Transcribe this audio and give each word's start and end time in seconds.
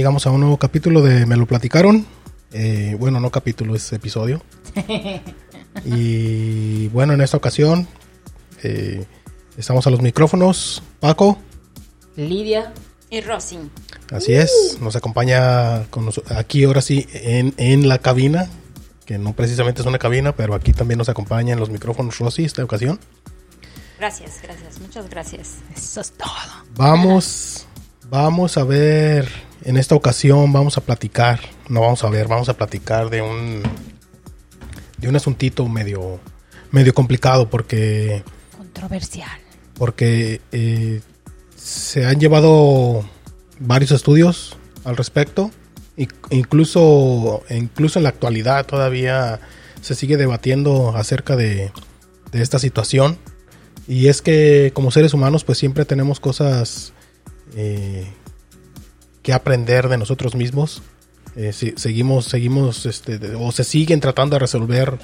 Llegamos 0.00 0.26
a 0.26 0.30
un 0.30 0.40
nuevo 0.40 0.56
capítulo 0.56 1.02
de 1.02 1.26
Me 1.26 1.36
lo 1.36 1.44
platicaron. 1.44 2.06
Eh, 2.54 2.96
bueno, 2.98 3.20
no 3.20 3.30
capítulo, 3.30 3.74
es 3.76 3.92
episodio. 3.92 4.42
y 5.84 6.88
bueno, 6.88 7.12
en 7.12 7.20
esta 7.20 7.36
ocasión 7.36 7.86
eh, 8.62 9.04
estamos 9.58 9.86
a 9.86 9.90
los 9.90 10.00
micrófonos. 10.00 10.82
Paco, 11.00 11.36
Lidia. 12.16 12.72
Y 13.10 13.20
Rosin. 13.20 13.70
así 14.10 14.32
es, 14.32 14.78
nos 14.80 14.96
acompaña 14.96 15.84
con 15.90 16.06
nos- 16.06 16.22
aquí 16.34 16.64
ahora 16.64 16.80
sí 16.80 17.06
en, 17.12 17.52
en 17.58 17.86
la 17.86 17.98
cabina, 17.98 18.48
que 19.04 19.18
no 19.18 19.34
precisamente 19.34 19.82
es 19.82 19.86
una 19.86 19.98
cabina, 19.98 20.34
pero 20.34 20.54
aquí 20.54 20.72
también 20.72 20.96
nos 20.96 21.10
acompaña 21.10 21.52
en 21.52 21.60
los 21.60 21.68
micrófonos 21.68 22.18
Rosy 22.18 22.46
esta 22.46 22.64
ocasión. 22.64 22.98
Gracias, 23.98 24.40
gracias, 24.42 24.80
muchas 24.80 25.10
gracias. 25.10 25.56
Eso 25.76 26.00
es 26.00 26.12
todo. 26.12 26.30
Vamos, 26.74 27.66
vamos 28.08 28.56
a 28.56 28.64
ver, 28.64 29.28
en 29.64 29.76
esta 29.76 29.94
ocasión 29.94 30.52
vamos 30.52 30.76
a 30.78 30.80
platicar, 30.80 31.40
no 31.68 31.80
vamos 31.80 32.02
a 32.04 32.10
ver, 32.10 32.28
vamos 32.28 32.48
a 32.48 32.54
platicar 32.56 33.10
de 33.10 33.22
un, 33.22 33.62
de 34.98 35.08
un 35.08 35.16
asuntito 35.16 35.68
medio, 35.68 36.20
medio 36.70 36.94
complicado 36.94 37.48
porque, 37.50 38.22
Controversial. 38.56 39.38
porque 39.74 40.40
eh, 40.52 41.00
se 41.56 42.06
han 42.06 42.18
llevado 42.18 43.04
varios 43.58 43.90
estudios 43.90 44.56
al 44.84 44.96
respecto, 44.96 45.50
incluso, 46.30 47.42
incluso 47.50 47.98
en 47.98 48.04
la 48.04 48.08
actualidad 48.08 48.64
todavía 48.66 49.40
se 49.82 49.94
sigue 49.94 50.16
debatiendo 50.16 50.96
acerca 50.96 51.36
de, 51.36 51.72
de 52.32 52.42
esta 52.42 52.58
situación. 52.58 53.18
Y 53.86 54.06
es 54.06 54.22
que 54.22 54.70
como 54.72 54.90
seres 54.90 55.14
humanos 55.14 55.44
pues 55.44 55.58
siempre 55.58 55.84
tenemos 55.84 56.20
cosas 56.20 56.92
eh, 57.56 58.06
aprender 59.32 59.88
de 59.88 59.98
nosotros 59.98 60.34
mismos. 60.34 60.82
Eh, 61.36 61.52
seguimos, 61.52 62.26
seguimos, 62.26 62.86
este, 62.86 63.18
o 63.36 63.52
se 63.52 63.64
siguen 63.64 64.00
tratando 64.00 64.34
de 64.34 64.40
resolver 64.40 64.98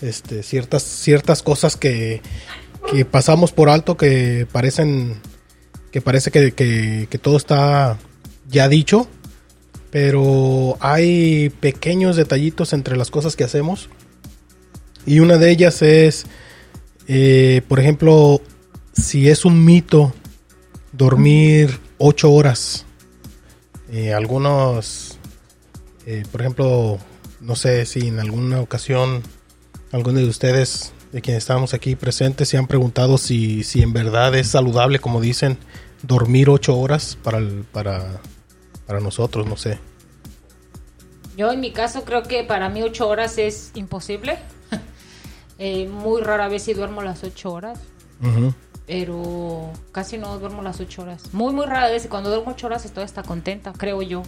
este, 0.00 0.42
ciertas, 0.42 0.82
ciertas 0.82 1.42
cosas 1.42 1.76
que, 1.76 2.20
que 2.90 3.04
pasamos 3.04 3.52
por 3.52 3.68
alto 3.68 3.96
que 3.96 4.46
parecen, 4.50 5.20
que 5.92 6.00
parece 6.00 6.30
que 6.30 7.20
todo 7.22 7.36
está 7.36 7.98
ya 8.48 8.68
dicho, 8.68 9.08
pero 9.90 10.76
hay 10.80 11.50
pequeños 11.60 12.16
detallitos 12.16 12.72
entre 12.72 12.96
las 12.96 13.10
cosas 13.10 13.36
que 13.36 13.44
hacemos. 13.44 13.88
Y 15.06 15.20
una 15.20 15.38
de 15.38 15.50
ellas 15.50 15.80
es, 15.82 16.26
eh, 17.06 17.62
por 17.68 17.80
ejemplo, 17.80 18.42
si 18.92 19.30
es 19.30 19.44
un 19.44 19.64
mito 19.64 20.12
dormir 20.92 21.78
ocho 21.96 22.30
horas. 22.32 22.84
Eh, 23.90 24.12
algunos, 24.12 25.18
eh, 26.06 26.24
por 26.30 26.40
ejemplo, 26.42 26.98
no 27.40 27.56
sé 27.56 27.86
si 27.86 28.08
en 28.08 28.18
alguna 28.20 28.60
ocasión 28.60 29.22
algunos 29.92 30.22
de 30.22 30.28
ustedes, 30.28 30.92
de 31.12 31.22
quienes 31.22 31.42
estamos 31.44 31.72
aquí 31.72 31.96
presentes, 31.96 32.48
se 32.50 32.58
han 32.58 32.66
preguntado 32.66 33.16
si, 33.16 33.62
si 33.64 33.80
en 33.82 33.92
verdad 33.94 34.34
es 34.34 34.48
saludable, 34.48 34.98
como 34.98 35.20
dicen, 35.20 35.56
dormir 36.02 36.50
ocho 36.50 36.76
horas 36.78 37.16
para, 37.22 37.38
el- 37.38 37.64
para, 37.72 38.20
para 38.86 39.00
nosotros, 39.00 39.46
no 39.46 39.56
sé. 39.56 39.78
Yo 41.36 41.50
en 41.52 41.60
mi 41.60 41.72
caso 41.72 42.04
creo 42.04 42.24
que 42.24 42.44
para 42.44 42.68
mí 42.68 42.82
ocho 42.82 43.08
horas 43.08 43.38
es 43.38 43.70
imposible. 43.74 44.38
Eh, 45.60 45.88
muy 45.88 46.22
rara 46.22 46.46
vez 46.46 46.62
si 46.62 46.72
duermo 46.72 47.02
las 47.02 47.24
ocho 47.24 47.50
horas. 47.52 47.80
Pero 48.88 49.70
casi 49.92 50.16
no 50.16 50.38
duermo 50.38 50.62
las 50.62 50.80
ocho 50.80 51.02
horas. 51.02 51.34
Muy, 51.34 51.52
muy 51.52 51.66
rara 51.66 51.88
vez 51.90 52.06
y 52.06 52.08
cuando 52.08 52.30
duermo 52.30 52.52
ocho 52.52 52.66
horas 52.66 52.86
estoy 52.86 53.04
hasta 53.04 53.22
contenta, 53.22 53.72
creo 53.74 54.00
yo. 54.00 54.22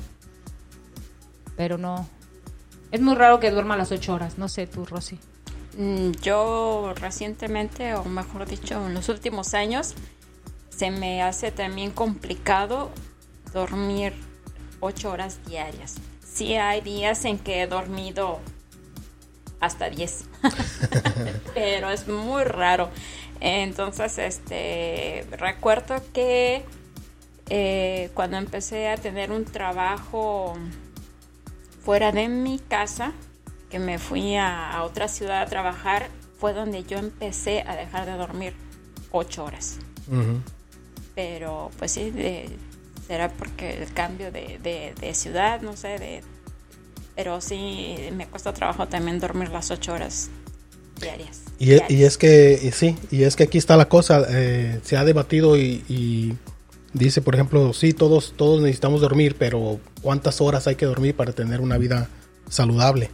Pero 1.57 1.79
no. 1.79 2.07
Es 2.93 3.01
muy 3.01 3.15
raro 3.15 3.41
que 3.41 3.51
duerma 3.51 3.77
las 3.77 3.91
ocho 3.91 4.15
horas. 4.15 4.37
No 4.37 4.49
sé 4.49 4.67
tú, 4.67 4.85
Rosy. 4.85 5.19
Mm, 5.79 6.11
Yo 6.23 6.93
recientemente, 6.95 7.95
o 7.95 8.05
mejor 8.05 8.47
dicho, 8.47 8.87
en 8.87 8.93
los 8.93 9.09
últimos 9.09 9.55
años, 9.55 9.95
se 10.69 10.91
me 10.91 11.23
hace 11.23 11.53
también 11.53 11.91
complicado 11.91 12.91
dormir 13.55 14.13
ocho 14.81 15.11
horas 15.11 15.39
diarias. 15.47 15.95
Sí 16.23 16.57
hay 16.57 16.83
días 16.83 17.25
en 17.25 17.39
que 17.39 17.63
he 17.63 17.67
dormido 17.67 18.41
hasta 19.59 19.89
10, 19.91 20.25
pero 21.55 21.91
es 21.91 22.09
muy 22.09 22.45
raro. 22.45 22.91
Entonces, 23.41 24.19
este, 24.19 25.27
recuerdo 25.33 25.97
que 26.13 26.63
eh, 27.49 28.11
cuando 28.15 28.37
empecé 28.37 28.89
a 28.89 28.97
tener 28.97 29.33
un 29.33 29.45
trabajo 29.45 30.57
fuera 31.83 32.13
de 32.13 32.29
mi 32.29 32.59
casa, 32.59 33.13
que 33.71 33.79
me 33.79 33.99
fui 33.99 34.37
a, 34.37 34.71
a 34.73 34.83
otra 34.85 35.09
ciudad 35.09 35.43
a 35.43 35.47
trabajar, 35.47 36.09
fue 36.39 36.53
donde 36.53 36.85
yo 36.85 36.99
empecé 36.99 37.63
a 37.67 37.77
dejar 37.77 38.07
de 38.07 38.13
dormir 38.13 38.55
ocho 39.11 39.45
horas. 39.45 39.79
Pero 41.15 41.71
pues 41.79 41.93
sí, 41.93 42.11
de- 42.11 42.49
será 43.07 43.29
porque 43.31 43.83
el 43.83 43.93
cambio 43.93 44.31
de, 44.31 44.59
de- 44.63 44.95
de 45.01 45.15
ciudad, 45.15 45.61
no 45.63 45.77
sé, 45.77 45.99
de, 45.99 46.23
pero 47.17 47.41
sí 47.41 47.97
me 48.13 48.27
cuesta 48.27 48.53
trabajo 48.53 48.87
también 48.89 49.19
dormir 49.19 49.49
las 49.51 49.71
ocho 49.71 49.93
horas 49.93 50.31
diarias. 51.01 51.43
Y, 51.59 51.73
e- 51.73 51.83
y 51.89 52.05
es 52.05 52.17
que, 52.17 52.59
y 52.63 52.71
sí, 52.73 52.97
y 53.11 53.25
es 53.25 53.37
que 53.37 53.45
aquí 53.45 53.59
está 53.59 53.77
la 53.77 53.89
cosa, 53.89 54.25
eh, 54.31 54.81
se 54.83 54.97
ha 54.97 55.05
debatido 55.05 55.57
y, 55.59 55.85
y 55.89 56.35
dice, 56.93 57.21
por 57.23 57.35
ejemplo, 57.35 57.73
sí, 57.73 57.93
todos, 57.93 58.35
todos 58.37 58.61
necesitamos 58.63 59.01
dormir, 59.01 59.37
pero 59.39 59.79
¿cuántas 60.03 60.41
horas 60.41 60.67
hay 60.67 60.77
que 60.77 60.87
dormir 60.87 61.15
para 61.15 61.33
tener 61.33 61.61
una 61.61 61.77
vida 61.79 62.09
saludable? 62.49 63.11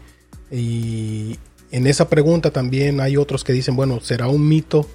Y 0.51 1.39
en 1.73 1.87
esa 1.87 2.09
pregunta 2.09 2.51
también 2.51 3.01
hay 3.01 3.17
otros 3.17 3.43
que 3.43 3.53
dicen, 3.53 3.75
bueno, 3.75 4.01
¿será 4.01 4.29
un 4.29 4.47
mito 4.49 4.89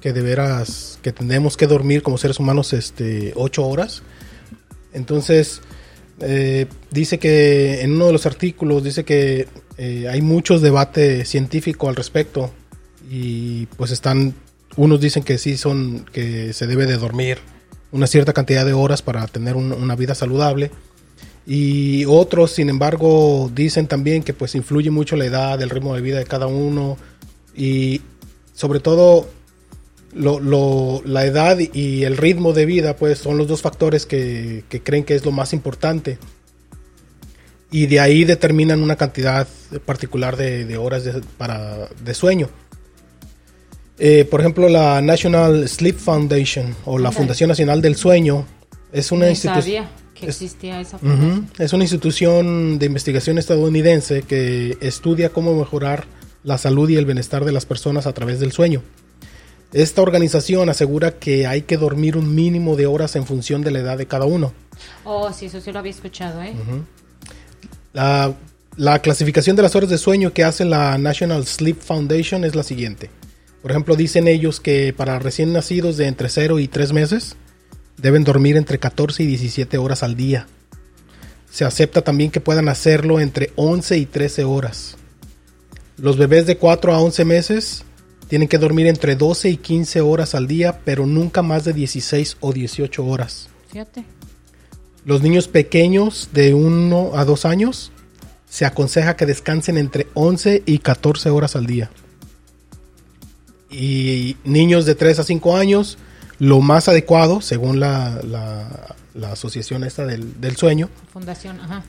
que 0.00 0.12
de 0.12 0.20
veras, 0.20 0.98
que 1.02 1.12
tenemos 1.12 1.56
que 1.56 1.66
dormir 1.66 2.02
como 2.02 2.18
seres 2.18 2.38
humanos 2.38 2.72
este, 2.74 3.32
ocho 3.36 3.66
horas? 3.66 4.02
Entonces, 4.92 5.62
eh, 6.20 6.66
dice 6.90 7.18
que 7.18 7.80
en 7.80 7.92
uno 7.92 8.06
de 8.06 8.12
los 8.12 8.26
artículos 8.26 8.84
dice 8.84 9.04
que 9.04 9.48
eh, 9.78 10.08
hay 10.10 10.20
muchos 10.22 10.62
debate 10.62 11.24
científico 11.24 11.88
al 11.88 11.96
respecto 11.96 12.50
y 13.10 13.66
pues 13.76 13.90
están 13.90 14.34
unos 14.76 15.00
dicen 15.00 15.22
que 15.22 15.38
sí 15.38 15.56
son 15.56 16.04
que 16.12 16.52
se 16.52 16.66
debe 16.66 16.86
de 16.86 16.96
dormir 16.96 17.38
una 17.92 18.06
cierta 18.06 18.32
cantidad 18.32 18.64
de 18.64 18.72
horas 18.72 19.02
para 19.02 19.26
tener 19.26 19.56
un- 19.56 19.72
una 19.72 19.94
vida 19.96 20.14
saludable 20.14 20.70
y 21.46 22.04
otros 22.06 22.52
sin 22.52 22.68
embargo 22.70 23.50
dicen 23.54 23.86
también 23.86 24.22
que 24.22 24.32
pues 24.32 24.54
influye 24.54 24.90
mucho 24.90 25.16
la 25.16 25.26
edad 25.26 25.60
el 25.60 25.70
ritmo 25.70 25.94
de 25.94 26.00
vida 26.00 26.18
de 26.18 26.24
cada 26.24 26.46
uno 26.46 26.96
y 27.56 28.00
sobre 28.54 28.80
todo 28.80 29.28
la 30.14 31.24
edad 31.24 31.58
y 31.58 32.04
el 32.04 32.16
ritmo 32.16 32.52
de 32.52 32.66
vida, 32.66 32.96
pues 32.96 33.18
son 33.18 33.36
los 33.36 33.48
dos 33.48 33.62
factores 33.62 34.06
que 34.06 34.62
creen 34.84 35.04
que 35.04 35.14
es 35.16 35.24
lo 35.24 35.32
más 35.32 35.52
importante. 35.52 36.18
Y 37.74 37.86
de 37.86 37.98
ahí 37.98 38.24
determinan 38.24 38.80
una 38.80 38.94
cantidad 38.94 39.48
particular 39.84 40.36
de, 40.36 40.64
de 40.64 40.76
horas 40.76 41.02
de, 41.02 41.20
para, 41.36 41.88
de 42.04 42.14
sueño. 42.14 42.48
Eh, 43.98 44.24
por 44.30 44.38
ejemplo, 44.38 44.68
la 44.68 45.02
National 45.02 45.68
Sleep 45.68 45.96
Foundation 45.96 46.76
o 46.84 46.98
la. 46.98 47.10
Fundación 47.10 47.48
Nacional 47.48 47.82
del 47.82 47.96
Sueño 47.96 48.46
es 48.92 49.10
una 49.10 49.28
institución. 49.28 49.86
que 50.14 50.26
existía 50.26 50.80
esa. 50.80 51.00
Es 51.58 51.72
una 51.72 51.82
institución 51.82 52.78
de 52.78 52.86
investigación 52.86 53.38
estadounidense 53.38 54.22
que 54.22 54.78
estudia 54.80 55.30
cómo 55.30 55.58
mejorar 55.58 56.04
la 56.44 56.58
salud 56.58 56.88
y 56.90 56.94
el 56.94 57.06
bienestar 57.06 57.44
de 57.44 57.50
las 57.50 57.66
personas 57.66 58.06
a 58.06 58.12
través 58.12 58.38
del 58.38 58.52
sueño. 58.52 58.82
Esta 59.72 60.00
organización 60.00 60.68
asegura 60.68 61.18
que 61.18 61.48
hay 61.48 61.62
que 61.62 61.76
dormir 61.76 62.16
un 62.16 62.36
mínimo 62.36 62.76
de 62.76 62.86
horas 62.86 63.16
en 63.16 63.26
función 63.26 63.62
de 63.62 63.72
la 63.72 63.80
edad 63.80 63.98
de 63.98 64.06
cada 64.06 64.26
uno. 64.26 64.52
Oh, 65.04 65.32
sí, 65.32 65.46
eso 65.46 65.60
sí 65.60 65.72
lo 65.72 65.80
había 65.80 65.90
escuchado, 65.90 66.40
¿eh? 66.40 66.54
La, 67.94 68.34
la 68.76 68.98
clasificación 68.98 69.56
de 69.56 69.62
las 69.62 69.74
horas 69.74 69.88
de 69.88 69.98
sueño 69.98 70.32
que 70.32 70.44
hace 70.44 70.64
la 70.64 70.98
National 70.98 71.46
Sleep 71.46 71.80
Foundation 71.80 72.44
es 72.44 72.54
la 72.54 72.64
siguiente. 72.64 73.08
Por 73.62 73.70
ejemplo, 73.70 73.96
dicen 73.96 74.28
ellos 74.28 74.60
que 74.60 74.92
para 74.92 75.18
recién 75.18 75.54
nacidos 75.54 75.96
de 75.96 76.06
entre 76.06 76.28
0 76.28 76.58
y 76.58 76.68
3 76.68 76.92
meses 76.92 77.36
deben 77.96 78.24
dormir 78.24 78.56
entre 78.56 78.78
14 78.78 79.22
y 79.22 79.26
17 79.26 79.78
horas 79.78 80.02
al 80.02 80.16
día. 80.16 80.46
Se 81.50 81.64
acepta 81.64 82.02
también 82.02 82.30
que 82.30 82.40
puedan 82.40 82.68
hacerlo 82.68 83.20
entre 83.20 83.52
11 83.56 83.96
y 83.96 84.06
13 84.06 84.44
horas. 84.44 84.96
Los 85.96 86.18
bebés 86.18 86.46
de 86.46 86.58
4 86.58 86.92
a 86.92 87.00
11 87.00 87.24
meses 87.24 87.84
tienen 88.28 88.48
que 88.48 88.58
dormir 88.58 88.88
entre 88.88 89.14
12 89.14 89.50
y 89.50 89.56
15 89.56 90.00
horas 90.00 90.34
al 90.34 90.48
día, 90.48 90.80
pero 90.84 91.06
nunca 91.06 91.42
más 91.42 91.64
de 91.64 91.72
16 91.72 92.38
o 92.40 92.52
18 92.52 93.06
horas. 93.06 93.48
Los 95.04 95.22
niños 95.22 95.48
pequeños 95.48 96.30
de 96.32 96.54
1 96.54 97.12
a 97.14 97.24
2 97.24 97.44
años 97.44 97.92
se 98.48 98.64
aconseja 98.64 99.16
que 99.16 99.26
descansen 99.26 99.76
entre 99.78 100.06
11 100.14 100.62
y 100.64 100.78
14 100.78 101.30
horas 101.30 101.56
al 101.56 101.66
día. 101.66 101.90
Y 103.70 104.36
niños 104.44 104.86
de 104.86 104.94
3 104.94 105.18
a 105.18 105.24
5 105.24 105.56
años 105.56 105.98
Lo 106.38 106.60
más 106.60 106.88
adecuado, 106.88 107.40
según 107.40 107.78
la, 107.80 108.20
la- 108.22 108.96
la 109.14 109.30
asociación 109.32 109.84
esta 109.84 110.04
del, 110.04 110.40
del 110.40 110.56
sueño, 110.56 110.88
Fundación, 111.12 111.60
ajá. 111.60 111.84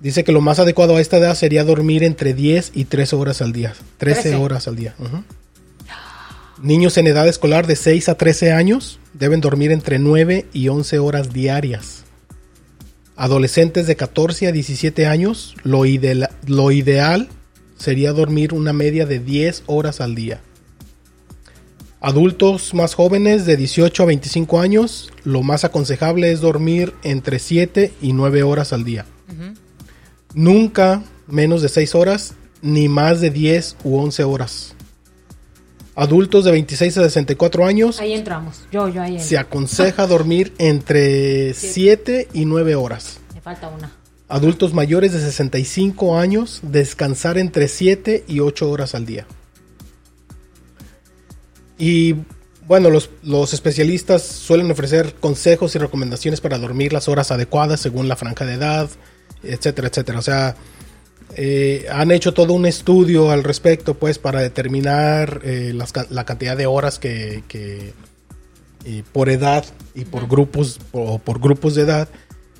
dice 0.00 0.24
que 0.24 0.32
lo 0.32 0.40
más 0.40 0.58
adecuado 0.58 0.96
a 0.96 1.00
esta 1.02 1.18
edad 1.18 1.34
sería 1.34 1.64
dormir 1.64 2.02
entre 2.02 2.32
10 2.32 2.70
y 2.74 2.86
13 2.86 3.14
horas 3.16 3.42
al 3.42 3.52
día. 3.52 3.74
13 3.98 4.20
Trece. 4.22 4.36
horas 4.36 4.66
al 4.68 4.76
día. 4.76 4.94
ujú. 4.98 5.22
Niños 6.62 6.96
en 6.96 7.08
edad 7.08 7.28
escolar 7.28 7.66
de 7.66 7.76
6 7.76 8.08
a 8.08 8.14
13 8.14 8.52
años 8.52 8.98
deben 9.12 9.42
dormir 9.42 9.70
entre 9.72 9.98
9 9.98 10.46
y 10.54 10.68
11 10.68 10.98
horas 10.98 11.30
diarias. 11.34 12.04
Adolescentes 13.16 13.86
de 13.86 13.96
14 13.96 14.46
a 14.48 14.52
17 14.52 15.06
años, 15.06 15.54
lo, 15.64 15.84
ideal- 15.84 16.30
lo 16.46 16.70
ideal 16.70 17.28
sería 17.76 18.12
dormir 18.12 18.54
una 18.54 18.72
media 18.72 19.06
de 19.06 19.18
10 19.18 19.64
horas 19.66 20.00
al 20.00 20.14
día. 20.14 20.40
Adultos 22.00 22.74
más 22.74 22.94
jóvenes 22.94 23.46
de 23.46 23.56
18 23.56 24.02
a 24.02 24.06
25 24.06 24.60
años, 24.60 25.10
lo 25.24 25.42
más 25.42 25.64
aconsejable 25.64 26.32
es 26.32 26.40
dormir 26.40 26.94
entre 27.04 27.38
7 27.38 27.92
y 28.02 28.12
9 28.12 28.42
horas 28.42 28.72
al 28.72 28.84
día. 28.84 29.06
Nunca 30.34 31.02
menos 31.28 31.62
de 31.62 31.68
6 31.68 31.94
horas, 31.94 32.34
ni 32.60 32.88
más 32.88 33.20
de 33.20 33.30
10 33.30 33.76
u 33.84 33.98
11 33.98 34.24
horas. 34.24 34.74
Adultos 35.94 36.44
de 36.44 36.52
26 36.52 36.98
a 36.98 37.02
64 37.02 37.66
años, 37.66 38.00
Ahí 38.00 38.14
entramos. 38.14 38.62
Yo, 38.72 38.88
yo 38.88 39.02
ahí 39.02 39.18
se 39.20 39.34
entro. 39.36 39.40
aconseja 39.40 40.06
dormir 40.06 40.54
entre 40.58 41.52
7 41.54 42.28
y 42.32 42.44
9 42.46 42.74
horas. 42.76 43.18
Me 43.34 43.40
falta 43.40 43.68
una. 43.68 43.90
Adultos 44.28 44.72
mayores 44.72 45.12
de 45.12 45.20
65 45.20 46.18
años, 46.18 46.60
descansar 46.62 47.36
entre 47.36 47.68
7 47.68 48.24
y 48.26 48.40
8 48.40 48.70
horas 48.70 48.94
al 48.94 49.04
día. 49.04 49.26
Y 51.78 52.14
bueno, 52.66 52.88
los, 52.90 53.10
los 53.22 53.52
especialistas 53.52 54.22
suelen 54.22 54.70
ofrecer 54.70 55.14
consejos 55.14 55.74
y 55.74 55.78
recomendaciones 55.78 56.40
para 56.40 56.58
dormir 56.58 56.92
las 56.92 57.08
horas 57.08 57.30
adecuadas 57.30 57.80
según 57.80 58.08
la 58.08 58.16
franja 58.16 58.46
de 58.46 58.54
edad, 58.54 58.88
etcétera, 59.42 59.88
etcétera. 59.88 60.18
O 60.18 60.22
sea, 60.22 60.56
eh, 61.36 61.86
han 61.90 62.10
hecho 62.10 62.34
todo 62.34 62.52
un 62.52 62.66
estudio 62.66 63.30
al 63.30 63.44
respecto, 63.44 63.94
pues, 63.94 64.18
para 64.18 64.40
determinar 64.40 65.40
eh, 65.44 65.72
las 65.74 65.92
la 66.10 66.24
cantidad 66.24 66.56
de 66.56 66.66
horas 66.66 66.98
que, 66.98 67.42
que, 67.48 67.92
eh, 68.84 69.02
por 69.12 69.28
edad 69.28 69.64
y 69.94 70.04
por 70.04 70.28
grupos 70.28 70.80
o 70.92 71.18
por 71.18 71.40
grupos 71.40 71.74
de 71.74 71.82
edad. 71.82 72.08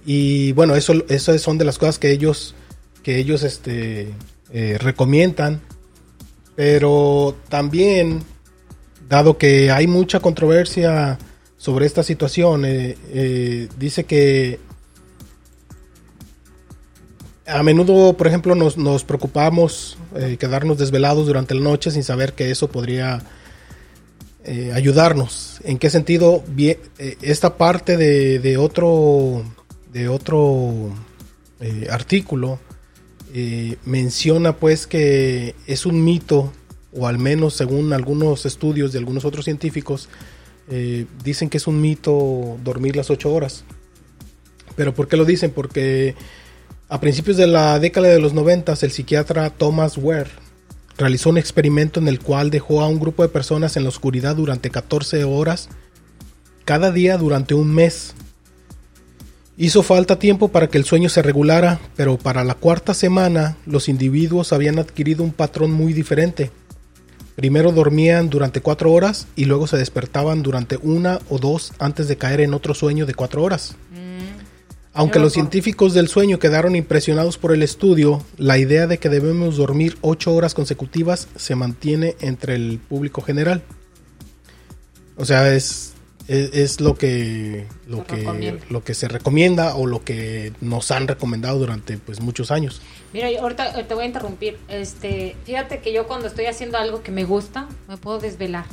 Y 0.06 0.52
bueno, 0.52 0.74
eso, 0.74 0.94
eso 1.08 1.36
son 1.38 1.58
de 1.58 1.64
las 1.64 1.78
cosas 1.78 1.98
que 1.98 2.10
ellos, 2.10 2.54
que 3.02 3.19
ellos 3.19 3.42
este, 3.42 4.10
eh, 4.52 4.78
recomiendan. 4.78 5.60
Pero 6.54 7.36
también, 7.48 8.22
dado 9.08 9.38
que 9.38 9.70
hay 9.70 9.86
mucha 9.86 10.20
controversia 10.20 11.19
sobre 11.56 11.86
esta 11.86 12.02
situación, 12.02 12.66
dice 13.78 14.04
que 14.04 14.58
a 17.47 17.62
menudo, 17.62 18.17
por 18.17 18.27
ejemplo, 18.27 18.55
nos, 18.55 19.05
preocupamos 19.05 19.99
eh, 20.15 20.37
quedarnos 20.39 20.79
desvelados 20.79 21.27
durante 21.27 21.55
la 21.55 21.61
noche 21.61 21.91
sin 21.91 22.05
saber 22.05 22.35
que 22.35 22.50
eso 22.50 22.69
podría 22.69 23.23
eh, 24.44 24.73
ayudarnos. 24.75 25.61
¿En 25.62 25.79
qué 25.79 25.89
sentido? 25.89 26.43
Eh, 26.59 26.79
esta 27.23 27.56
parte 27.56 27.97
de, 27.97 28.56
otro, 28.56 29.44
de 29.93 30.09
otro 30.09 30.91
eh, 31.61 31.87
artículo 31.91 32.59
menciona 33.85 34.56
pues 34.56 34.87
que 34.87 35.55
es 35.67 35.87
un 35.87 36.05
mito, 36.05 36.53
o 36.93 37.06
al 37.06 37.19
menos 37.19 37.55
según 37.55 37.94
algunos 37.94 38.44
estudios 38.44 38.93
de 38.93 38.99
algunos 38.99 39.25
otros 39.25 39.47
científicos, 39.47 40.11
dicen 41.25 41.49
que 41.49 41.56
es 41.56 41.67
un 41.67 41.81
mito 41.81 42.59
dormir 42.62 42.94
las 42.94 43.09
ocho 43.09 43.33
horas. 43.33 43.65
¿Pero 44.77 44.93
por 44.93 45.09
qué 45.09 45.17
lo 45.17 45.25
dicen? 45.25 45.50
Porque 45.50 46.15
a 46.93 47.00
principios 47.00 47.39
de 47.39 47.47
la 47.47 47.79
década 47.79 48.09
de 48.09 48.21
los 48.21 48.35
90, 48.35 48.75
el 48.83 48.91
psiquiatra 48.91 49.49
Thomas 49.49 49.97
Ware 49.97 50.29
realizó 50.99 51.31
un 51.31 51.39
experimento 51.39 51.99
en 51.99 52.06
el 52.06 52.21
cual 52.21 52.50
dejó 52.50 52.83
a 52.83 52.87
un 52.87 53.00
grupo 53.00 53.23
de 53.23 53.31
personas 53.31 53.79
en 53.79 53.85
la 53.85 53.89
oscuridad 53.89 54.37
durante 54.37 54.69
14 54.69 55.25
horas 55.25 55.71
cada 56.67 56.93
día 56.93 57.17
durante 57.17 57.55
un 57.55 57.73
mes. 57.73 58.12
Hizo 59.56 59.83
falta 59.83 60.19
tiempo 60.19 60.49
para 60.49 60.67
que 60.67 60.77
el 60.77 60.85
sueño 60.85 61.09
se 61.09 61.23
regulara, 61.23 61.81
pero 61.97 62.19
para 62.19 62.44
la 62.44 62.56
cuarta 62.56 62.93
semana 62.93 63.56
los 63.65 63.89
individuos 63.89 64.53
habían 64.53 64.79
adquirido 64.79 65.25
un 65.25 65.33
patrón 65.33 65.73
muy 65.73 65.94
diferente. 65.94 66.50
Primero 67.37 67.73
dormían 67.73 68.29
durante 68.29 68.61
cuatro 68.61 68.93
horas 68.93 69.29
y 69.35 69.47
luego 69.47 69.67
se 69.67 69.79
despertaban 69.79 70.43
durante 70.43 70.77
una 70.77 71.21
o 71.31 71.39
dos 71.39 71.73
antes 71.79 72.06
de 72.06 72.19
caer 72.19 72.43
en 72.43 72.53
otro 72.53 72.75
sueño 72.75 73.06
de 73.06 73.15
cuatro 73.15 73.43
horas. 73.43 73.77
Aunque 74.94 75.19
los 75.19 75.33
científicos 75.33 75.94
del 75.94 76.09
sueño 76.09 76.39
quedaron 76.39 76.77
impresionados 76.77 77.39
por 77.39 77.53
el 77.53 77.62
estudio, 77.62 78.23
la 78.37 78.59
idea 78.59 78.87
de 78.87 78.99
que 78.99 79.09
debemos 79.09 79.56
dormir 79.56 79.97
ocho 80.03 80.35
horas 80.35 80.53
consecutivas 80.53 81.29
se 81.37 81.55
mantiene 81.55 82.15
entre 82.21 82.56
el 82.56 82.79
público 82.79 83.23
general. 83.23 83.62
O 85.17 85.25
sea, 85.25 85.55
es, 85.55 85.94
es, 86.29 86.50
es 86.53 86.81
lo 86.83 86.94
que 86.94 87.67
lo 87.87 88.05
que 88.06 88.59
lo 88.69 88.85
que 88.85 88.93
se 88.93 89.09
recomienda 89.09 89.77
o 89.77 89.87
lo 89.87 90.05
que 90.05 90.53
nos 90.61 90.91
han 90.91 91.09
recomendado 91.09 91.59
durante 91.59 91.97
pues 91.97 92.21
muchos 92.21 92.50
años. 92.50 92.83
Mira, 93.15 93.31
yo 93.31 93.41
ahorita 93.41 93.81
eh, 93.81 93.85
te 93.85 93.94
voy 93.94 94.05
a 94.05 94.06
interrumpir. 94.06 94.59
Este, 94.69 95.37
fíjate 95.44 95.79
que 95.79 95.94
yo 95.94 96.06
cuando 96.06 96.27
estoy 96.27 96.47
haciendo 96.47 96.77
algo 96.77 97.03
que 97.03 97.12
me 97.12 97.25
gusta, 97.25 97.67
me 97.89 97.97
puedo 97.97 98.19
desvelar. 98.19 98.67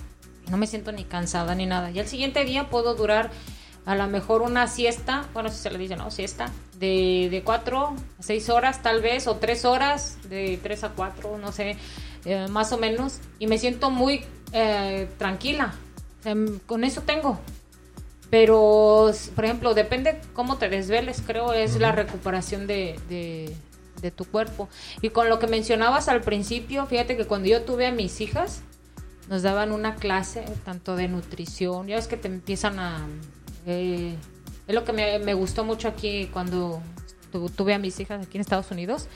No 0.51 0.57
me 0.57 0.68
siento 0.68 0.92
ni 0.92 1.06
cansada 1.06 1.56
ni 1.56 1.66
nada. 1.66 1.92
Y 1.92 2.00
al 2.00 2.07
siguiente 2.07 2.44
día 2.44 2.69
puedo 2.69 2.95
durar 2.95 3.31
a 3.89 3.95
lo 3.95 4.06
mejor 4.07 4.44
una 4.44 4.68
siesta, 4.68 5.25
bueno, 5.33 5.50
si 5.50 5.57
se 5.57 5.71
le 5.71 5.80
dice, 5.80 5.95
¿no? 5.95 6.12
Siesta, 6.12 6.51
de, 6.77 7.27
de 7.31 7.41
cuatro 7.44 7.95
a 8.19 8.24
seis 8.24 8.47
horas 8.50 8.83
tal 8.83 9.01
vez, 9.01 9.25
o 9.25 9.37
tres 9.37 9.66
horas, 9.66 10.18
de 10.30 10.59
tres 10.61 10.83
a 10.83 10.90
cuatro, 10.90 11.40
no 11.40 11.52
sé, 11.52 11.75
eh, 12.23 12.47
más 12.49 12.71
o 12.71 12.78
menos. 12.78 13.18
Y 13.40 13.47
me 13.47 13.57
siento 13.57 13.90
muy 13.90 14.23
eh, 14.52 15.09
tranquila. 15.18 15.73
O 16.19 16.23
sea, 16.23 16.35
con 16.68 16.83
eso 16.83 17.02
tengo. 17.02 17.40
Pero, 18.30 19.11
por 19.33 19.45
ejemplo, 19.45 19.73
depende 19.73 20.21
cómo 20.33 20.57
te 20.57 20.69
desveles, 20.69 21.23
creo, 21.25 21.54
es 21.54 21.80
la 21.80 21.92
recuperación 21.92 22.68
de, 22.68 22.99
de- 23.09 23.56
de 24.04 24.11
tu 24.11 24.23
cuerpo. 24.23 24.69
Y 25.02 25.09
con 25.09 25.30
lo 25.30 25.40
que 25.40 25.47
mencionabas 25.47 26.07
al 26.09 26.21
principio, 26.21 26.85
fíjate 26.85 27.18
que 27.18 27.25
cuando 27.25 27.49
yo 27.49 27.63
tuve 27.63 27.87
a 27.87 27.92
mis 27.92 28.21
hijas, 28.21 28.61
nos 29.30 29.42
daban 29.42 29.71
una 29.71 29.95
clase 29.95 30.45
tanto 30.63 30.95
de 30.95 31.07
nutrición, 31.07 31.87
ya 31.87 31.95
ves 31.95 32.07
que 32.07 32.18
te 32.18 32.28
empiezan 32.28 32.80
a... 32.80 33.07
eh, 33.66 34.16
es 34.68 34.75
lo 34.75 34.83
que 34.83 34.94
me, 34.94 35.33
gustó 35.33 35.63
mucho 35.63 35.87
aquí 35.87 36.28
cuando 36.31 36.81
tu- 37.31 37.49
tuve 37.49 37.73
a 37.73 37.80
mis 37.80 37.99
hijas 37.99 38.25
aquí 38.25 38.37
en 38.37 38.42
Estados 38.42 38.71
Unidos, 38.71 39.07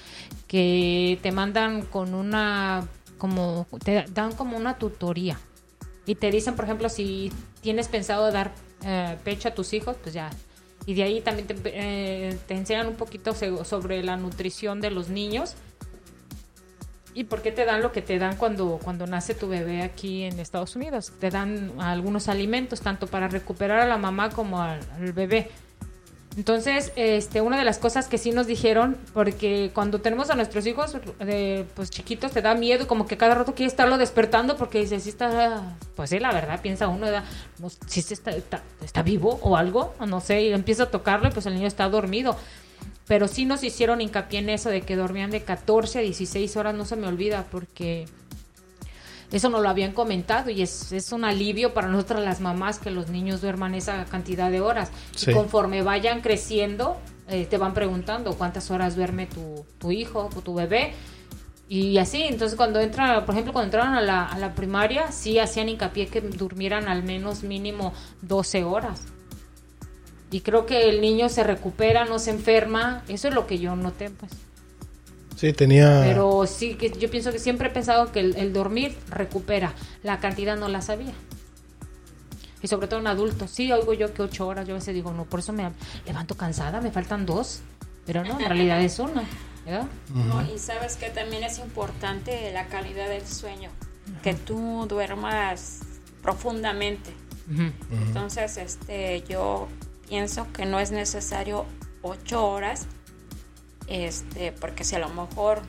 que 0.48 1.20
te 1.22 1.32
mandan 1.32 1.84
con 1.84 2.14
una, 2.14 2.88
como, 3.18 3.68
te 3.84 4.06
dan 4.14 4.34
como 4.34 4.58
una 4.58 4.78
tutoría. 4.78 5.40
Y 6.06 6.16
te 6.16 6.32
dicen, 6.32 6.56
por 6.56 6.66
ejemplo, 6.66 6.90
si 6.90 7.32
tienes 7.62 7.88
pensado 7.88 8.32
dar 8.32 8.52
eh, 8.84 9.18
pecho 9.24 9.50
a 9.50 9.54
tus 9.54 9.74
hijos, 9.74 9.96
pues 10.02 10.14
ya. 10.14 10.30
Y 10.86 10.96
de 10.96 11.04
ahí 11.04 11.22
también 11.22 11.48
te, 11.48 11.56
eh, 11.66 12.38
enseñan 12.50 12.88
un 12.88 12.96
poquito 12.96 13.34
sobre 13.34 14.04
la 14.04 14.18
nutrición 14.18 14.82
de 14.82 14.92
los 14.92 15.08
niños. 15.10 15.56
¿Y 17.16 17.26
por 17.26 17.42
qué 17.42 17.52
te 17.52 17.66
dan 17.66 17.82
lo 17.82 17.92
que 17.92 18.02
te 18.02 18.18
dan 18.18 18.36
cuando, 18.38 18.80
cuando 18.84 19.06
nace 19.06 19.36
tu 19.36 19.48
bebé 19.48 19.84
aquí 19.84 20.24
en 20.24 20.40
Estados 20.40 20.76
Unidos? 20.76 21.12
Te 21.20 21.30
dan 21.30 21.72
algunos 21.80 22.28
alimentos, 22.28 22.82
tanto 22.82 23.08
para 23.08 23.28
recuperar 23.28 23.80
a 23.80 23.86
la 23.86 23.98
mamá 23.98 24.30
como 24.32 24.62
al, 24.62 24.80
bebé. 25.14 25.52
Entonces, 26.36 26.92
este, 26.96 27.42
una 27.42 27.60
de 27.60 27.64
las 27.64 27.78
cosas 27.78 28.08
que 28.08 28.18
sí 28.18 28.32
nos 28.32 28.48
dijeron, 28.48 28.98
porque 29.14 29.70
cuando 29.76 30.02
tenemos 30.02 30.32
a 30.32 30.36
nuestros 30.36 30.66
hijos 30.66 30.98
de, 31.20 31.68
pues 31.76 31.92
chiquitos, 31.92 32.32
te 32.32 32.42
da 32.42 32.56
miedo, 32.56 32.88
como 32.88 33.06
que 33.06 33.18
cada 33.18 33.36
rato 33.36 33.54
quieres 33.54 33.74
estarlo 33.74 34.00
despertando 34.00 34.58
porque 34.58 34.80
dices, 34.80 35.04
sí 35.04 35.10
está, 35.10 35.76
pues 35.96 36.10
sí, 36.10 36.18
la 36.18 36.34
verdad, 36.34 36.60
piensa 36.62 36.88
uno, 36.88 37.06
si 37.86 38.02
se 38.02 38.16
está, 38.16 38.32
está, 38.32 38.64
está 38.84 39.04
vivo 39.04 39.40
o 39.44 39.56
algo, 39.58 39.94
no 40.08 40.22
sé, 40.22 40.42
y 40.42 40.54
empieza 40.54 40.84
a 40.84 40.90
tocarlo 40.90 41.28
y 41.28 41.32
pues 41.32 41.46
el 41.46 41.54
niño 41.54 41.68
está 41.68 41.88
dormido. 41.88 42.36
Pero 43.08 43.28
sí 43.28 43.46
nos 43.46 43.64
hicieron 43.64 44.02
hincapié 44.02 44.40
en 44.40 44.50
eso 44.50 44.70
de 44.70 44.82
que 44.82 44.96
dormían 44.96 45.30
de 45.32 45.44
14 45.44 46.00
a 46.00 46.02
16 46.02 46.56
horas, 46.58 46.74
no 46.76 46.86
se 46.86 46.96
me 46.96 47.08
olvida, 47.08 47.46
porque 47.52 48.06
eso 49.32 49.50
nos 49.50 49.62
lo 49.62 49.70
habían 49.70 49.94
comentado 49.94 50.52
y 50.52 50.62
es, 50.62 50.92
es 50.92 51.12
un 51.12 51.26
alivio 51.26 51.74
para 51.74 51.88
nosotras 51.88 52.24
las 52.24 52.40
mamás 52.40 52.78
que 52.78 52.92
los 52.92 53.10
niños 53.10 53.42
duerman 53.42 53.74
esa 53.74 54.06
cantidad 54.06 54.52
de 54.52 54.62
horas. 54.62 54.92
Sí. 55.16 55.32
Y 55.32 55.34
conforme 55.34 55.82
vayan 55.82 56.22
creciendo, 56.22 56.98
eh, 57.28 57.48
te 57.50 57.58
van 57.58 57.74
preguntando 57.74 58.36
cuántas 58.36 58.70
horas 58.70 58.96
duerme 58.96 59.26
tu, 59.26 59.66
tu 59.80 59.92
hijo 59.92 60.30
o 60.36 60.42
tu 60.42 60.54
bebé. 60.54 60.94
Y 61.68 61.98
así, 61.98 62.22
entonces 62.24 62.56
cuando 62.56 62.80
entra, 62.80 63.26
por 63.26 63.34
ejemplo, 63.34 63.54
cuando 63.54 63.68
entraron 63.68 63.96
a 63.96 64.02
la, 64.02 64.26
a 64.28 64.38
la 64.38 64.54
primaria, 64.54 65.12
sí 65.12 65.40
hacían 65.40 65.68
hincapié 65.68 66.08
que 66.08 66.22
durmieran 66.22 66.88
al 66.88 67.02
menos 67.02 67.42
mínimo 67.42 67.94
12 68.22 68.64
horas. 68.64 69.08
Y 70.34 70.42
creo 70.42 70.66
que 70.66 70.90
el 70.90 71.00
niño 71.00 71.30
se 71.30 71.44
recupera, 71.44 72.06
no 72.06 72.18
se 72.18 72.32
enferma. 72.32 73.04
Eso 73.08 73.28
es 73.28 73.36
lo 73.36 73.46
que 73.46 73.60
yo 73.60 73.76
noté, 73.76 74.10
pues. 74.10 74.32
Sí, 75.36 75.54
tenía 75.54 76.02
Pero 76.04 76.48
sí, 76.48 76.74
que 76.74 76.90
yo 76.90 77.12
pienso 77.12 77.32
que 77.32 77.38
siempre 77.38 77.68
he 77.68 77.72
pensado 77.72 78.12
que 78.12 78.20
el, 78.20 78.36
el 78.38 78.52
dormir 78.52 78.98
recupera. 79.10 79.74
La 80.02 80.20
cantidad 80.20 80.58
no 80.58 80.70
la 80.70 80.82
sabía. 80.82 81.14
Y 82.64 82.68
sobre 82.68 82.88
todo 82.88 83.00
en 83.00 83.06
adultos. 83.06 83.52
Sí, 83.52 83.72
oigo 83.72 83.94
yo 83.94 84.12
que 84.12 84.24
ocho 84.24 84.48
horas. 84.48 84.68
Yo 84.68 84.74
a 84.74 84.80
veces 84.80 84.96
digo, 84.96 85.14
no, 85.14 85.26
por 85.26 85.42
eso 85.42 85.54
me 85.54 85.70
levanto 86.08 86.36
cansada, 86.36 86.82
me 86.82 86.90
faltan 86.90 87.28
dos. 87.28 87.60
Pero 88.08 88.24
no, 88.24 88.40
en 88.40 88.46
realidad 88.48 88.82
es 88.82 88.98
una. 88.98 89.24
¿verdad? 89.68 89.86
No, 90.16 90.42
y 90.52 90.58
sabes 90.58 90.96
que 90.96 91.12
también 91.12 91.44
es 91.44 91.60
importante 91.60 92.52
la 92.52 92.66
calidad 92.66 93.08
del 93.08 93.28
sueño. 93.28 93.70
Que 94.24 94.34
tú 94.34 94.88
duermas 94.90 95.82
profundamente. 96.24 97.12
Entonces, 97.92 98.58
este, 98.58 99.24
yo 99.30 99.68
pienso 100.08 100.48
que 100.54 100.66
no 100.66 100.80
es 100.80 100.92
necesario 100.92 101.66
ocho 102.02 102.46
horas, 102.46 102.88
este, 103.88 104.52
porque 104.52 104.84
si 104.84 104.96
a 104.96 105.00
lo 105.00 105.10
mejor 105.10 105.62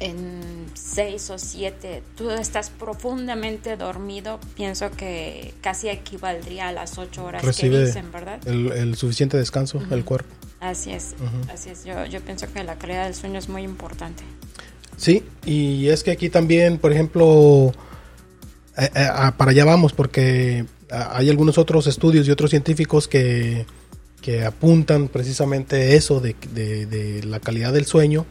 en 0.00 0.66
seis 0.74 1.30
o 1.30 1.38
siete 1.38 2.02
tú 2.16 2.30
estás 2.30 2.70
profundamente 2.70 3.76
dormido, 3.76 4.40
pienso 4.56 4.90
que 4.90 5.54
casi 5.60 5.88
equivaldría 5.88 6.68
a 6.68 6.72
las 6.72 6.98
ocho 6.98 7.24
horas 7.24 7.42
que 7.56 7.70
dicen, 7.70 8.10
¿verdad? 8.12 8.40
el, 8.46 8.72
el 8.72 8.96
suficiente 8.96 9.36
descanso, 9.36 9.80
el 9.90 10.04
cuerpo. 10.04 10.34
Así 10.60 10.92
es, 10.92 11.14
así 11.52 11.70
es. 11.70 11.84
Yo, 11.84 12.06
yo 12.06 12.20
pienso 12.22 12.50
que 12.52 12.64
la 12.64 12.76
calidad 12.76 13.04
del 13.04 13.14
sueño 13.14 13.38
es 13.38 13.48
muy 13.48 13.62
importante. 13.62 14.24
Sí, 14.96 15.22
y 15.44 15.88
es 15.88 16.02
que 16.02 16.12
aquí 16.12 16.30
también, 16.30 16.78
por 16.78 16.92
ejemplo, 16.92 17.72
eh, 18.78 18.88
eh, 18.94 19.08
ah, 19.12 19.34
para 19.36 19.50
allá 19.50 19.64
vamos, 19.64 19.92
porque 19.92 20.64
hay 20.94 21.30
algunos 21.30 21.58
otros 21.58 21.86
estudios 21.86 22.26
y 22.26 22.30
otros 22.30 22.50
científicos 22.50 23.08
que, 23.08 23.66
que 24.20 24.44
apuntan 24.44 25.08
precisamente 25.08 25.96
eso 25.96 26.20
de, 26.20 26.34
de- 26.54 27.22
la 27.24 27.40
calidad 27.40 27.72
del 27.72 27.86
sueño 27.86 28.26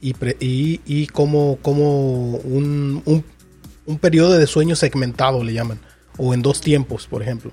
y, 0.00 0.14
y, 0.40 0.80
y 0.86 1.06
como, 1.08 1.58
como 1.62 2.36
un, 2.36 3.02
un, 3.04 3.24
un 3.86 3.98
periodo 3.98 4.32
de 4.38 4.46
sueño 4.46 4.76
segmentado 4.76 5.42
le 5.44 5.52
llaman, 5.52 5.78
o 6.16 6.34
en 6.34 6.42
dos 6.42 6.60
tiempos, 6.60 7.06
por 7.06 7.22
ejemplo. 7.22 7.52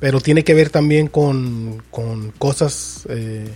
Pero 0.00 0.20
tiene 0.20 0.44
que 0.44 0.54
ver 0.54 0.70
también 0.70 1.08
con, 1.08 1.82
con 1.90 2.30
cosas, 2.32 3.06
eh, 3.08 3.48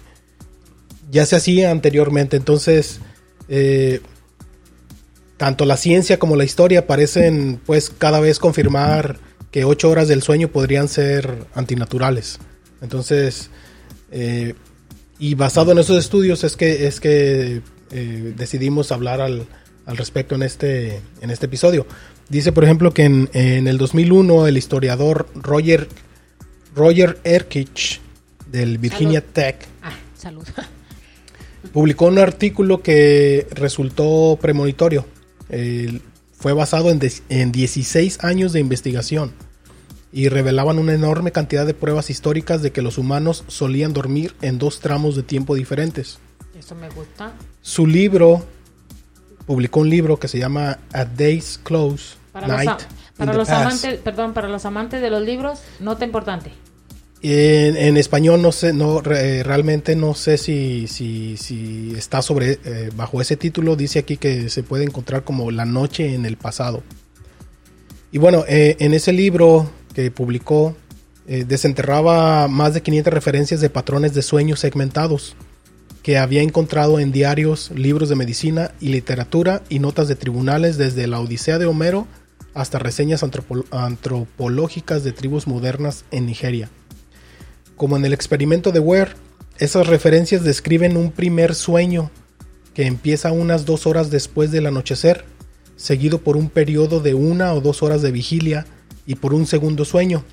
ya 1.11 1.27
se 1.27 1.37
hacía 1.37 1.71
anteriormente, 1.71 2.37
entonces... 2.37 3.01
eh, 3.49 4.01
tanto 5.37 5.65
la 5.65 5.77
ciencia 5.77 6.21
como 6.21 6.37
la 6.37 6.45
historia 6.45 6.87
parecen 6.87 7.61
pues 7.67 7.91
cada 7.91 8.21
vez 8.21 8.39
confirmar 8.39 9.19
que 9.53 9.65
ocho 9.65 9.91
horas 9.91 10.09
del 10.09 10.23
sueño 10.23 10.49
podrían 10.49 10.89
ser 10.89 11.47
antinaturales. 11.55 12.39
Entonces, 12.81 13.51
eh, 14.11 14.55
y 15.19 15.35
basado 15.35 15.71
en 15.71 15.79
esos 15.79 15.99
estudios 15.99 16.43
es 16.43 16.57
que 16.57 16.87
es 16.89 16.99
que 16.99 17.61
eh, 17.93 18.35
decidimos 18.37 18.91
hablar 18.91 19.21
al, 19.21 19.47
al 19.87 19.97
respecto 19.97 20.35
en 20.35 20.43
este, 20.43 21.01
en 21.21 21.31
este 21.31 21.47
episodio. 21.47 21.87
Dice, 22.29 22.51
por 22.51 22.65
ejemplo, 22.65 22.93
que 22.93 23.05
en, 23.05 23.29
en 23.35 23.69
el 23.69 23.79
2001 23.79 24.47
el 24.47 24.57
historiador 24.57 25.29
Roger, 25.35 25.87
Roger 26.75 27.21
Erkich 27.23 28.01
del 28.51 28.79
Virginia 28.79 29.21
Salud. 29.21 29.33
Tech 29.35 29.69
Ah, 29.83 29.93
salud. 30.17 30.45
publicó 31.73 32.07
un 32.07 32.19
artículo 32.19 32.83
que 32.83 33.47
resultó 33.53 34.39
premonitorio. 34.41 35.05
Eh, 35.51 36.01
fue 36.43 36.53
basado 36.53 36.91
en, 36.91 36.99
en 37.29 37.53
16 37.53 38.25
años 38.25 38.53
de 38.53 38.59
investigación 38.59 39.33
y 40.13 40.29
revelaban 40.29 40.81
una 40.81 40.93
enorme 40.93 41.31
cantidad 41.31 41.65
de 41.65 41.73
pruebas 41.73 42.11
históricas 42.11 42.63
de 42.63 42.73
que 42.73 42.83
los 42.83 42.99
humanos 42.99 43.45
solían 43.47 43.93
dormir 43.93 44.35
en 44.43 44.59
dos 44.59 44.81
tramos 44.81 45.15
de 45.15 45.23
tiempo 45.23 45.55
diferentes. 45.55 46.19
Eso 46.59 46.75
me 46.75 46.89
gusta. 46.91 47.33
Su 47.61 47.87
libro 47.87 48.45
publicó 49.47 49.81
un 49.81 49.91
libro 49.91 50.19
que 50.19 50.27
se 50.27 50.41
llama 50.41 50.81
A 50.93 51.05
Day's 51.05 51.61
Close 51.63 52.17
Para 52.33 52.49
los, 52.49 52.57
Night 52.57 52.83
para 53.17 53.35
los 53.35 53.49
amantes, 53.49 54.01
perdón, 54.01 54.35
para 54.35 54.49
los 54.49 54.65
amantes 54.65 55.01
de 55.01 55.11
los 55.11 55.23
libros, 55.23 55.61
nota 55.79 56.05
importante. 56.05 56.51
En, 57.25 57.77
en 57.77 57.97
español 57.97 58.43
no 58.43 58.51
sé, 58.51 58.73
no 58.73 59.01
re- 59.01 59.45
realmente 59.45 59.95
no 59.95 60.15
sé 60.15 60.39
si, 60.39 60.89
si, 60.89 61.93
está 61.97 62.21
sobre 62.21 62.59
eh, 62.65 62.91
bajo 62.97 63.21
ese 63.21 63.37
título. 63.37 63.77
Dice 63.77 64.01
aquí 64.01 64.17
que 64.17 64.49
se 64.49 64.63
puede 64.65 64.85
encontrar 64.85 65.23
como 65.23 65.51
La 65.53 65.65
noche 65.65 66.15
en 66.15 66.27
el 66.27 66.37
pasado. 66.37 66.83
Y 68.11 68.19
bueno, 68.19 68.45
eh, 68.49 68.77
en 68.81 68.93
ese 68.93 69.13
libro 69.13 69.71
que 69.95 70.11
publicó 70.11 70.75
eh, 71.29 71.45
desenterraba 71.47 72.49
más 72.49 72.75
de 72.75 72.83
500 72.83 73.13
referencias 73.15 73.61
de 73.61 73.71
patrones 73.71 74.15
de 74.15 74.23
sueños 74.23 74.59
segmentados 74.61 75.37
que 76.03 76.19
había 76.19 76.43
encontrado 76.43 76.99
en 76.99 77.13
diarios, 77.13 77.71
libros 77.77 78.09
de 78.09 78.17
medicina 78.17 78.73
y 78.81 78.89
literatura 78.89 79.63
y 79.69 79.79
notas 79.79 80.09
de 80.09 80.17
tribunales 80.17 80.77
desde 80.77 81.07
la 81.07 81.21
Odisea 81.21 81.61
de 81.61 81.67
Homero 81.67 82.09
hasta 82.55 82.81
reseñas 82.81 83.23
antropo- 83.23 83.65
antropológicas 83.71 85.05
de 85.05 85.13
tribus 85.13 85.47
modernas 85.47 86.05
en 86.11 86.27
Nigeria. 86.27 86.69
Como 87.77 87.97
en 87.97 88.05
el 88.05 88.13
experimento 88.13 88.73
de 88.73 88.81
Ware, 88.81 89.13
esas 89.59 89.87
referencias 89.87 90.45
describen 90.45 90.97
un 90.97 91.13
primer 91.13 91.55
sueño 91.55 92.11
que 92.75 92.87
empieza 92.87 93.33
unas 93.33 93.65
dos 93.65 93.87
horas 93.87 94.11
después 94.11 94.51
del 94.51 94.67
anochecer, 94.67 95.25
seguido 95.77 96.19
por 96.19 96.37
un 96.37 96.49
periodo 96.49 97.01
de 97.01 97.15
una 97.15 97.53
o 97.55 97.61
dos 97.61 97.83
horas 97.83 98.03
de 98.03 98.13
vigilia 98.13 98.67
y 99.07 99.17
por 99.17 99.35
un 99.35 99.47
segundo 99.47 99.85
sueño. 99.85 100.25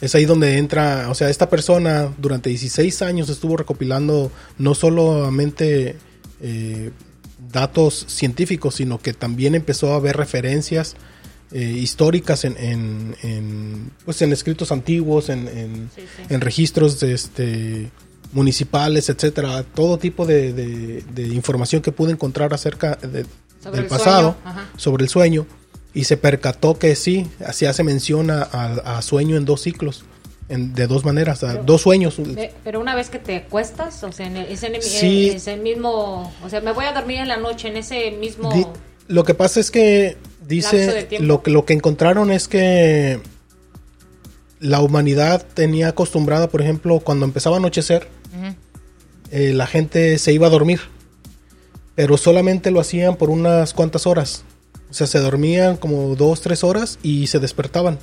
Es 0.00 0.14
ahí 0.14 0.26
donde 0.26 0.58
entra, 0.58 1.08
o 1.10 1.14
sea, 1.14 1.30
esta 1.30 1.48
persona 1.48 2.12
durante 2.18 2.50
16 2.50 3.02
años 3.02 3.28
estuvo 3.30 3.56
recopilando 3.56 4.30
no 4.58 4.74
solamente 4.74 5.96
eh, 6.40 6.90
datos 7.50 8.04
científicos, 8.08 8.74
sino 8.74 9.00
que 9.00 9.14
también 9.14 9.54
empezó 9.54 9.94
a 9.94 10.00
ver 10.00 10.16
referencias 10.16 10.96
eh, 11.52 11.60
históricas 11.62 12.44
en, 12.44 12.56
en- 12.58 13.16
en, 13.22 13.90
pues 14.04 14.20
en 14.22 14.32
escritos 14.32 14.72
antiguos, 14.72 15.28
en, 15.28 15.46
en- 15.48 15.90
Sí, 15.94 16.02
sí. 16.02 16.22
en 16.28 16.40
registros 16.40 16.98
de 17.00 17.14
este, 17.14 17.90
municipales, 18.32 19.08
etcétera, 19.08 19.62
todo 19.62 19.98
tipo 19.98 20.26
de, 20.26 20.52
de- 20.52 21.02
de 21.14 21.22
información 21.34 21.82
que 21.82 21.92
pude 21.92 22.12
encontrar 22.12 22.52
acerca 22.52 22.96
de- 22.96 23.24
Sobre 23.62 23.76
del 23.76 23.84
el 23.84 23.86
pasado, 23.86 24.36
sobre 24.76 25.04
el 25.04 25.08
sueño, 25.08 25.46
y 25.94 26.04
se 26.04 26.16
percató 26.16 26.78
que 26.78 26.94
sí, 26.94 27.26
así 27.44 27.64
hace 27.66 27.82
mención 27.82 28.30
a, 28.30 28.42
a- 28.42 28.98
a 28.98 29.02
sueño 29.02 29.36
en 29.36 29.44
dos 29.44 29.62
ciclos, 29.62 30.04
en- 30.48 30.74
de 30.74 30.86
dos 30.86 31.04
maneras, 31.04 31.38
Pero- 31.40 31.62
dos 31.64 31.82
sueños. 31.82 32.20
Pero 32.64 32.80
una 32.80 32.94
vez 32.94 33.08
que 33.08 33.18
te 33.18 33.36
acuestas, 33.36 34.02
o 34.04 34.12
sea, 34.12 34.26
en 34.26 34.36
el- 34.36 34.46
ese, 34.52 34.80
Sí. 34.82 35.30
ese 35.30 35.56
mismo, 35.56 36.32
o 36.44 36.48
sea, 36.50 36.60
me 36.60 36.72
voy 36.72 36.84
a 36.84 36.92
dormir 36.92 37.18
en 37.20 37.28
la 37.28 37.36
noche, 37.38 37.68
en 37.68 37.76
ese 37.76 38.10
mismo... 38.10 38.52
Di- 38.52 38.66
lo 39.08 39.22
que 39.24 39.34
pasa 39.34 39.60
es 39.60 39.70
que 39.70 40.16
dice 40.46 41.08
lo 41.20 41.42
que 41.42 41.50
lo 41.50 41.64
que 41.64 41.74
encontraron 41.74 42.30
es 42.30 42.48
que 42.48 43.20
la 44.60 44.80
humanidad 44.80 45.46
tenía 45.54 45.88
acostumbrada, 45.88 46.48
por 46.48 46.62
ejemplo, 46.62 47.00
cuando 47.00 47.26
empezaba 47.26 47.56
a 47.56 47.58
anochecer, 47.58 48.08
eh, 49.30 49.52
la 49.52 49.66
gente 49.66 50.18
se 50.18 50.32
iba 50.32 50.46
a 50.46 50.50
dormir, 50.50 50.80
pero 51.94 52.16
solamente 52.16 52.70
lo 52.70 52.80
hacían 52.80 53.16
por 53.16 53.30
unas 53.30 53.74
cuantas 53.74 54.06
horas. 54.06 54.44
O 54.90 54.94
sea, 54.94 55.06
se 55.06 55.18
dormían 55.18 55.76
como 55.76 56.14
dos, 56.14 56.40
tres 56.40 56.62
horas 56.62 56.98
y 57.02 57.26
se 57.26 57.38
despertaban. 57.38 57.98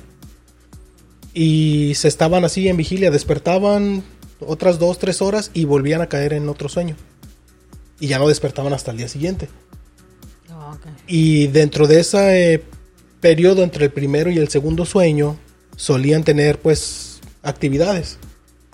Y 1.32 1.94
se 1.96 2.08
estaban 2.08 2.44
así 2.44 2.68
en 2.68 2.76
vigilia, 2.76 3.10
despertaban 3.10 4.04
otras 4.40 4.78
dos, 4.78 4.98
tres 4.98 5.22
horas 5.22 5.50
y 5.54 5.64
volvían 5.64 6.02
a 6.02 6.08
caer 6.08 6.34
en 6.34 6.48
otro 6.48 6.68
sueño. 6.68 6.96
Y 7.98 8.08
ya 8.08 8.18
no 8.18 8.28
despertaban 8.28 8.72
hasta 8.72 8.90
el 8.90 8.98
día 8.98 9.08
siguiente. 9.08 9.48
Ah, 10.74 10.88
ok. 10.90 11.00
Y 11.06 11.46
dentro 11.48 11.86
de 11.86 12.00
ese 12.00 12.54
eh, 12.54 12.62
periodo 13.20 13.62
entre 13.62 13.84
el 13.86 13.90
primero 13.90 14.30
y 14.30 14.38
el 14.38 14.48
segundo 14.48 14.84
sueño, 14.84 15.36
solían 15.76 16.24
tener 16.24 16.58
pues 16.58 17.20
actividades. 17.42 18.18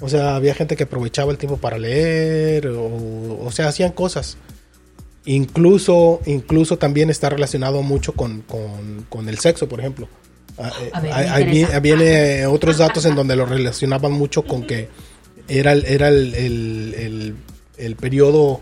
O 0.00 0.08
sea, 0.08 0.36
había 0.36 0.54
gente 0.54 0.76
que 0.76 0.84
aprovechaba 0.84 1.30
el 1.30 1.38
tiempo 1.38 1.58
para 1.58 1.76
leer, 1.78 2.68
o, 2.68 3.38
o 3.44 3.50
sea, 3.52 3.68
hacían 3.68 3.92
cosas. 3.92 4.36
Incluso, 5.26 6.20
incluso 6.26 6.78
también 6.78 7.10
está 7.10 7.28
relacionado 7.28 7.82
mucho 7.82 8.12
con, 8.12 8.40
con- 8.42 9.04
con 9.08 9.28
el 9.28 9.38
sexo, 9.38 9.68
por 9.68 9.80
ejemplo. 9.80 10.08
Ah, 10.56 10.72
eh, 10.82 10.90
A 10.92 11.00
ver, 11.00 11.12
hay- 11.12 11.42
interesa. 11.58 11.80
viene 11.80 12.40
eh, 12.40 12.46
otros 12.46 12.78
datos 12.78 13.04
en 13.04 13.14
donde 13.14 13.36
lo 13.36 13.44
relacionaban 13.44 14.12
mucho 14.12 14.42
con 14.42 14.66
que 14.66 14.88
era 15.48 15.72
era 15.72 16.08
el, 16.08 16.34
el- 16.34 16.94
el- 16.96 17.34
el 17.76 17.96
periodo 17.96 18.60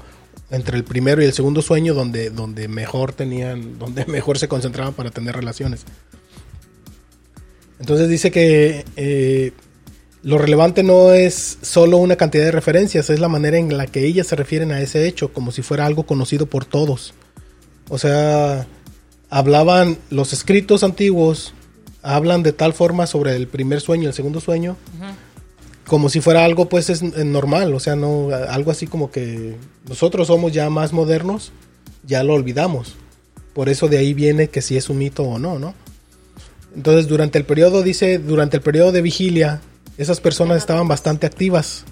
entre 0.50 0.76
el 0.76 0.84
primero 0.84 1.22
y 1.22 1.26
el 1.26 1.32
segundo 1.32 1.62
sueño 1.62 1.94
donde, 1.94 2.30
donde 2.30 2.68
mejor 2.68 3.12
tenían, 3.12 3.78
donde 3.78 4.06
mejor 4.06 4.38
se 4.38 4.48
concentraban 4.48 4.94
para 4.94 5.10
tener 5.10 5.34
relaciones. 5.34 5.84
Entonces 7.80 8.08
dice 8.08 8.30
que 8.30 8.84
eh, 8.96 9.52
lo 10.22 10.38
relevante 10.38 10.82
no 10.82 11.12
es 11.12 11.58
solo 11.62 11.98
una 11.98 12.16
cantidad 12.16 12.44
de 12.44 12.50
referencias, 12.50 13.08
es 13.08 13.20
la 13.20 13.28
manera 13.28 13.56
en 13.56 13.76
la 13.76 13.86
que 13.86 14.04
ellas 14.04 14.26
se 14.26 14.36
refieren 14.36 14.72
a 14.72 14.80
ese 14.80 15.06
hecho, 15.06 15.32
como 15.32 15.52
si 15.52 15.62
fuera 15.62 15.86
algo 15.86 16.04
conocido 16.04 16.46
por 16.46 16.64
todos. 16.64 17.14
O 17.88 17.98
sea, 17.98 18.66
hablaban 19.30 19.96
los 20.10 20.32
escritos 20.32 20.82
antiguos, 20.82 21.54
hablan 22.02 22.42
de 22.42 22.52
tal 22.52 22.72
forma 22.72 23.06
sobre 23.06 23.36
el 23.36 23.46
primer 23.46 23.80
sueño 23.80 24.04
y 24.04 24.06
el 24.06 24.14
segundo 24.14 24.40
sueño, 24.40 24.76
como 25.88 26.08
si 26.10 26.20
fuera 26.20 26.44
algo 26.44 26.68
pues 26.68 26.90
es 26.90 27.02
eh, 27.02 27.24
normal, 27.24 27.74
o 27.74 27.80
sea, 27.80 27.96
no 27.96 28.28
algo 28.48 28.70
así 28.70 28.86
como 28.86 29.10
que 29.10 29.56
nosotros 29.88 30.28
somos 30.28 30.52
ya 30.52 30.70
más 30.70 30.92
modernos, 30.92 31.50
ya 32.06 32.22
lo 32.22 32.34
olvidamos. 32.34 32.94
Por 33.54 33.68
eso 33.68 33.88
de 33.88 33.98
ahí 33.98 34.14
viene 34.14 34.48
que 34.48 34.62
si 34.62 34.76
es 34.76 34.88
un 34.88 34.98
mito 34.98 35.24
o 35.24 35.38
no, 35.38 35.58
¿no? 35.58 35.74
Entonces, 36.76 37.08
durante 37.08 37.38
el 37.38 37.44
periodo, 37.44 37.82
dice, 37.82 38.18
durante 38.18 38.58
el 38.58 38.62
periodo 38.62 38.92
de 38.92 39.02
vigilia, 39.02 39.60
esas 39.96 40.20
personas 40.20 40.58
estaban 40.58 40.86
bastante 40.86 41.26
activas. 41.26 41.84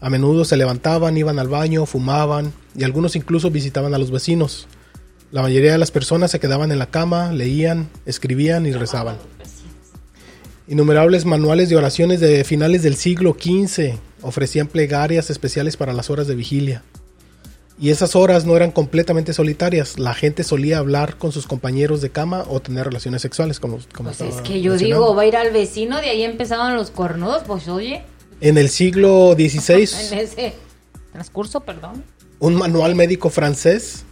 A 0.00 0.10
menudo 0.10 0.44
se 0.44 0.58
levantaban, 0.58 1.16
iban 1.16 1.38
al 1.38 1.48
baño, 1.48 1.86
fumaban 1.86 2.52
y 2.76 2.84
algunos 2.84 3.16
incluso 3.16 3.50
visitaban 3.50 3.94
a 3.94 3.98
los 3.98 4.10
vecinos. 4.10 4.66
La 5.30 5.40
mayoría 5.40 5.72
de 5.72 5.78
las 5.78 5.90
personas 5.90 6.30
se 6.30 6.40
quedaban 6.40 6.70
en 6.70 6.78
la 6.78 6.90
cama, 6.90 7.32
leían, 7.32 7.88
escribían 8.04 8.66
y 8.66 8.72
rezaban. 8.72 9.16
Innumerables 10.68 11.24
manuales 11.24 11.68
de 11.68 11.76
oraciones 11.76 12.18
de 12.18 12.42
finales 12.42 12.82
del 12.82 12.96
siglo 12.96 13.36
XV 13.38 13.94
ofrecían 14.22 14.66
plegarias 14.66 15.30
especiales 15.30 15.76
para 15.76 15.92
las 15.92 16.10
horas 16.10 16.26
de 16.26 16.34
vigilia. 16.34 16.82
Y 17.78 17.90
esas 17.90 18.16
horas 18.16 18.46
no 18.46 18.56
eran 18.56 18.72
completamente 18.72 19.32
solitarias. 19.32 19.96
La 19.96 20.12
gente 20.12 20.42
solía 20.42 20.78
hablar 20.78 21.18
con 21.18 21.30
sus 21.30 21.46
compañeros 21.46 22.00
de 22.00 22.10
cama 22.10 22.44
o 22.48 22.58
tener 22.58 22.86
relaciones 22.86 23.22
sexuales, 23.22 23.60
como, 23.60 23.78
como 23.94 24.10
Pues 24.10 24.34
es 24.34 24.40
que 24.40 24.60
yo 24.60 24.76
digo, 24.76 25.14
va 25.14 25.22
a 25.22 25.26
ir 25.26 25.36
al 25.36 25.52
vecino, 25.52 26.00
de 26.00 26.08
ahí 26.08 26.24
empezaban 26.24 26.74
los 26.74 26.90
cornudos, 26.90 27.44
pues 27.46 27.68
oye, 27.68 28.02
En 28.40 28.58
el 28.58 28.68
siglo 28.68 29.34
XVI, 29.34 29.88
en 30.12 30.18
ese 30.18 30.54
transcurso, 31.12 31.60
perdón. 31.60 32.02
un 32.40 32.54
manual 32.54 32.94
médico 32.96 33.30
francés 33.30 34.04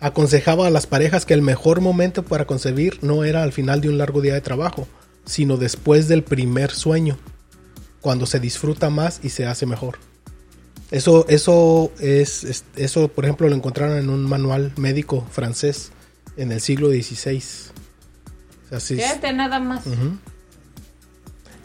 aconsejaba 0.00 0.68
a 0.68 0.70
las 0.70 0.86
parejas 0.86 1.26
que 1.26 1.34
el 1.34 1.42
mejor 1.42 1.80
momento 1.80 2.22
para 2.22 2.44
concebir 2.44 2.98
no 3.02 3.24
era 3.24 3.42
al 3.42 3.52
final 3.52 3.80
de 3.80 3.88
un 3.88 3.98
largo 3.98 4.20
día 4.20 4.34
de 4.34 4.42
trabajo, 4.42 4.86
sino 5.28 5.56
después 5.58 6.08
del 6.08 6.24
primer 6.24 6.70
sueño, 6.72 7.18
cuando 8.00 8.24
se 8.26 8.40
disfruta 8.40 8.88
más 8.90 9.20
y 9.22 9.28
se 9.28 9.44
hace 9.46 9.66
mejor. 9.66 9.98
Eso, 10.90 11.26
eso 11.28 11.92
es, 12.00 12.44
es- 12.44 12.64
eso 12.76 13.08
por 13.08 13.24
ejemplo 13.26 13.46
lo 13.48 13.54
encontraron 13.54 13.98
en 13.98 14.08
un 14.08 14.24
manual 14.24 14.72
médico 14.76 15.26
francés 15.30 15.92
en 16.38 16.50
el 16.50 16.60
siglo 16.62 16.88
XVI. 16.88 17.42
O 18.66 18.68
sea, 18.70 18.80
sí- 18.80 18.96
Fíjate 18.96 19.32
nada 19.34 19.60
más. 19.60 19.82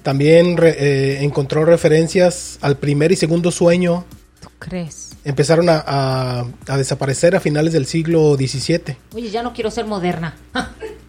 también 0.01 0.58
re- 0.58 0.75
eh, 0.77 1.24
encontró 1.24 1.63
referencias 1.65 2.58
al 2.62 2.77
primer 2.77 3.12
y 3.12 3.15
segundo 3.15 3.51
sueño 3.51 4.03
¿Tú 4.41 4.50
crees? 4.60 5.12
empezaron 5.24 5.70
a, 5.70 5.82
a- 5.86 6.46
a 6.67 6.77
desaparecer 6.77 7.36
a 7.36 7.39
finales 7.39 7.72
del 7.74 7.86
siglo 7.86 8.36
XVII. 8.36 8.98
Oye, 9.13 9.29
ya 9.29 9.41
no 9.43 9.53
quiero 9.53 9.72
ser 9.72 9.86
moderna. 9.86 10.36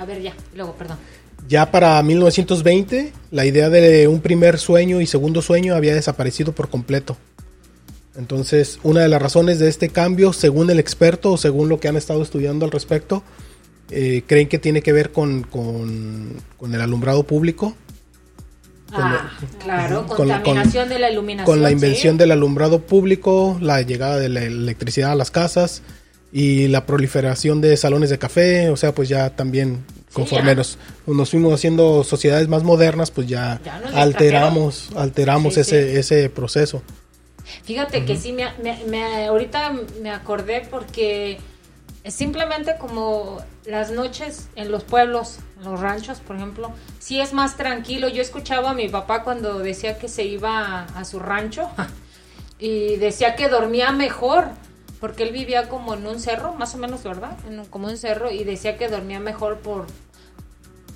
a 0.00 0.04
ver, 0.06 0.22
ya, 0.22 0.34
luego, 0.54 0.74
perdón. 0.74 0.96
Ya 1.48 1.70
para 1.70 2.02
1920, 2.02 3.12
la 3.30 3.44
idea 3.46 3.68
de 3.70 4.06
un 4.08 4.20
primer 4.20 4.58
sueño 4.58 5.00
y 5.00 5.06
segundo 5.06 5.42
sueño 5.42 5.74
había 5.74 5.94
desaparecido 5.94 6.52
por 6.52 6.68
completo. 6.68 7.16
Entonces, 8.16 8.78
una 8.82 9.00
de 9.02 9.08
las 9.08 9.22
razones 9.22 9.58
de 9.58 9.68
este 9.68 9.88
cambio, 9.88 10.32
según 10.32 10.68
el 10.70 10.78
experto 10.78 11.32
o 11.32 11.36
según 11.36 11.68
lo 11.68 11.78
que 11.80 11.88
han 11.88 11.96
estado 11.96 12.22
estudiando 12.22 12.64
al 12.64 12.70
respecto, 12.70 13.22
eh, 13.90 14.22
creen 14.26 14.48
que 14.48 14.58
tiene 14.58 14.82
que 14.82 14.92
ver 14.92 15.12
con, 15.12 15.42
con- 15.44 16.34
con 16.58 16.74
el 16.74 16.80
alumbrado 16.80 17.22
público, 17.24 17.74
Con 18.92 19.02
ah, 19.02 19.30
claro, 19.62 20.06
con 20.06 20.28
la- 20.28 20.42
contaminación 20.42 20.88
de 20.88 20.98
la 20.98 21.10
iluminación. 21.10 21.46
con 21.46 21.62
la 21.62 21.70
invención 21.70 22.14
sí. 22.14 22.18
del 22.18 22.32
alumbrado 22.32 22.80
público, 22.80 23.56
la 23.60 23.80
llegada 23.82 24.18
de 24.18 24.28
la 24.28 24.42
electricidad 24.42 25.12
a 25.12 25.14
las 25.14 25.30
casas 25.30 25.82
y 26.32 26.68
la 26.68 26.86
proliferación 26.86 27.60
de 27.60 27.76
salones 27.76 28.10
de 28.10 28.18
café, 28.18 28.70
o 28.70 28.76
sea, 28.76 28.94
pues 28.94 29.08
ya 29.08 29.30
también 29.36 29.84
conforme 30.12 30.48
ya. 30.50 30.54
nos, 30.56 30.78
nos 31.06 31.30
fuimos 31.30 31.52
haciendo 31.54 32.04
sociedades 32.04 32.46
más 32.48 32.62
modernas, 32.62 33.10
pues 33.10 33.26
ya, 33.26 33.60
alteramos, 33.94 34.90
alteramos 34.96 35.54
Sí, 35.54 35.60
ese, 35.60 35.90
sí. 35.92 35.96
ese 35.98 36.30
proceso. 36.30 36.82
Fíjate 37.64 38.04
que 38.04 38.16
sí, 38.16 38.32
me, 38.32 38.44
me- 38.62 38.84
me- 38.88 39.26
ahorita 39.26 39.72
me 40.02 40.10
acordé 40.10 40.66
porque 40.70 41.38
simplemente 42.06 42.76
como 42.78 43.38
las 43.66 43.90
noches 43.90 44.48
en 44.56 44.70
los 44.70 44.84
pueblos, 44.84 45.38
en 45.58 45.64
los 45.70 45.80
ranchos, 45.80 46.18
por 46.20 46.36
ejemplo, 46.36 46.70
sí 47.00 47.20
es 47.20 47.32
más 47.32 47.56
tranquilo. 47.56 48.08
Yo 48.08 48.22
escuchaba 48.22 48.70
a 48.70 48.74
mi 48.74 48.88
papá 48.88 49.22
cuando 49.24 49.58
decía 49.58 49.98
que 49.98 50.08
se 50.08 50.24
iba 50.24 50.58
a, 50.60 50.84
a 50.84 51.04
su 51.04 51.18
rancho 51.18 51.68
y 52.58 52.96
decía 52.96 53.34
que 53.34 53.48
dormía 53.48 53.90
mejor 53.92 54.46
porque 55.00 55.22
él 55.24 55.32
vivía 55.32 55.68
como 55.68 55.94
en 55.94 56.06
un 56.06 56.20
cerro, 56.20 56.54
más 56.54 56.74
o 56.74 56.78
menos, 56.78 57.02
¿verdad? 57.02 57.36
En 57.48 57.58
un- 57.60 57.66
como 57.66 57.88
un 57.88 57.96
cerro 57.96 58.30
y 58.30 58.44
decía 58.44 58.76
que 58.76 58.88
dormía 58.88 59.18
mejor 59.20 59.58
por 59.58 59.86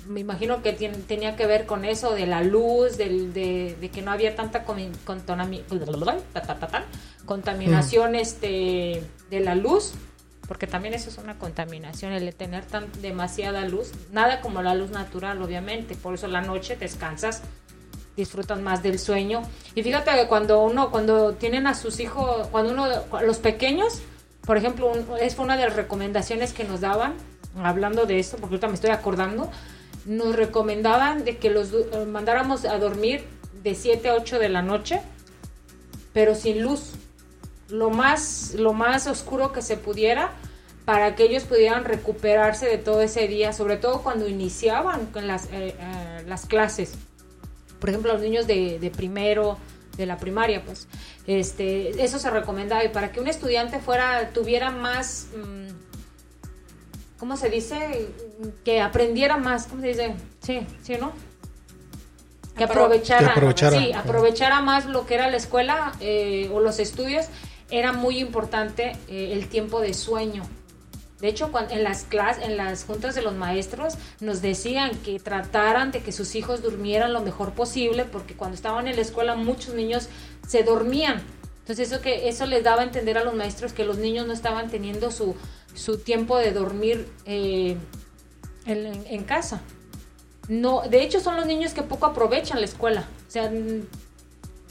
me 0.07 0.19
imagino 0.19 0.61
que 0.61 0.71
tenía 0.73 1.35
que 1.35 1.47
ver 1.47 1.65
con 1.65 1.83
eso 1.83 2.13
de 2.13 2.27
la 2.27 2.43
luz, 2.43 2.95
del, 2.95 3.33
de, 3.33 3.75
de 3.81 3.89
que 3.89 4.03
no 4.03 4.11
había 4.11 4.35
tanta 4.35 4.63
contaminación 7.25 8.13
este, 8.13 9.01
de 9.31 9.39
la 9.39 9.55
luz, 9.55 9.93
porque 10.47 10.67
también 10.67 10.93
eso 10.93 11.09
es 11.09 11.17
una 11.17 11.39
contaminación, 11.39 12.11
el 12.13 12.23
de 12.23 12.33
tener 12.33 12.65
tan 12.65 12.85
demasiada 13.01 13.65
luz, 13.67 13.93
nada 14.11 14.41
como 14.41 14.61
la 14.61 14.75
luz 14.75 14.91
natural, 14.91 15.41
obviamente, 15.41 15.95
por 15.95 16.13
eso 16.13 16.27
la 16.27 16.41
noche 16.41 16.75
descansas, 16.75 17.41
disfrutan 18.15 18.63
más 18.63 18.83
del 18.83 18.99
sueño. 18.99 19.41
Y 19.75 19.83
fíjate 19.83 20.11
que 20.11 20.27
cuando 20.27 20.63
uno, 20.63 20.91
cuando 20.91 21.33
tienen 21.33 21.67
a 21.67 21.73
sus 21.73 21.99
hijos, 21.99 22.47
cuando 22.47 22.71
uno, 22.71 22.87
los 23.21 23.37
pequeños, 23.37 24.01
por 24.45 24.57
ejemplo, 24.57 24.91
es 25.19 25.37
una 25.37 25.57
de 25.57 25.65
las 25.65 25.75
recomendaciones 25.75 26.53
que 26.53 26.63
nos 26.63 26.81
daban, 26.81 27.15
hablando 27.63 28.05
de 28.05 28.19
esto, 28.19 28.37
porque 28.37 28.55
ahorita 28.55 28.67
me 28.67 28.75
estoy 28.75 28.91
acordando, 28.91 29.49
nos 30.05 30.35
recomendaban 30.35 31.25
de 31.25 31.37
que 31.37 31.49
los 31.49 31.73
eh, 31.73 32.05
mandáramos 32.07 32.65
a 32.65 32.77
dormir 32.77 33.25
de 33.63 33.75
7 33.75 34.09
a 34.09 34.15
8 34.15 34.39
de 34.39 34.49
la 34.49 34.61
noche, 34.61 35.01
pero 36.13 36.35
sin 36.35 36.61
luz. 36.61 36.91
Lo 37.69 37.89
más, 37.89 38.53
lo 38.53 38.73
más 38.73 39.07
oscuro 39.07 39.51
que 39.51 39.63
se 39.63 39.75
pudiera 39.75 40.31
para 40.85 41.15
que 41.15 41.23
ellos 41.23 41.43
pudieran 41.43 41.83
recuperarse 41.83 42.67
de 42.67 42.77
todo 42.77 43.01
ese 43.01 43.27
día, 43.27 43.53
sobre 43.53 43.77
todo 43.77 44.03
cuando 44.03 44.27
iniciaban 44.27 45.09
las, 45.15 45.45
eh, 45.45 45.75
eh, 45.79 46.23
las 46.27 46.45
clases. 46.45 46.93
Por 47.85 47.91
ejemplo, 47.91 48.13
los 48.13 48.21
niños 48.23 48.47
de, 48.47 48.79
de 48.79 48.89
primero, 48.89 49.59
de 49.95 50.07
la 50.07 50.17
primaria, 50.17 50.65
pues, 50.65 50.87
este, 51.27 52.03
eso 52.03 52.17
se 52.17 52.31
recomendaba 52.31 52.83
y 52.83 52.89
para 52.89 53.11
que 53.11 53.19
un 53.19 53.27
estudiante 53.27 53.77
fuera, 53.77 54.31
tuviera 54.33 54.71
más, 54.71 55.27
mm, 55.37 55.67
¿cómo 57.19 57.37
se 57.37 57.47
dice? 57.51 58.09
Que 58.63 58.81
aprendiera 58.81 59.37
más, 59.37 59.67
¿cómo 59.67 59.81
se 59.81 59.89
dice? 59.89 60.15
Sí, 60.41 60.65
sí, 60.81 60.95
¿no? 60.99 61.13
Que 62.57 62.63
Apro- 62.63 62.67
Que 62.67 62.71
aprovechara, 62.71 63.27
sí, 63.77 63.93
aprovechara 63.93 64.61
más 64.61 64.87
lo 64.87 65.05
que 65.05 65.13
era 65.13 65.29
la 65.29 65.37
escuela 65.37 65.91
eh, 65.99 66.49
o 66.51 66.61
los 66.61 66.79
estudios, 66.79 67.27
era 67.69 67.91
muy 67.93 68.17
importante 68.17 68.93
eh, 69.07 69.29
el 69.33 69.47
tiempo 69.47 69.79
de 69.79 69.93
sueño. 69.93 70.41
De 71.25 71.31
hecho, 71.31 71.49
en 71.71 71.83
las 71.83 72.03
clases, 72.03 72.43
en 72.43 72.55
las 72.55 72.83
juntas 72.83 73.15
de 73.15 73.23
los 73.23 73.33
maestros, 73.33 73.95
nos 74.19 74.43
decían 74.43 74.91
que 74.99 75.19
trataran 75.19 75.89
de 75.89 76.03
que 76.03 76.11
sus 76.11 76.35
hijos 76.35 76.61
durmieran 76.61 77.13
lo 77.13 77.21
mejor 77.21 77.53
posible, 77.53 78.05
porque 78.05 78.35
cuando 78.35 78.53
estaban 78.53 78.87
en 78.87 78.95
la 78.95 79.01
escuela 79.01 79.33
muchos 79.35 79.73
niños 79.73 80.07
se 80.47 80.61
dormían. 80.61 81.23
Entonces 81.61 81.91
eso 81.91 81.99
que 81.99 82.29
eso 82.29 82.45
les 82.45 82.63
daba 82.63 82.81
a 82.81 82.83
entender 82.83 83.17
a 83.17 83.23
los 83.23 83.33
maestros 83.33 83.73
que 83.73 83.85
los 83.85 83.97
niños 83.97 84.27
no 84.27 84.33
estaban 84.33 84.69
teniendo 84.69 85.09
su, 85.09 85.35
su 85.73 85.97
tiempo 85.97 86.37
de 86.37 86.51
dormir 86.51 87.09
eh, 87.25 87.75
en, 88.67 89.23
casa. 89.23 89.61
No, 90.47 90.83
de 90.87 91.01
hecho 91.01 91.19
son 91.19 91.37
los 91.37 91.47
niños 91.47 91.73
que 91.73 91.81
poco 91.81 92.05
aprovechan 92.05 92.59
la 92.59 92.65
escuela. 92.65 93.03
O 93.27 93.31
sea, 93.31 93.49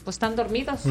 pues 0.05 0.15
están 0.15 0.37
dormidos 0.37 0.83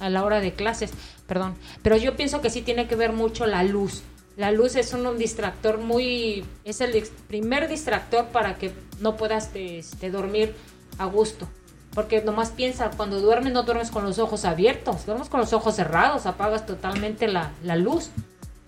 a 0.00 0.08
la 0.08 0.24
hora 0.24 0.40
de 0.40 0.54
clases, 0.54 0.92
perdón. 1.26 1.56
Pero 1.82 1.98
yo 1.98 2.16
pienso 2.16 2.40
que 2.40 2.48
sí 2.48 2.62
tiene 2.62 2.88
que 2.88 2.96
ver 2.96 3.12
mucho 3.12 3.44
la 3.44 3.62
luz. 3.64 4.02
La 4.36 4.50
luz 4.50 4.74
es 4.76 4.92
un, 4.92 5.06
un 5.06 5.18
distractor 5.18 5.78
muy, 5.78 6.44
es 6.64 6.80
el 6.80 7.06
primer 7.28 7.68
distractor 7.68 8.26
para 8.28 8.56
que 8.56 8.72
no 9.00 9.16
puedas 9.16 9.50
este, 9.54 10.10
dormir 10.10 10.54
a 10.98 11.04
gusto. 11.06 11.48
Porque 11.94 12.22
nomás 12.22 12.50
piensa, 12.50 12.90
cuando 12.90 13.20
duermes 13.20 13.52
no 13.52 13.62
duermes 13.62 13.92
con 13.92 14.04
los 14.04 14.18
ojos 14.18 14.44
abiertos, 14.44 15.06
duermes 15.06 15.28
con 15.28 15.38
los 15.38 15.52
ojos 15.52 15.76
cerrados, 15.76 16.26
apagas 16.26 16.66
totalmente 16.66 17.28
la, 17.28 17.52
la 17.62 17.76
luz. 17.76 18.10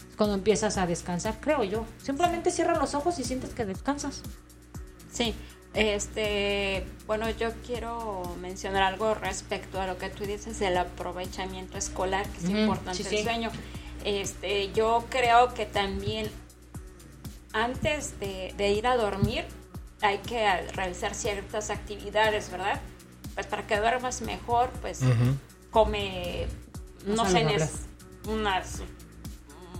Es 0.08 0.16
cuando 0.16 0.36
empiezas 0.36 0.76
a 0.76 0.86
descansar, 0.86 1.40
creo 1.40 1.64
yo. 1.64 1.84
Simplemente 2.00 2.52
cierra 2.52 2.78
los 2.78 2.94
ojos 2.94 3.18
y 3.18 3.24
sientes 3.24 3.50
que 3.50 3.64
descansas. 3.64 4.22
Sí, 5.12 5.34
este, 5.76 6.86
bueno, 7.06 7.28
yo 7.30 7.50
quiero 7.66 8.22
mencionar 8.40 8.82
algo 8.82 9.14
respecto 9.14 9.80
a 9.80 9.86
lo 9.86 9.98
que 9.98 10.08
tú 10.08 10.24
dices 10.24 10.58
del 10.58 10.76
aprovechamiento 10.78 11.76
escolar, 11.76 12.26
que 12.28 12.38
es 12.38 12.50
importante 12.50 13.02
sí, 13.02 13.08
el 13.10 13.18
sí. 13.18 13.24
sueño. 13.24 13.50
Este, 14.06 14.72
yo 14.72 15.04
creo 15.10 15.52
que 15.52 15.66
también 15.66 16.30
antes 17.52 18.20
de, 18.20 18.54
de 18.56 18.70
ir 18.70 18.86
a 18.86 18.96
dormir 18.96 19.44
hay 20.00 20.18
que 20.18 20.48
realizar 20.74 21.12
ciertas 21.12 21.70
actividades, 21.70 22.48
¿verdad? 22.52 22.80
Pues 23.34 23.48
para 23.48 23.66
que 23.66 23.76
duermas 23.76 24.20
mejor, 24.22 24.70
pues 24.80 25.00
come, 25.72 26.46
no 27.04 27.28
sé, 27.28 27.44
unas 28.28 28.82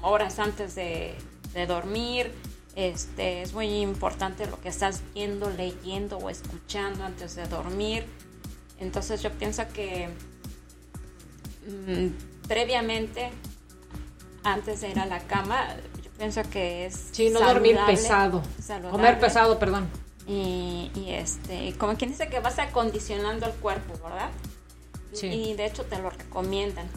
horas 0.03 0.41
antes 0.41 0.75
de, 0.75 1.15
de 1.55 1.67
dormir. 1.67 2.33
Este, 2.75 3.43
es 3.43 3.53
muy 3.53 3.77
importante 3.77 4.47
lo 4.47 4.61
que 4.61 4.71
estás 4.71 5.03
viendo, 5.15 5.49
leyendo 5.51 6.19
o 6.19 6.31
escuchando 6.31 7.05
antes 7.05 7.37
de 7.37 7.47
dormir. 7.47 8.07
Entonces 8.81 9.23
yo 9.23 9.31
pienso 9.31 9.63
que 9.73 10.09
mm, 11.69 12.49
previamente, 12.49 13.31
antes 14.47 14.81
de 14.81 14.91
ir 14.91 14.99
a 14.99 15.07
la 15.07 15.21
cama, 15.21 15.67
yo 16.03 16.11
Pienso 16.17 16.43
que 16.45 16.87
es. 16.87 17.09
Sí, 17.13 17.31
no 17.31 17.41
dormir 17.41 17.79
pesado. 17.87 18.43
Comer 18.91 19.21
pesado, 19.21 19.59
perdón. 19.59 19.89
Y, 20.27 20.91
y 20.95 21.11
este, 21.11 21.75
como 21.79 21.95
quien 21.97 22.11
dice 22.11 22.29
que 22.29 22.41
vas 22.41 22.59
acondicionando 22.59 23.47
el 23.47 23.53
cuerpo, 23.53 23.93
¿verdad? 24.03 24.31
Sí. 25.13 25.27
Y 25.27 25.55
de 25.55 25.67
hecho 25.67 25.85
te 25.85 25.99
lo 25.99 26.11
recomiendan. 26.11 26.89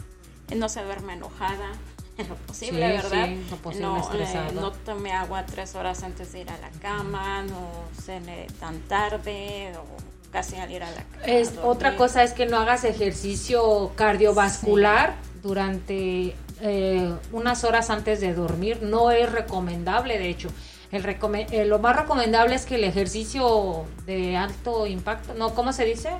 No 0.56 0.68
se 0.68 0.82
duerme 0.82 1.12
enojada, 1.12 1.72
en 2.18 2.28
lo 2.28 2.34
posible, 2.34 2.86
Sí, 2.86 3.08
¿verdad? 3.08 3.26
sí, 3.26 3.46
lo 3.50 3.56
posible 3.58 3.86
no, 3.86 3.98
eh, 4.14 4.52
no 4.54 4.72
tome 4.72 5.12
agua 5.12 5.46
tres 5.46 5.74
horas 5.74 6.02
antes 6.02 6.32
de 6.32 6.40
ir 6.40 6.50
a 6.50 6.58
la 6.58 6.70
cama, 6.80 7.42
no 7.42 7.68
cene 8.02 8.46
tan 8.58 8.80
tarde 8.80 9.72
o 9.76 9.84
casi 10.32 10.56
al 10.56 10.70
ir 10.72 10.82
a 10.82 10.90
la 10.90 11.02
cama. 11.04 11.24
Es, 11.24 11.52
otra 11.62 11.96
cosa 11.96 12.24
es 12.24 12.32
que 12.32 12.46
no 12.46 12.58
hagas 12.58 12.84
ejercicio 12.84 13.92
cardiovascular 13.94 15.14
durante 15.42 16.34
eh, 16.60 17.12
unas 17.32 17.64
horas 17.64 17.90
antes 17.90 18.20
de 18.20 18.34
dormir. 18.34 18.82
No 18.82 19.10
es 19.10 19.30
recomendable, 19.30 20.18
de 20.18 20.28
hecho. 20.28 20.48
El 20.92 21.04
recome- 21.04 21.46
eh, 21.52 21.64
lo 21.66 21.78
más 21.78 21.96
recomendable 21.96 22.54
es 22.54 22.66
que 22.66 22.74
el 22.74 22.84
ejercicio 22.84 23.84
de 24.06 24.36
alto 24.36 24.86
impacto, 24.86 25.34
no, 25.34 25.54
¿cómo 25.54 25.72
se 25.72 25.84
dice? 25.84 26.10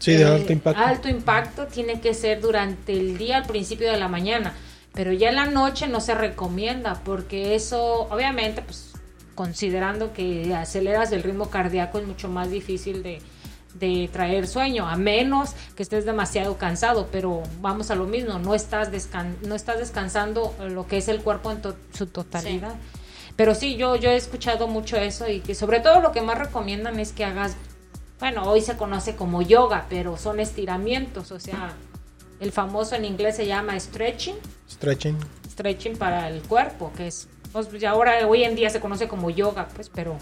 Sí, 0.00 0.12
de 0.14 0.22
Eh, 0.22 0.26
alto 0.26 0.52
impacto. 0.52 0.82
Alto 0.82 1.08
impacto 1.08 1.66
tiene 1.66 2.00
que 2.00 2.12
ser 2.12 2.40
durante 2.40 2.92
el 2.92 3.16
día, 3.16 3.38
al 3.38 3.46
principio 3.46 3.90
de 3.90 3.96
la 3.98 4.08
mañana. 4.08 4.54
Pero 4.92 5.12
ya 5.12 5.28
en 5.28 5.36
la 5.36 5.46
noche 5.46 5.86
no 5.88 6.00
se 6.00 6.14
recomienda 6.14 7.00
porque 7.04 7.54
eso, 7.54 8.08
obviamente, 8.10 8.62
pues 8.62 8.92
considerando 9.34 10.12
que 10.14 10.54
aceleras 10.54 11.12
el 11.12 11.22
ritmo 11.22 11.50
cardíaco 11.50 11.98
es 11.98 12.06
mucho 12.06 12.28
más 12.28 12.50
difícil 12.50 13.02
de, 13.02 13.20
de 13.78 14.08
traer 14.12 14.46
sueño, 14.48 14.88
a 14.88 14.96
menos 14.96 15.50
que 15.76 15.82
estés 15.82 16.04
demasiado 16.04 16.56
cansado, 16.58 17.08
pero 17.12 17.42
vamos 17.60 17.90
a 17.90 17.94
lo 17.94 18.04
mismo, 18.06 18.38
no 18.38 18.54
estás, 18.54 18.90
descan 18.90 19.36
no 19.42 19.54
estás 19.54 19.78
descansando 19.78 20.54
lo 20.70 20.86
que 20.86 20.96
es 20.98 21.08
el 21.08 21.20
cuerpo 21.22 21.50
en 21.52 21.62
to- 21.62 21.76
su 21.92 22.06
totalidad. 22.06 22.74
Pero 23.36 23.54
sí, 23.54 23.76
yo, 23.76 23.96
yo 23.96 24.10
he 24.10 24.16
escuchado 24.16 24.66
mucho 24.66 24.96
eso 24.96 25.28
y 25.28 25.40
que 25.40 25.54
sobre 25.54 25.80
todo 25.80 26.00
lo 26.00 26.10
que 26.12 26.22
más 26.22 26.38
recomiendan 26.38 26.98
es 26.98 27.12
que 27.12 27.24
hagas, 27.24 27.54
bueno, 28.18 28.44
hoy 28.50 28.62
se 28.62 28.76
conoce 28.78 29.14
como 29.14 29.42
yoga, 29.42 29.86
pero 29.90 30.16
son 30.16 30.40
estiramientos, 30.40 31.30
o 31.32 31.38
sea, 31.38 31.74
el 32.40 32.50
famoso 32.52 32.94
en 32.96 33.04
inglés 33.04 33.36
se 33.36 33.46
llama 33.46 33.78
stretching, 33.78 34.36
Stretching. 34.70 35.16
stretching 35.50 35.96
para 35.98 36.28
el 36.30 36.40
cuerpo, 36.42 36.90
que 36.96 37.08
es, 37.08 37.28
pues 37.52 37.68
ya 37.78 37.90
ahora 37.90 38.26
hoy 38.26 38.44
en 38.44 38.54
día 38.56 38.70
se 38.70 38.80
conoce 38.80 39.06
como 39.06 39.28
yoga, 39.28 39.68
pues, 39.74 39.90
pero 39.90 40.16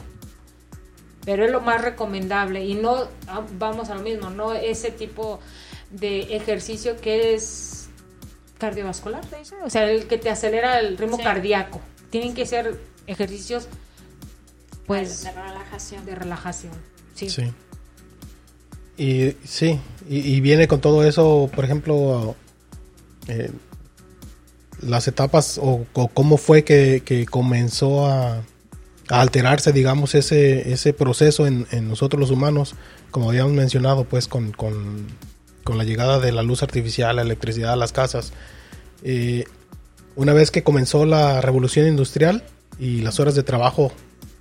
pero 1.24 1.44
es 1.44 1.50
lo 1.50 1.60
más 1.60 1.80
recomendable 1.82 2.64
y 2.64 2.74
no 2.74 3.08
ah, 3.28 3.42
vamos 3.58 3.90
a 3.90 3.94
lo 3.94 4.02
mismo, 4.02 4.30
no 4.30 4.52
ese 4.54 4.90
tipo 4.90 5.40
de 5.90 6.36
ejercicio 6.36 6.96
que 7.00 7.34
es 7.34 7.88
cardiovascular, 8.58 9.22
o 9.64 9.70
sea, 9.70 9.90
el 9.90 10.06
que 10.06 10.18
te 10.18 10.30
acelera 10.30 10.80
el 10.80 10.96
ritmo 10.96 11.16
Sí. 11.16 11.22
cardíaco. 11.22 11.80
Tienen 12.10 12.34
que 12.34 12.46
ser 12.46 12.80
ejercicios 13.06 13.68
pues 14.86 15.24
de 15.24 15.32
relajación. 15.32 16.06
de 16.06 16.14
relajación. 16.14 16.72
Sí. 17.14 17.28
Sí. 17.30 17.52
Y 18.96 19.32
sí, 19.44 19.80
y, 20.08 20.18
y 20.36 20.40
viene 20.40 20.68
con 20.68 20.80
todo 20.80 21.04
eso, 21.04 21.50
por 21.54 21.64
ejemplo, 21.64 22.36
eh, 23.26 23.50
las 24.80 25.08
etapas 25.08 25.58
o, 25.58 25.84
o 25.94 26.08
cómo 26.08 26.36
fue 26.36 26.62
que, 26.64 27.02
que 27.04 27.26
comenzó 27.26 28.06
a, 28.06 28.42
a 29.08 29.20
alterarse, 29.20 29.72
digamos, 29.72 30.14
ese, 30.14 30.72
ese 30.72 30.92
proceso 30.92 31.46
en, 31.46 31.66
en 31.70 31.88
nosotros 31.88 32.18
los 32.20 32.30
humanos, 32.30 32.74
como 33.10 33.28
habíamos 33.30 33.52
mencionado, 33.52 34.04
pues 34.04 34.28
con, 34.28 34.52
con, 34.52 35.06
con 35.62 35.78
la 35.78 35.84
llegada 35.84 36.20
de 36.20 36.32
la 36.32 36.42
luz 36.42 36.62
artificial, 36.62 37.16
la 37.16 37.22
electricidad 37.22 37.72
a 37.72 37.76
las 37.76 37.92
casas. 37.92 38.32
Eh, 39.02 39.44
una 40.16 40.32
vez 40.32 40.50
que 40.50 40.62
comenzó 40.62 41.04
la 41.04 41.40
revolución 41.40 41.86
industrial 41.86 42.44
y 42.78 43.00
las 43.02 43.20
horas 43.20 43.34
de 43.34 43.42
trabajo 43.42 43.92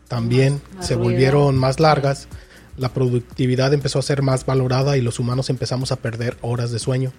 también 0.08 0.62
Más- 0.76 0.88
se 0.88 0.95
volvieron 0.95 1.58
más 1.58 1.80
largas, 1.80 2.28
la 2.78 2.89
productividad 2.89 3.73
empezó 3.73 3.99
a 3.99 4.04
ser 4.04 4.21
más 4.21 4.45
valorada 4.45 4.97
y 4.97 5.02
los 5.02 5.19
humanos 5.19 5.49
empezamos 5.49 5.91
a 5.91 5.97
perder 5.97 6.38
horas 6.41 6.71
de 6.71 6.80
sueño 6.80 7.12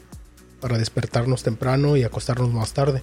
para 0.60 0.78
despertarnos 0.78 1.42
temprano 1.42 1.96
y 1.96 2.04
acostarnos 2.04 2.52
más 2.52 2.72
tarde. 2.72 3.02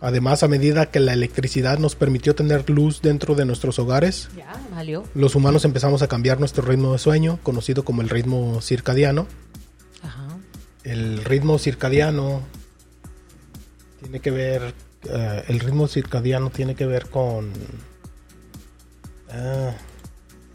Además, 0.00 0.42
a 0.42 0.48
medida 0.48 0.90
que 0.90 1.00
la 1.00 1.14
electricidad 1.14 1.78
nos 1.78 1.96
permitió 1.96 2.34
tener 2.34 2.68
luz 2.68 3.00
dentro 3.00 3.34
de 3.34 3.44
nuestros 3.46 3.78
hogares, 3.78 4.28
Ya, 4.36 4.52
valió. 4.70 5.04
los 5.14 5.34
humanos 5.34 5.64
empezamos 5.64 6.02
a 6.02 6.06
cambiar 6.08 6.38
nuestro 6.38 6.62
ritmo 6.64 6.92
de 6.92 6.98
sueño, 6.98 7.38
conocido 7.42 7.84
como 7.84 8.02
el 8.02 8.10
ritmo 8.10 8.60
circadiano. 8.60 9.26
Ajá. 10.02 10.28
El 10.84 11.24
ritmo 11.24 11.58
circadiano 11.58 12.42
tiene 14.00 14.20
que 14.20 14.30
ver, 14.30 14.74
eh, 15.08 15.44
el 15.48 15.60
ritmo 15.60 15.88
circadiano 15.88 16.50
tiene 16.50 16.74
que 16.74 16.84
ver 16.86 17.08
con... 17.08 17.50
ah, 19.30 19.72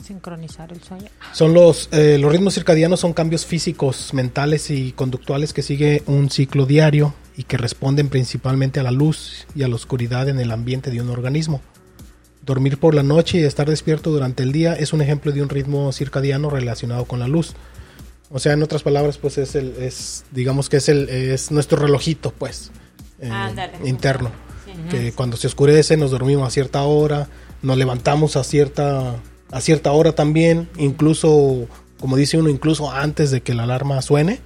Sincronizar 0.05 0.71
el 0.73 0.81
sueño. 0.83 1.07
Son 1.33 1.53
los, 1.53 1.87
eh, 1.91 2.17
los 2.19 2.31
ritmos 2.31 2.53
circadianos 2.55 2.99
son 2.99 3.13
cambios 3.13 3.45
físicos, 3.45 4.13
mentales 4.13 4.69
y 4.71 4.91
conductuales 4.93 5.53
que 5.53 5.61
sigue 5.61 6.03
un 6.07 6.29
ciclo 6.29 6.65
diario 6.65 7.13
y 7.41 7.43
que 7.43 7.57
responden 7.57 8.09
principalmente 8.09 8.79
a 8.79 8.83
la 8.83 8.91
luz 8.91 9.47
y 9.55 9.63
a 9.63 9.67
la 9.67 9.73
oscuridad 9.73 10.29
en 10.29 10.39
el 10.39 10.51
ambiente 10.51 10.91
de 10.91 11.01
un 11.01 11.09
organismo. 11.09 11.59
Dormir 12.45 12.77
por 12.77 12.93
la 12.93 13.01
noche 13.01 13.39
y 13.39 13.43
estar 13.43 13.67
despierto 13.67 14.11
durante 14.11 14.43
el 14.43 14.51
día 14.51 14.75
es 14.75 14.93
un 14.93 15.01
ejemplo 15.01 15.31
de 15.31 15.41
un 15.41 15.49
ritmo 15.49 15.91
circadiano 15.91 16.51
relacionado 16.51 17.05
con 17.05 17.19
la 17.19 17.27
luz. 17.27 17.53
O 18.29 18.37
sea, 18.37 18.53
en 18.53 18.61
otras 18.61 18.83
palabras, 18.83 19.17
pues 19.17 19.39
es 19.39 19.55
el, 19.55 19.73
es, 19.79 20.23
digamos 20.29 20.69
que 20.69 20.77
es 20.77 20.87
el, 20.87 21.09
es 21.09 21.49
nuestro 21.49 21.79
relojito, 21.79 22.31
pues, 22.31 22.69
eh, 23.19 23.31
interno. 23.85 24.29
Sí. 24.63 24.73
Que 24.91 25.11
cuando 25.11 25.35
se 25.35 25.47
oscurece 25.47 25.97
nos 25.97 26.11
dormimos 26.11 26.47
a 26.47 26.51
cierta 26.51 26.83
hora, 26.83 27.27
nos 27.63 27.75
levantamos 27.75 28.35
a 28.35 28.43
cierta, 28.43 29.15
a 29.49 29.61
cierta 29.61 29.91
hora 29.93 30.13
también, 30.13 30.69
incluso, 30.77 31.67
como 31.99 32.17
dice 32.17 32.37
uno, 32.37 32.49
incluso 32.49 32.91
antes 32.91 33.31
de 33.31 33.41
que 33.41 33.55
la 33.55 33.63
alarma 33.63 33.99
suene. 34.03 34.41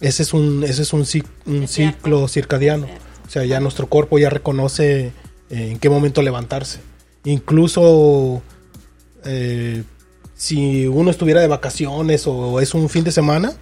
Ese 0.00 0.22
es 0.22 0.34
un, 0.34 0.64
ese 0.64 0.82
es 0.82 0.92
un, 0.92 1.06
un 1.46 1.68
ciclo 1.68 2.28
circadiano. 2.28 2.86
O 3.26 3.30
sea, 3.30 3.44
ya 3.44 3.60
nuestro 3.60 3.86
cuerpo 3.86 4.18
ya 4.18 4.30
reconoce 4.30 5.06
eh, 5.06 5.70
en 5.70 5.78
qué 5.78 5.88
momento 5.88 6.22
levantarse. 6.22 6.80
Incluso 7.24 8.42
eh, 9.24 9.82
si 10.34 10.86
uno 10.86 11.10
estuviera 11.10 11.40
de 11.40 11.48
vacaciones 11.48 12.26
o 12.26 12.60
es 12.60 12.74
un 12.74 12.88
fin 12.88 13.04
de 13.04 13.12
semana, 13.12 13.54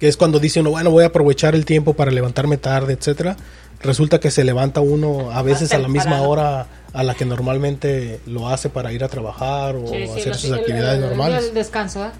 que 0.00 0.08
es 0.08 0.16
cuando 0.16 0.40
dice 0.40 0.60
uno, 0.60 0.70
bueno, 0.70 0.90
voy 0.90 1.04
a 1.04 1.08
aprovechar 1.08 1.54
el 1.54 1.64
tiempo 1.64 1.94
para 1.94 2.10
levantarme 2.10 2.56
tarde, 2.56 2.94
etcétera. 2.94 3.36
Resulta 3.82 4.18
que 4.20 4.30
se 4.30 4.44
levanta 4.44 4.80
uno 4.80 5.30
a 5.30 5.40
veces 5.42 5.72
a 5.72 5.78
la 5.78 5.88
misma 5.88 6.20
hora 6.22 6.66
a 6.92 7.02
la 7.04 7.14
que 7.14 7.24
normalmente 7.24 8.20
lo 8.26 8.48
hace 8.48 8.68
para 8.68 8.92
ir 8.92 9.04
a 9.04 9.08
trabajar 9.08 9.76
o 9.76 9.86
Sí, 9.86 10.06
sí, 10.06 10.20
hacer 10.20 10.34
sus 10.36 10.52
actividades 10.52 10.98
el- 10.98 11.04
el- 11.04 11.08
normales. 11.10 11.44
El 11.48 11.54
descanso, 11.54 12.04
¿eh? 12.04 12.10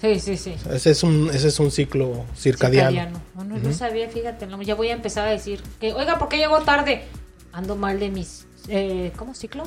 Sí, 0.00 0.18
sí, 0.20 0.36
sí. 0.36 0.54
Ese 0.72 0.90
es 0.90 1.02
un 1.02 1.30
ese 1.32 1.48
es 1.48 1.60
un 1.60 1.70
ciclo 1.70 2.24
circadiano. 2.36 3.20
Bueno, 3.34 3.56
no 3.58 3.72
sabía, 3.72 4.08
fíjate, 4.08 4.48
ya 4.64 4.74
voy 4.74 4.88
a 4.88 4.92
empezar 4.94 5.28
a 5.28 5.30
decir 5.30 5.62
que, 5.80 5.92
oiga, 5.92 6.18
¿por 6.18 6.28
qué 6.28 6.38
llegó 6.38 6.60
tarde? 6.62 7.02
Ando 7.52 7.76
mal 7.76 8.00
de 8.00 8.10
mis, 8.10 8.46
eh, 8.68 9.12
¿cómo 9.16 9.34
ciclo? 9.34 9.64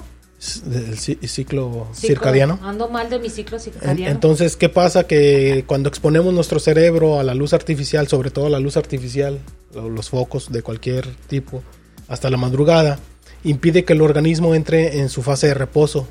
El 0.71 0.95
ci- 0.97 1.19
ciclo 1.27 1.87
Ciclo- 1.91 1.95
circadiano. 1.95 2.59
Ando 2.63 2.87
mal 2.87 3.09
de 3.09 3.19
mi 3.19 3.29
ciclo 3.29 3.59
circadiano. 3.59 4.09
Entonces, 4.09 4.55
¿qué 4.55 4.69
pasa? 4.69 5.05
Que 5.05 5.65
cuando 5.67 5.89
exponemos 5.89 6.33
nuestro 6.33 6.59
cerebro 6.59 7.19
a 7.19 7.23
la 7.23 7.33
luz 7.33 7.53
artificial, 7.53 8.07
sobre 8.07 8.31
todo 8.31 8.45
a 8.45 8.49
la 8.49 8.59
luz 8.59 8.77
artificial, 8.77 9.39
los 9.73 10.09
focos 10.09 10.49
de 10.51 10.61
cualquier 10.61 11.13
tipo, 11.27 11.61
hasta 12.07 12.29
la 12.29 12.37
madrugada, 12.37 12.99
impide 13.43 13.83
que 13.83 13.93
el 13.93 14.01
organismo 14.01 14.55
entre 14.55 14.99
en 14.99 15.09
su 15.09 15.21
fase 15.23 15.47
de 15.47 15.55
reposo. 15.55 16.07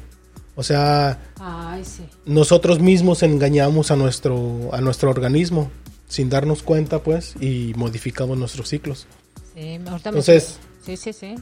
O 0.56 0.62
sea, 0.62 1.18
Ay, 1.40 1.84
sí. 1.84 2.02
nosotros 2.26 2.80
mismos 2.80 3.22
engañamos 3.22 3.90
a 3.90 3.96
nuestro, 3.96 4.68
a 4.72 4.80
nuestro 4.82 5.08
organismo 5.08 5.70
sin 6.06 6.28
darnos 6.28 6.62
cuenta, 6.62 7.02
pues, 7.02 7.34
y 7.40 7.72
modificamos 7.76 8.36
nuestros 8.36 8.68
ciclos. 8.68 9.06
sí 9.54 9.60
Entonces- 10.04 10.58
Sí, 10.84 10.96
sí, 10.96 11.12
sí. 11.12 11.34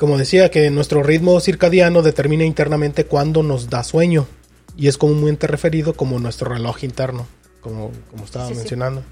Como 0.00 0.16
decía, 0.16 0.50
que 0.50 0.70
nuestro 0.70 1.02
ritmo 1.02 1.38
circadiano 1.40 2.00
determina 2.00 2.46
internamente 2.46 3.04
cuándo 3.04 3.42
nos 3.42 3.68
da 3.68 3.84
sueño 3.84 4.26
y 4.74 4.88
es 4.88 4.96
comúnmente 4.96 5.46
referido 5.46 5.92
como 5.92 6.18
nuestro 6.18 6.50
reloj 6.50 6.84
interno, 6.84 7.26
como, 7.60 7.90
como 8.10 8.24
estaba 8.24 8.46
Sí, 8.48 8.54
sí. 8.54 8.60
mencionando. 8.60 9.02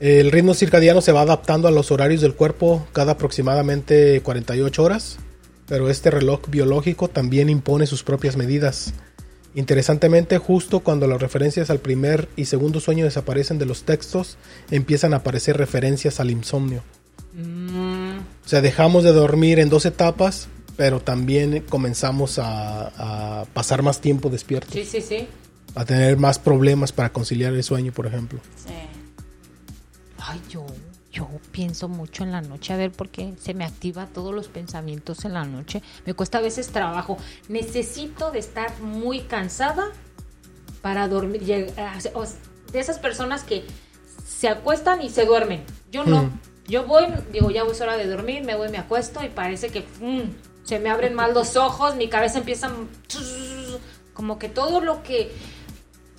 El 0.00 0.32
ritmo 0.32 0.54
circadiano 0.54 1.00
se 1.00 1.12
va 1.12 1.20
adaptando 1.20 1.68
a 1.68 1.70
los 1.70 1.92
horarios 1.92 2.22
del 2.22 2.34
cuerpo 2.34 2.84
cada 2.92 3.12
aproximadamente 3.12 4.20
48 4.22 4.82
horas, 4.82 5.18
pero 5.68 5.88
este 5.88 6.10
reloj 6.10 6.40
biológico 6.48 7.06
también 7.06 7.50
impone 7.50 7.86
sus 7.86 8.02
propias 8.02 8.36
medidas. 8.36 8.94
Interesantemente, 9.54 10.38
justo 10.38 10.80
cuando 10.80 11.06
las 11.06 11.20
referencias 11.20 11.70
al 11.70 11.78
primer 11.78 12.28
y 12.34 12.46
segundo 12.46 12.80
sueño 12.80 13.04
desaparecen 13.04 13.58
de 13.58 13.66
los 13.66 13.84
textos, 13.84 14.38
empiezan 14.72 15.14
a 15.14 15.18
aparecer 15.18 15.56
referencias 15.56 16.18
al 16.18 16.32
insomnio. 16.32 16.82
Mm, 17.32 18.09
O 18.44 18.48
sea, 18.48 18.60
dejamos 18.60 19.04
de 19.04 19.12
dormir 19.12 19.58
en 19.58 19.68
dos 19.68 19.86
etapas, 19.86 20.48
pero 20.76 21.00
también 21.00 21.64
comenzamos 21.68 22.38
a, 22.38 23.40
a 23.40 23.44
pasar 23.46 23.82
más 23.82 24.00
tiempo 24.00 24.30
despiertos, 24.30 24.72
sí, 24.72 24.84
sí, 24.84 25.00
sí. 25.00 25.28
a 25.74 25.84
tener 25.84 26.16
más 26.16 26.38
problemas 26.38 26.92
para 26.92 27.12
conciliar 27.12 27.52
el 27.52 27.62
sueño, 27.62 27.92
por 27.92 28.06
ejemplo. 28.06 28.40
Sí. 28.56 28.72
Ay, 30.18 30.40
yo. 30.48 30.64
yo 31.12 31.28
pienso 31.50 31.88
mucho 31.88 32.22
en 32.22 32.32
la 32.32 32.40
noche, 32.40 32.72
a 32.72 32.76
ver, 32.76 32.92
porque 32.92 33.34
se 33.40 33.52
me 33.54 33.64
activa 33.64 34.06
todos 34.06 34.34
los 34.34 34.48
pensamientos 34.48 35.24
en 35.24 35.34
la 35.34 35.44
noche. 35.44 35.82
Me 36.06 36.14
cuesta 36.14 36.38
a 36.38 36.40
veces 36.40 36.68
trabajo. 36.68 37.16
Necesito 37.48 38.30
de 38.30 38.38
estar 38.38 38.80
muy 38.80 39.20
cansada 39.22 39.88
para 40.82 41.08
dormir. 41.08 41.42
De 41.44 42.80
esas 42.80 42.98
personas 42.98 43.42
que 43.42 43.64
se 44.26 44.48
acuestan 44.48 45.02
y 45.02 45.10
se 45.10 45.24
duermen. 45.24 45.64
Yo 45.90 46.04
no. 46.04 46.24
Mm. 46.24 46.40
Yo 46.70 46.84
voy, 46.84 47.04
digo, 47.32 47.50
ya 47.50 47.64
es 47.64 47.80
hora 47.80 47.96
de 47.96 48.06
dormir, 48.06 48.44
me 48.44 48.54
voy, 48.54 48.68
me 48.68 48.78
acuesto 48.78 49.22
y 49.24 49.28
parece 49.28 49.70
que 49.70 49.80
mm, 49.80 50.62
se 50.62 50.78
me 50.78 50.88
abren 50.88 51.14
mal 51.14 51.34
los 51.34 51.56
ojos, 51.56 51.96
mi 51.96 52.08
cabeza 52.08 52.38
empieza 52.38 52.70
como 54.14 54.38
que 54.38 54.48
todo 54.48 54.80
lo 54.80 55.02
que 55.02 55.32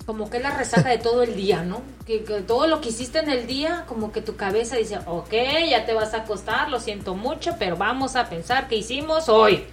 como 0.04 0.28
que 0.28 0.38
es 0.38 0.42
la 0.42 0.50
resaca 0.50 0.90
de 0.90 0.98
todo 0.98 1.22
el 1.22 1.36
día, 1.36 1.62
¿no? 1.62 1.80
Que, 2.04 2.24
que 2.24 2.42
todo 2.42 2.66
lo 2.66 2.80
que 2.80 2.88
hiciste 2.88 3.20
en 3.20 3.30
el 3.30 3.46
día, 3.46 3.84
como 3.86 4.12
que 4.12 4.20
tu 4.20 4.36
cabeza 4.36 4.76
dice, 4.76 4.98
ok, 5.06 5.32
ya 5.70 5.86
te 5.86 5.94
vas 5.94 6.12
a 6.12 6.18
acostar, 6.18 6.68
lo 6.70 6.80
siento 6.80 7.14
mucho, 7.14 7.54
pero 7.58 7.76
vamos 7.76 8.16
a 8.16 8.28
pensar 8.28 8.68
qué 8.68 8.76
hicimos 8.76 9.28
hoy. 9.28 9.64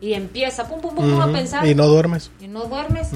Y 0.00 0.12
empieza, 0.12 0.68
pum, 0.68 0.80
pum, 0.80 0.94
pum, 0.94 1.20
a 1.20 1.32
pensar. 1.32 1.66
Y 1.66 1.74
no 1.74 1.88
duermes. 1.88 2.30
y 2.40 2.46
no 2.46 2.64
duermes. 2.66 3.08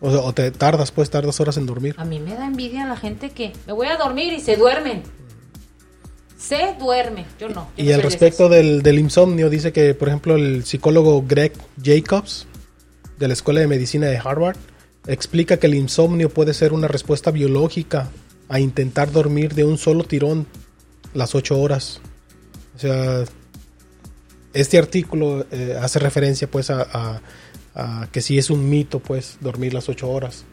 O, 0.00 0.10
sea, 0.10 0.20
o 0.20 0.32
te 0.32 0.50
tardas, 0.52 0.92
pues 0.92 1.10
tardas 1.10 1.40
horas 1.40 1.56
en 1.56 1.66
dormir. 1.66 1.96
A 1.98 2.04
mí 2.04 2.20
me 2.20 2.34
da 2.34 2.46
envidia 2.46 2.86
la 2.86 2.96
gente 2.96 3.30
que 3.30 3.52
me 3.66 3.72
voy 3.72 3.88
a 3.88 3.96
dormir 3.96 4.32
y 4.32 4.40
se 4.40 4.56
duermen. 4.56 5.02
Se 6.38 6.74
duerme, 6.78 7.24
yo 7.40 7.48
no. 7.48 7.68
yo 7.76 7.84
Y 7.84 7.88
no 7.88 7.94
al 7.94 7.96
de 7.98 8.02
respecto 8.02 8.48
del, 8.48 8.82
del 8.82 8.98
insomnio, 8.98 9.48
dice 9.50 9.72
que, 9.72 9.94
por 9.94 10.08
ejemplo, 10.08 10.36
el 10.36 10.64
psicólogo 10.64 11.24
Greg 11.26 11.52
Jacobs, 11.82 12.46
de 13.18 13.28
la 13.28 13.34
Escuela 13.34 13.60
de 13.60 13.66
Medicina 13.66 14.06
de 14.08 14.18
Harvard, 14.18 14.56
explica 15.06 15.56
que 15.58 15.66
el 15.66 15.74
insomnio 15.74 16.28
puede 16.28 16.52
ser 16.52 16.72
una 16.72 16.88
respuesta 16.88 17.30
biológica 17.30 18.10
a 18.48 18.60
intentar 18.60 19.10
dormir 19.10 19.54
de 19.54 19.64
un 19.64 19.78
solo 19.78 20.04
tirón 20.04 20.46
las 21.14 21.34
ocho 21.34 21.58
horas. 21.58 22.00
O 22.76 22.78
sea, 22.78 23.24
este 24.52 24.78
artículo 24.78 25.46
eh, 25.50 25.76
hace 25.80 25.98
referencia 25.98 26.50
pues 26.50 26.70
a, 26.70 26.82
a- 26.82 27.20
a 27.74 28.08
que 28.10 28.20
sí 28.22 28.38
es 28.38 28.48
un 28.50 28.68
mito 28.70 29.00
pues 29.00 29.36
dormir 29.40 29.74
las 29.74 29.88
ocho 29.88 30.08
horas. 30.10 30.44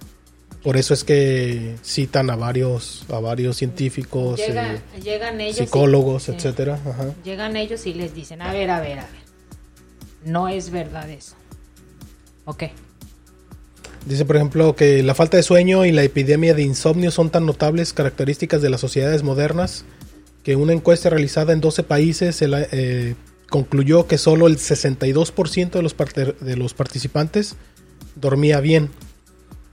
Por 0.64 0.78
eso 0.78 0.94
es 0.94 1.04
que 1.04 1.76
citan 1.84 2.30
a 2.30 2.36
varios, 2.38 3.04
a 3.10 3.20
varios 3.20 3.58
científicos, 3.58 4.40
eh, 4.40 4.80
llegan 5.04 5.42
ellos 5.42 5.60
y- 5.60 5.64
psicólogos, 5.66 6.24
sí. 6.24 6.32
etcétera. 6.32 6.80
Ajá. 6.86 7.14
Llegan 7.24 7.58
ellos 7.58 7.86
y 7.86 7.94
les 7.94 8.16
dicen, 8.16 8.42
a 8.42 8.54
ver, 8.54 8.70
a 8.70 8.80
ver, 8.80 9.00
a 9.00 9.02
ver. 9.04 9.24
No 10.26 10.48
es 10.48 10.70
verdad 10.70 11.10
eso. 11.10 11.36
Ok. 12.46 12.64
Dice, 14.06 14.26
por 14.26 14.36
ejemplo, 14.36 14.76
que 14.76 15.02
la 15.04 15.16
falta 15.16 15.38
de 15.38 15.44
sueño 15.44 15.86
y 15.86 15.92
la 15.92 16.04
epidemia 16.04 16.54
de 16.54 16.62
insomnio 16.64 17.12
son 17.12 17.30
tan 17.30 17.46
notables 17.46 17.94
características 17.94 18.62
de 18.62 18.70
las 18.70 18.82
sociedades 18.82 19.24
modernas 19.24 19.86
que 20.44 20.56
una 20.58 20.74
encuesta 20.74 21.10
realizada 21.10 21.54
en 21.54 21.62
12 21.62 21.84
países 21.84 22.42
eh, 22.42 23.16
concluyó 23.50 24.08
que 24.08 24.18
solo 24.18 24.48
el 24.48 24.58
62% 24.58 25.72
de 25.72 25.82
los, 25.82 25.96
de 26.42 26.58
los 26.58 26.74
participantes 26.74 27.56
dormía 28.16 28.60
bien. 28.60 28.90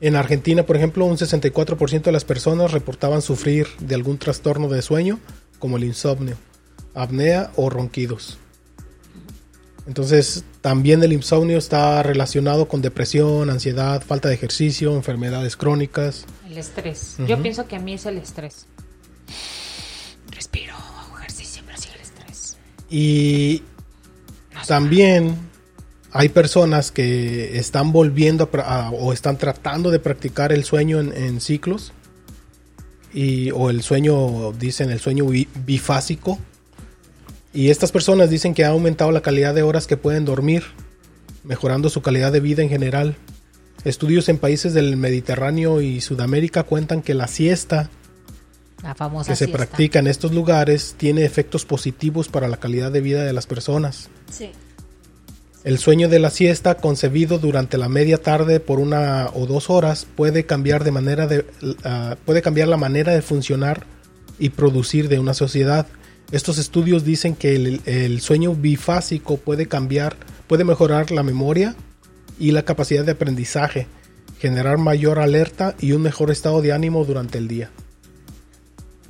En 0.00 0.16
Argentina, 0.16 0.64
por 0.64 0.76
ejemplo, 0.76 1.04
un 1.04 1.18
64% 1.18 2.02
de 2.02 2.12
las 2.12 2.24
personas 2.24 2.72
reportaban 2.72 3.20
sufrir 3.20 3.66
de 3.80 3.94
algún 3.94 4.16
trastorno 4.16 4.68
de 4.68 4.80
sueño, 4.80 5.18
como 5.58 5.76
el 5.76 5.84
insomnio, 5.84 6.36
apnea 6.94 7.50
o 7.56 7.68
ronquidos. 7.68 8.38
Entonces, 9.86 10.44
también 10.62 11.02
el 11.02 11.12
insomnio 11.12 11.58
está 11.58 12.02
relacionado 12.02 12.66
con 12.66 12.80
depresión, 12.80 13.50
ansiedad, 13.50 14.02
falta 14.02 14.28
de 14.28 14.34
ejercicio, 14.34 14.94
enfermedades 14.94 15.56
crónicas. 15.56 16.24
El 16.48 16.56
estrés. 16.56 17.16
Yo 17.26 17.42
pienso 17.42 17.66
que 17.66 17.76
a 17.76 17.80
mí 17.80 17.94
es 17.94 18.06
el 18.06 18.18
estrés. 18.18 18.66
Respiro, 20.30 20.74
hago 20.74 21.18
ejercicio, 21.18 21.62
pero 21.66 21.76
el 21.94 22.00
estrés. 22.00 22.56
Y 22.88 23.62
No 24.54 24.60
también 24.66 25.49
hay 26.12 26.28
personas 26.28 26.90
que 26.90 27.58
están 27.58 27.92
volviendo 27.92 28.48
a 28.64 28.90
o 28.90 29.12
están 29.12 29.38
tratando 29.38 29.90
de 29.90 29.98
practicar 30.00 30.52
el 30.52 30.64
sueño 30.64 31.00
en, 31.00 31.12
en 31.16 31.40
ciclos. 31.40 31.92
Y, 33.12 33.50
o 33.50 33.70
el 33.70 33.82
sueño, 33.82 34.52
dicen 34.52 34.90
el 34.90 35.00
sueño 35.00 35.26
bi- 35.26 35.48
bifásico. 35.66 36.38
Y 37.52 37.70
estas 37.70 37.90
personas 37.90 38.30
dicen 38.30 38.54
que 38.54 38.64
ha 38.64 38.68
aumentado 38.68 39.10
la 39.10 39.20
calidad 39.22 39.54
de 39.54 39.62
horas 39.62 39.88
que 39.88 39.96
pueden 39.96 40.24
dormir, 40.24 40.62
mejorando 41.42 41.88
su 41.90 42.02
calidad 42.02 42.30
de 42.30 42.38
vida 42.38 42.62
en 42.62 42.68
general. 42.68 43.16
Estudios 43.84 44.28
en 44.28 44.38
países 44.38 44.74
del 44.74 44.96
Mediterráneo 44.96 45.80
y 45.80 46.00
Sudamérica 46.00 46.62
cuentan 46.62 47.02
que 47.02 47.14
la 47.14 47.26
siesta 47.26 47.90
La 48.82 48.94
famosa 48.94 49.32
que 49.32 49.36
se 49.36 49.46
siesta. 49.46 49.56
practica 49.56 49.98
en 49.98 50.06
estos 50.06 50.32
lugares 50.32 50.94
tiene 50.96 51.24
efectos 51.24 51.64
positivos 51.64 52.28
para 52.28 52.46
la 52.46 52.58
calidad 52.58 52.92
de 52.92 53.00
vida 53.00 53.24
de 53.24 53.32
las 53.32 53.46
personas. 53.46 54.08
Sí. 54.30 54.50
El 55.62 55.78
sueño 55.78 56.08
de 56.08 56.18
la 56.18 56.30
siesta, 56.30 56.76
concebido 56.76 57.38
durante 57.38 57.76
la 57.76 57.90
media 57.90 58.16
tarde 58.16 58.60
por 58.60 58.80
una 58.80 59.28
o 59.34 59.46
dos 59.46 59.68
horas, 59.68 60.06
puede 60.16 60.46
cambiar 60.46 60.84
de 60.84 60.90
manera 60.90 61.26
de 61.26 61.44
ah, 61.84 62.16
puede 62.24 62.40
cambiar 62.40 62.68
la 62.68 62.78
manera 62.78 63.12
de 63.12 63.20
funcionar 63.20 63.84
y 64.38 64.50
producir 64.50 65.08
de 65.10 65.18
una 65.18 65.34
sociedad. 65.34 65.86
Estos 66.32 66.56
estudios 66.56 67.04
dicen 67.04 67.36
que 67.36 67.56
el, 67.56 67.82
el 67.84 68.22
sueño 68.22 68.54
bifásico 68.54 69.36
puede 69.36 69.66
cambiar, 69.66 70.16
puede 70.46 70.64
mejorar 70.64 71.10
la 71.10 71.22
memoria 71.22 71.76
y 72.38 72.52
la 72.52 72.64
capacidad 72.64 73.04
de 73.04 73.12
aprendizaje, 73.12 73.86
generar 74.38 74.78
mayor 74.78 75.18
alerta 75.18 75.74
y 75.78 75.92
un 75.92 76.00
mejor 76.00 76.30
estado 76.30 76.62
de 76.62 76.72
ánimo 76.72 77.04
durante 77.04 77.36
el 77.36 77.48
día. 77.48 77.70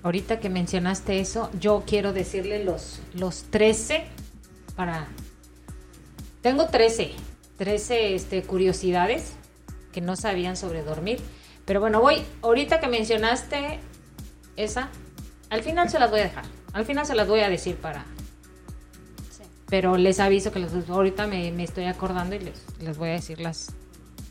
Ahorita 0.03 0.41
que 0.41 0.49
mencionaste 0.49 1.21
eso, 1.21 1.49
yo 1.61 1.85
quiero 1.87 2.13
decirle 2.13 2.65
los, 2.65 3.01
los 3.15 3.45
13 3.51 4.03
para... 4.75 5.07
Tengo 6.42 6.66
13, 6.66 7.12
13 7.59 8.14
este, 8.14 8.42
curiosidades 8.42 9.33
que 9.92 10.00
no 10.00 10.16
sabían 10.16 10.57
sobre 10.57 10.83
dormir. 10.83 11.20
Pero 11.64 11.81
bueno, 11.81 12.00
voy, 12.00 12.22
ahorita 12.42 12.81
que 12.81 12.88
mencionaste 12.88 13.79
esa, 14.57 14.88
al 15.50 15.62
final 15.62 15.90
se 15.90 15.98
las 15.98 16.11
voy 16.11 16.20
a 16.20 16.24
dejar. 16.24 16.44
Al 16.72 16.85
final 16.85 17.07
se 17.07 17.14
las 17.14 17.29
voy 17.29 17.40
a 17.40 17.48
decir 17.48 17.76
para... 17.76 18.05
Sí. 19.31 19.42
Pero 19.68 19.96
les 19.96 20.20
aviso 20.20 20.53
que 20.53 20.61
les- 20.61 20.88
ahorita 20.88 21.26
me, 21.26 21.50
me 21.53 21.64
estoy 21.64 21.85
acordando 21.85 22.35
y 22.37 22.40
les, 22.40 22.62
les 22.81 22.96
voy 22.96 23.11
a 23.11 23.12
decir 23.12 23.40
las, 23.40 23.72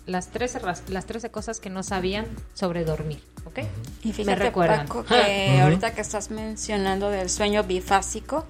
las, 0.05 0.29
13, 0.31 0.59
ras- 0.59 0.83
las 0.89 1.05
13 1.05 1.29
cosas 1.29 1.59
que 1.59 1.69
no 1.69 1.83
sabían 1.83 2.25
sobre 2.53 2.83
dormir, 2.85 3.21
¿ok? 3.45 3.59
Y 4.03 4.23
Me 4.23 4.35
recuerdan. 4.35 4.87
Paco, 4.87 5.03
que 5.07 5.59
ahorita 5.61 5.93
que 5.93 6.01
estás 6.01 6.31
mencionando 6.31 7.09
del 7.09 7.29
sueño 7.29 7.63
bifásico, 7.63 8.45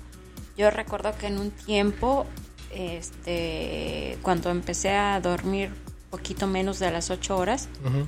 yo 0.57 0.69
recuerdo 0.71 1.11
que 1.17 1.27
en 1.27 1.39
un 1.39 1.51
tiempo, 1.51 2.25
este, 2.71 4.17
cuando 4.21 4.49
empecé 4.49 4.95
a 4.95 5.19
dormir 5.21 5.71
poquito 6.09 6.47
menos 6.47 6.79
de 6.79 6.91
las 6.91 7.09
ocho 7.09 7.37
horas, 7.37 7.69
Ujú. 7.85 8.07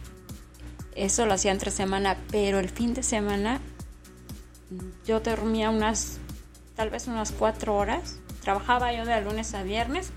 eso 0.96 1.26
lo 1.26 1.34
hacía 1.34 1.52
entre 1.52 1.72
semana, 1.72 2.18
pero 2.32 2.60
el 2.60 2.70
fin 2.70 2.94
de 2.94 3.04
semana 3.04 3.60
yo 5.06 5.20
dormía 5.20 5.70
unas, 5.70 6.18
tal 6.76 6.90
vez 6.90 7.08
unas 7.08 7.32
cuatro 7.32 7.76
horas. 7.76 8.18
Trabajaba 8.42 8.92
yo 8.94 9.06
de 9.06 9.22
lunes 9.22 9.54
a 9.54 9.62
viernes, 9.62 10.12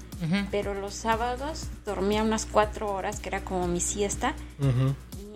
pero 0.50 0.72
los 0.72 0.94
sábados 0.94 1.64
dormía 1.84 2.22
unas 2.22 2.46
cuatro 2.46 2.90
horas, 2.90 3.20
que 3.20 3.28
era 3.28 3.44
como 3.44 3.66
mi 3.66 3.80
siesta, 3.80 4.34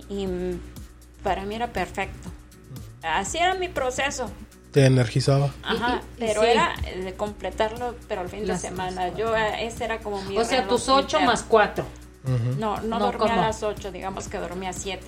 y, 0.08 0.14
y, 0.24 0.60
para 1.22 1.44
mí 1.44 1.54
era 1.54 1.70
perfecto. 1.72 2.30
Así 3.02 3.36
era 3.36 3.54
mi 3.54 3.68
proceso. 3.68 4.30
Te 4.72 4.84
energizaba. 4.86 5.50
Ajá, 5.62 6.02
pero 6.18 6.42
sí. 6.42 6.48
era 6.48 6.74
de 7.02 7.14
completarlo, 7.14 7.94
pero 8.06 8.22
el 8.22 8.28
fin 8.28 8.46
Las- 8.46 8.62
de 8.62 8.68
semana. 8.68 9.08
Yo, 9.14 9.34
eh, 9.36 9.66
ese 9.66 9.84
era 9.84 9.98
como 10.00 10.20
mi 10.22 10.36
O 10.36 10.44
sea, 10.44 10.66
tus 10.68 10.88
8 10.88 11.00
interno. 11.18 11.26
más 11.26 11.42
4. 11.42 11.84
Ujú. 12.24 12.58
No, 12.60 12.76
no, 12.80 12.98
No, 12.98 12.98
dormía 12.98 13.18
¿cómo? 13.28 13.32
a 13.42 13.46
las 13.46 13.62
8, 13.62 13.90
digamos 13.92 14.28
que 14.28 14.38
dormía 14.38 14.70
a 14.70 14.72
7. 14.74 15.06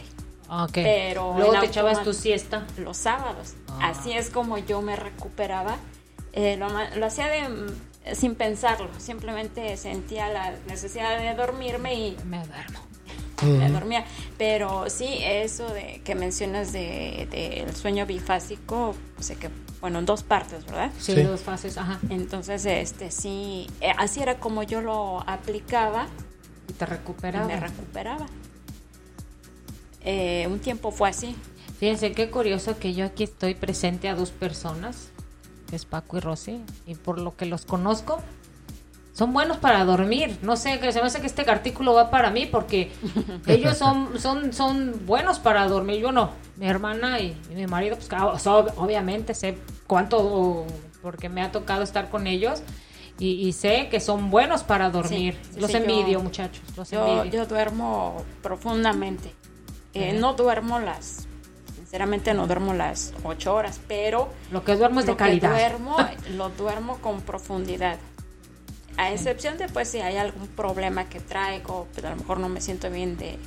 Ok. 0.48 0.70
Pero 0.74 1.34
Luego 1.36 1.60
te 1.60 1.66
echabas 1.66 2.02
tu 2.02 2.12
siesta. 2.14 2.66
Los 2.78 2.96
sábados. 2.96 3.54
Ah. 3.68 3.90
Así 3.90 4.12
es 4.12 4.30
como 4.30 4.58
yo 4.58 4.80
me 4.82 4.96
recuperaba. 4.96 5.76
Eh, 6.32 6.56
lo, 6.56 6.70
ma- 6.70 6.90
lo 6.96 7.06
hacía 7.06 7.26
de, 7.28 7.48
mm, 7.48 8.14
sin 8.14 8.34
pensarlo, 8.36 8.88
simplemente 8.98 9.76
sentía 9.76 10.28
la 10.28 10.54
necesidad 10.66 11.18
de 11.18 11.34
dormirme 11.34 11.94
y 11.94 12.16
Me 12.24 12.38
duermo. 12.46 12.80
Me 13.42 13.64
Ujú. 13.66 13.72
dormía. 13.74 14.04
Pero 14.38 14.88
sí, 14.90 15.06
eso 15.22 15.68
de 15.72 16.00
que 16.04 16.14
mencionas 16.14 16.72
del 16.72 17.28
de, 17.30 17.64
del 17.66 17.76
sueño 17.76 18.06
bifásico, 18.06 18.94
sea 19.20 19.36
que, 19.36 19.48
bueno, 19.80 19.98
en 19.98 20.06
dos 20.06 20.22
partes, 20.22 20.64
¿verdad? 20.66 20.90
Sí, 20.98 21.14
Sí. 21.14 21.22
dos 21.22 21.40
fases, 21.40 21.76
ajá. 21.78 21.98
Entonces, 22.10 22.64
este 22.66 23.10
sí, 23.10 23.66
eh, 23.80 23.92
así 23.98 24.20
era 24.22 24.38
como 24.38 24.62
yo 24.62 24.80
lo 24.80 25.20
aplicaba 25.28 26.06
Y 26.68 26.72
te 26.72 26.84
y 26.84 26.88
recuperaba. 26.88 27.46
me 27.46 27.58
recuperaba. 27.60 28.26
Eh, 30.02 30.46
un 30.50 30.58
tiempo 30.60 30.90
fue 30.92 31.08
así. 31.10 31.36
Fíjense 31.78 32.12
qué 32.12 32.30
curioso 32.30 32.78
que 32.78 32.94
yo 32.94 33.04
aquí 33.06 33.24
estoy 33.24 33.54
presente 33.54 34.08
a 34.08 34.14
dos 34.14 34.30
personas, 34.30 35.08
que 35.68 35.76
es 35.76 35.84
Paco 35.84 36.16
y 36.18 36.20
Rosy, 36.20 36.60
y 36.86 36.94
por 36.94 37.18
lo 37.18 37.36
que 37.36 37.46
los 37.46 37.64
conozco, 37.64 38.20
son 39.12 39.32
buenos 39.32 39.58
para 39.58 39.84
dormir. 39.84 40.38
No 40.42 40.56
sé, 40.56 40.78
que 40.78 40.92
se 40.92 41.00
me 41.00 41.06
hace 41.06 41.20
que 41.20 41.26
este 41.26 41.42
artículo 41.50 41.94
va 41.94 42.10
para 42.10 42.30
mí 42.30 42.46
porque 42.46 42.92
ellos 43.46 43.76
son, 43.76 44.18
son, 44.20 44.52
son 44.52 45.02
buenos 45.06 45.38
para 45.38 45.66
dormir. 45.66 46.00
Yo 46.00 46.12
no. 46.12 46.30
Mi 46.56 46.66
hermana 46.68 47.20
y, 47.20 47.36
y 47.50 47.54
mi 47.54 47.66
marido, 47.66 47.96
pues 47.96 48.08
so- 48.42 48.66
obviamente 48.76 49.34
sé 49.34 49.58
cuánto, 49.86 50.66
porque 51.02 51.28
me 51.28 51.42
ha 51.42 51.50
tocado 51.52 51.82
estar 51.82 52.10
con 52.10 52.26
ellos 52.26 52.62
y, 53.18 53.52
sé 53.52 53.88
que 53.90 54.00
son 54.00 54.30
buenos 54.30 54.62
para 54.62 54.88
dormir. 54.88 55.38
los 55.58 55.74
envidio, 55.74 56.20
muchachos. 56.20 56.62
Los 56.74 56.90
yo, 56.90 57.24
yo, 57.26 57.44
duermo 57.44 58.24
profundamente. 58.42 59.34
Eh, 59.92 60.12
no 60.18 60.32
duermo 60.34 60.78
las, 60.78 61.26
sinceramente 61.74 62.32
no 62.32 62.46
duermo 62.46 62.72
las 62.72 63.12
ocho 63.24 63.54
horas, 63.54 63.80
pero 63.88 64.28
lo 64.52 64.64
que 64.64 64.74
duermo 64.76 65.00
es 65.00 65.06
de 65.06 65.16
calidad. 65.16 65.50
duermo, 65.50 65.96
lo 66.36 66.48
duermo 66.50 66.96
con 66.98 67.20
profundidad. 67.20 67.98
A 69.00 69.10
excepción 69.12 69.56
de 69.56 69.66
pues 69.66 69.88
si 69.88 70.00
hay 70.00 70.18
algún 70.18 70.46
problema 70.48 71.08
que 71.08 71.20
traigo, 71.20 71.88
pero 71.94 72.02
pues, 72.02 72.04
a 72.04 72.10
lo 72.10 72.16
mejor 72.16 72.38
no 72.38 72.50
me 72.50 72.60
siento 72.60 72.90
bien 72.90 73.16
de, 73.16 73.38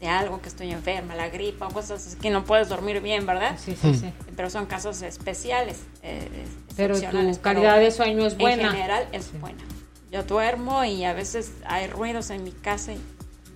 de 0.00 0.06
algo, 0.06 0.40
que 0.40 0.48
estoy 0.48 0.70
enferma, 0.70 1.16
la 1.16 1.28
gripa, 1.28 1.66
cosas 1.70 2.06
así 2.06 2.16
que 2.18 2.30
no 2.30 2.44
puedes 2.44 2.68
dormir 2.68 3.00
bien, 3.00 3.26
¿verdad? 3.26 3.58
Sí, 3.58 3.74
sí, 3.74 3.96
sí. 3.96 4.12
Pero 4.36 4.48
son 4.48 4.66
casos 4.66 5.02
especiales. 5.02 5.80
Eh, 6.04 6.46
pero 6.76 6.94
tu 7.00 7.40
calidad 7.40 7.80
de 7.80 7.90
sueño 7.90 8.24
es 8.26 8.38
buena. 8.38 8.62
En 8.62 8.70
general 8.70 9.08
es 9.10 9.40
buena. 9.40 9.64
Yo 10.12 10.22
duermo 10.22 10.84
y 10.84 11.04
a 11.04 11.14
veces 11.14 11.50
hay 11.66 11.88
ruidos 11.88 12.30
en 12.30 12.44
mi 12.44 12.52
casa. 12.52 12.92
Y 12.92 13.00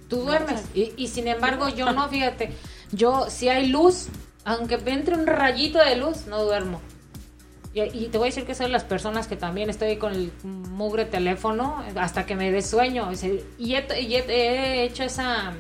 Tú 0.08 0.22
duermes 0.22 0.64
y, 0.74 0.92
y, 0.96 1.06
sin 1.06 1.28
embargo 1.28 1.68
yo 1.68 1.92
no, 1.92 2.08
fíjate, 2.08 2.50
yo 2.90 3.30
si 3.30 3.48
hay 3.48 3.68
luz, 3.68 4.08
aunque 4.44 4.80
entre 4.86 5.14
un 5.14 5.28
rayito 5.28 5.78
de 5.78 5.94
luz, 5.94 6.26
no 6.26 6.44
duermo. 6.44 6.80
Y, 7.76 8.04
y, 8.04 8.08
te 8.08 8.16
voy 8.16 8.28
a 8.28 8.30
decir 8.30 8.46
que 8.46 8.54
soy 8.54 8.70
las 8.70 8.84
personas 8.84 9.26
que 9.26 9.36
también 9.36 9.68
estoy 9.68 9.96
con 9.96 10.14
el 10.14 10.32
mugre 10.42 11.04
teléfono 11.04 11.84
hasta 11.96 12.24
que 12.24 12.34
me 12.34 12.50
dé 12.50 12.62
sueño. 12.62 13.10
Y 13.58 13.74
he, 13.74 14.00
y 14.00 14.14
he 14.14 14.84
hecho 14.84 15.02
esa 15.02 15.52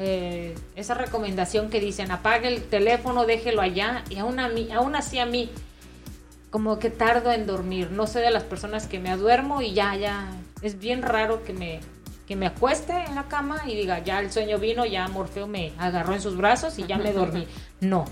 eh, 0.00 0.54
esa 0.76 0.94
recomendación 0.94 1.70
que 1.70 1.80
dicen 1.80 2.12
apague 2.12 2.46
el 2.46 2.62
teléfono, 2.62 3.26
déjelo 3.26 3.60
allá 3.60 4.04
y 4.08 4.18
aún, 4.18 4.38
a 4.38 4.48
mí, 4.48 4.68
aún 4.72 4.94
así 4.94 5.18
a 5.18 5.26
mí 5.26 5.50
como 6.50 6.78
que 6.78 6.88
tardo 6.88 7.32
en 7.32 7.46
dormir. 7.46 7.90
No 7.90 8.06
soy 8.06 8.22
de 8.22 8.30
las 8.30 8.44
personas 8.44 8.86
que 8.86 9.00
me 9.00 9.10
aduermo 9.10 9.60
y 9.60 9.72
ya, 9.74 9.96
ya, 9.96 10.30
es 10.62 10.78
bien 10.78 11.02
raro 11.02 11.42
que 11.42 11.52
me, 11.52 11.80
que 12.28 12.36
me 12.36 12.46
acueste 12.46 12.92
en 13.08 13.16
la 13.16 13.24
cama 13.24 13.62
y 13.66 13.74
diga, 13.74 13.98
ya 13.98 14.20
el 14.20 14.30
sueño 14.30 14.58
vino, 14.58 14.86
ya 14.86 15.08
Morfeo 15.08 15.48
me 15.48 15.72
agarró 15.78 16.14
en 16.14 16.20
sus 16.20 16.36
brazos 16.36 16.78
y 16.78 16.86
ya 16.86 16.96
me 16.96 17.12
dormí. 17.12 17.48
No, 17.80 18.04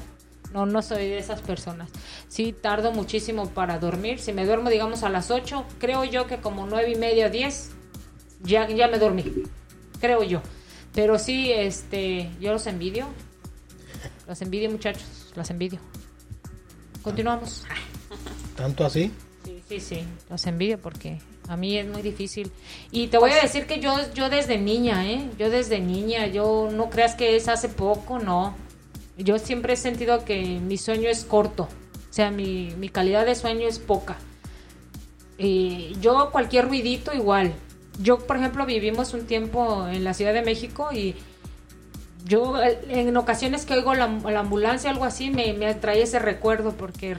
no, 0.52 0.66
no 0.66 0.82
soy 0.82 1.08
de 1.08 1.18
esas 1.18 1.40
personas. 1.40 1.90
Sí, 2.28 2.52
tardo 2.52 2.92
muchísimo 2.92 3.50
para 3.50 3.78
dormir. 3.78 4.18
Si 4.18 4.32
me 4.32 4.46
duermo, 4.46 4.70
digamos, 4.70 5.02
a 5.02 5.08
las 5.08 5.30
8, 5.30 5.64
creo 5.78 6.04
yo 6.04 6.26
que 6.26 6.38
como 6.38 6.66
9 6.66 6.92
y 6.92 6.96
media, 6.96 7.28
10, 7.28 7.70
ya, 8.42 8.68
ya 8.68 8.88
me 8.88 8.98
dormí. 8.98 9.24
Creo 10.00 10.22
yo. 10.22 10.42
Pero 10.94 11.18
sí, 11.18 11.52
este, 11.52 12.30
yo 12.40 12.52
los 12.52 12.66
envidio. 12.66 13.06
Los 14.26 14.40
envidio, 14.42 14.70
muchachos. 14.70 15.32
Los 15.34 15.50
envidio. 15.50 15.78
Continuamos. 17.02 17.64
¿Tanto 18.56 18.84
así? 18.84 19.12
Sí, 19.44 19.62
sí, 19.68 19.80
sí. 19.80 20.04
Los 20.30 20.46
envidio 20.46 20.80
porque 20.80 21.18
a 21.48 21.56
mí 21.56 21.76
es 21.76 21.86
muy 21.86 22.02
difícil. 22.02 22.50
Y 22.90 23.08
te 23.08 23.18
voy 23.18 23.30
a 23.30 23.42
decir 23.42 23.66
que 23.66 23.78
yo, 23.78 23.94
yo 24.14 24.28
desde 24.28 24.58
niña, 24.58 25.06
¿eh? 25.06 25.30
Yo 25.38 25.50
desde 25.50 25.80
niña, 25.80 26.26
yo 26.26 26.68
no 26.72 26.90
creas 26.90 27.14
que 27.14 27.36
es 27.36 27.48
hace 27.48 27.68
poco, 27.68 28.18
no. 28.18 28.56
Yo 29.16 29.38
siempre 29.38 29.74
he 29.74 29.76
sentido 29.76 30.24
que 30.24 30.60
mi 30.60 30.78
sueño 30.78 31.08
es 31.08 31.24
corto. 31.24 31.64
O 31.64 32.12
sea, 32.12 32.30
mi, 32.30 32.72
mi 32.78 32.88
calidad 32.88 33.26
de 33.26 33.34
sueño 33.34 33.66
es 33.68 33.78
poca. 33.78 34.16
Y 35.38 35.94
yo 36.00 36.30
cualquier 36.30 36.66
ruidito 36.66 37.12
igual 37.12 37.52
yo, 37.98 38.18
por 38.18 38.36
ejemplo, 38.36 38.66
vivimos 38.66 39.14
un 39.14 39.26
tiempo 39.26 39.86
en 39.88 40.04
la 40.04 40.14
Ciudad 40.14 40.34
de 40.34 40.42
México 40.42 40.90
y 40.92 41.14
yo 42.26 42.54
en 42.62 43.16
ocasiones 43.16 43.64
que 43.64 43.74
oigo 43.74 43.94
la, 43.94 44.04
ambulancia 44.04 44.90
o 44.90 44.92
algo 44.92 45.04
así 45.04 45.30
me, 45.30 45.52
me 45.52 45.72
trae 45.74 46.02
ese 46.02 46.18
recuerdo 46.18 46.72
porque 46.72 47.16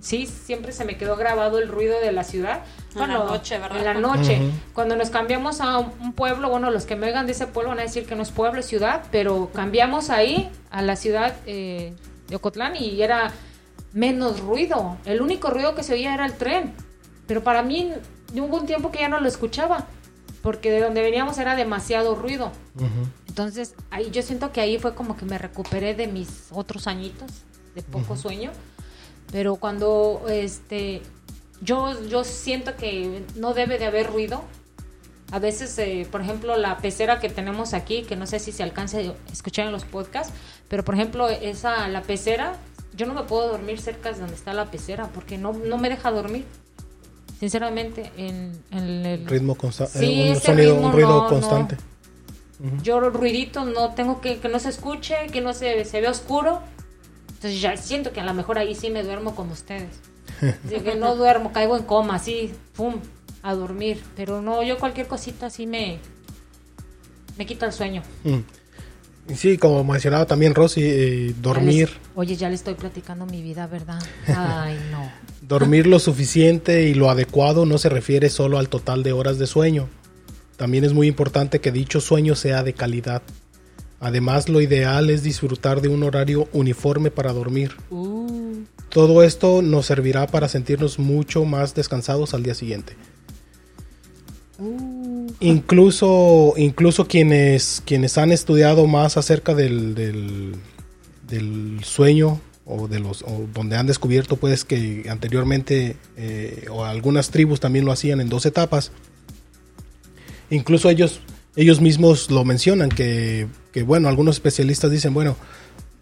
sí, 0.00 0.26
siempre 0.26 0.72
se 0.72 0.84
me 0.84 0.96
quedó 0.96 1.16
grabado 1.16 1.58
el 1.58 1.68
ruido 1.68 1.98
de 2.00 2.12
la 2.12 2.24
ciudad. 2.24 2.60
en 2.94 3.00
la 3.00 3.06
noche, 3.06 3.58
¿verdad? 3.58 3.78
En 3.78 3.84
la 3.84 3.94
noche. 3.94 4.40
Cuando 4.74 4.96
nos 4.96 5.10
cambiamos 5.10 5.60
a 5.60 5.78
un 5.78 6.12
pueblo, 6.12 6.50
bueno, 6.50 6.70
los 6.70 6.84
que 6.84 6.94
me 6.94 7.06
oigan 7.06 7.26
de 7.26 7.32
ese 7.32 7.46
pueblo 7.46 7.70
van 7.70 7.78
a 7.78 7.82
decir 7.82 8.06
que 8.06 8.14
no 8.14 8.22
es 8.22 8.30
pueblo, 8.30 8.60
es 8.60 8.66
ciudad, 8.66 9.02
pero 9.10 9.50
cambiamos 9.54 10.10
ahí 10.10 10.50
a 10.70 10.82
la 10.82 10.96
ciudad 10.96 11.34
eh, 11.46 11.94
de 12.28 12.36
Ocotlán 12.36 12.76
y 12.76 13.00
era 13.00 13.32
menos 13.92 14.40
ruido. 14.40 14.98
El 15.06 15.22
único 15.22 15.50
ruido 15.50 15.74
que 15.74 15.82
se 15.82 15.94
oía 15.94 16.12
era 16.12 16.26
el 16.26 16.34
tren. 16.34 16.74
Pero 17.26 17.42
para 17.42 17.62
mí 17.62 17.92
hubo 18.34 18.58
un 18.58 18.66
tiempo 18.66 18.90
que 18.90 19.00
ya 19.00 19.08
no 19.08 19.20
lo 19.20 19.28
escuchaba 19.28 19.86
porque 20.42 20.70
de 20.70 20.80
donde 20.80 21.02
veníamos 21.02 21.38
era 21.38 21.56
demasiado 21.56 22.14
ruido. 22.14 22.52
Entonces, 23.28 23.74
ahí 23.90 24.10
yo 24.10 24.22
siento 24.22 24.52
que 24.52 24.60
ahí 24.60 24.78
fue 24.78 24.94
como 24.94 25.16
que 25.16 25.24
me 25.24 25.38
recuperé 25.38 25.94
de 25.94 26.06
mis 26.06 26.48
otros 26.50 26.86
añitos 26.86 27.30
de 27.74 27.82
poco 27.82 28.16
sueño, 28.16 28.50
pero 29.30 29.56
cuando 29.56 30.22
este 30.28 31.02
yo 31.60 32.00
yo 32.08 32.24
siento 32.24 32.76
que 32.76 33.24
no 33.36 33.54
debe 33.54 33.78
de 33.78 33.86
haber 33.86 34.06
ruido. 34.06 34.42
A 35.32 35.38
veces, 35.38 35.78
eh, 35.78 36.08
por 36.10 36.22
ejemplo, 36.22 36.56
la 36.56 36.78
pecera 36.78 37.20
que 37.20 37.28
tenemos 37.28 37.72
aquí, 37.72 38.02
que 38.02 38.16
no 38.16 38.26
sé 38.26 38.40
si 38.40 38.50
se 38.50 38.64
alcanza 38.64 38.98
a 38.98 39.14
escuchar 39.30 39.66
en 39.66 39.70
los 39.70 39.84
podcasts, 39.84 40.32
pero 40.68 40.84
por 40.84 40.96
ejemplo, 40.96 41.28
esa 41.28 41.86
la 41.86 42.02
pecera, 42.02 42.56
yo 42.96 43.06
no 43.06 43.14
me 43.14 43.22
puedo 43.22 43.46
dormir 43.46 43.80
cerca 43.80 44.10
de 44.12 44.18
donde 44.18 44.34
está 44.34 44.54
la 44.54 44.72
pecera 44.72 45.08
porque 45.14 45.38
no, 45.38 45.52
no 45.52 45.78
me 45.78 45.88
deja 45.88 46.10
dormir 46.10 46.46
sinceramente, 47.40 48.12
en, 48.16 48.62
el 48.70 49.26
ritmo 49.26 49.54
constante, 49.54 49.98
eh, 50.04 50.30
un 50.30 50.40
sonido, 50.40 50.74
un 50.76 50.92
ruido 50.92 51.26
constante. 51.26 51.76
Yo 52.82 53.00
ruidito 53.00 53.64
no 53.64 53.94
tengo 53.94 54.20
que 54.20 54.38
que 54.38 54.48
no 54.50 54.58
se 54.58 54.68
escuche, 54.68 55.14
que 55.32 55.40
no 55.40 55.54
se, 55.54 55.86
se 55.86 56.02
vea 56.02 56.10
oscuro. 56.10 56.60
Entonces 57.28 57.58
ya 57.58 57.74
siento 57.78 58.12
que 58.12 58.20
a 58.20 58.24
lo 58.24 58.34
mejor 58.34 58.58
ahí 58.58 58.74
sí 58.74 58.90
me 58.90 59.02
duermo 59.02 59.34
como 59.34 59.52
ustedes. 59.52 59.88
que 60.68 60.94
no 60.94 61.16
duermo, 61.16 61.52
caigo 61.52 61.76
en 61.78 61.84
coma, 61.84 62.16
así, 62.16 62.52
pum, 62.76 62.96
a 63.42 63.54
dormir. 63.54 64.02
Pero 64.14 64.42
no, 64.42 64.62
yo 64.62 64.78
cualquier 64.78 65.06
cosita 65.06 65.46
así 65.46 65.66
me, 65.66 65.98
me 67.38 67.46
quita 67.46 67.64
el 67.64 67.72
sueño. 67.72 68.02
Mm. 68.24 68.40
Sí, 69.36 69.58
como 69.58 69.84
mencionaba 69.84 70.26
también 70.26 70.54
Rosy, 70.54 70.82
eh, 70.82 71.34
dormir. 71.40 71.90
oye, 72.14 72.36
ya 72.36 72.48
le 72.48 72.54
estoy 72.54 72.74
platicando 72.74 73.26
mi 73.26 73.42
vida, 73.42 73.66
¿verdad? 73.66 74.02
Ay, 74.26 74.76
no. 74.90 75.10
Dormir 75.42 75.86
lo 75.86 75.98
suficiente 75.98 76.84
y 76.84 76.94
lo 76.94 77.10
adecuado 77.10 77.66
no 77.66 77.78
se 77.78 77.88
refiere 77.88 78.28
solo 78.30 78.58
al 78.58 78.68
total 78.68 79.02
de 79.02 79.12
horas 79.12 79.38
de 79.38 79.46
sueño. 79.46 79.88
También 80.56 80.84
es 80.84 80.92
muy 80.92 81.06
importante 81.06 81.60
que 81.60 81.72
dicho 81.72 82.00
sueño 82.00 82.34
sea 82.34 82.62
de 82.62 82.74
calidad. 82.74 83.22
Además, 83.98 84.48
lo 84.48 84.60
ideal 84.60 85.10
es 85.10 85.22
disfrutar 85.22 85.80
de 85.80 85.88
un 85.88 86.02
horario 86.02 86.48
uniforme 86.52 87.10
para 87.10 87.32
dormir. 87.32 87.72
Uh. 87.90 88.60
Todo 88.88 89.22
esto 89.22 89.62
nos 89.62 89.86
servirá 89.86 90.26
para 90.26 90.48
sentirnos 90.48 90.98
mucho 90.98 91.44
más 91.44 91.74
descansados 91.74 92.34
al 92.34 92.42
día 92.42 92.54
siguiente. 92.54 92.94
Uh. 94.58 94.89
Incluso, 95.38 96.54
incluso 96.56 97.06
quienes, 97.06 97.82
quienes 97.84 98.18
han 98.18 98.32
estudiado 98.32 98.86
más 98.86 99.16
acerca 99.16 99.54
del, 99.54 99.94
del, 99.94 101.84
sueño 101.84 102.40
o 102.64 102.88
de 102.88 103.00
los 103.00 103.24
donde 103.54 103.76
han 103.76 103.86
descubierto 103.86 104.36
pues 104.36 104.64
que 104.64 105.06
anteriormente 105.08 105.96
eh, 106.16 106.66
o 106.70 106.84
algunas 106.84 107.30
tribus 107.30 107.60
también 107.60 107.84
lo 107.84 107.92
hacían 107.92 108.20
en 108.20 108.28
dos 108.28 108.46
etapas 108.46 108.92
incluso 110.50 110.90
ellos 110.90 111.20
ellos 111.56 111.80
mismos 111.80 112.30
lo 112.30 112.44
mencionan 112.44 112.88
que, 112.88 113.46
que, 113.72 113.82
bueno 113.82 114.08
algunos 114.08 114.36
especialistas 114.36 114.90
dicen 114.90 115.14
bueno 115.14 115.36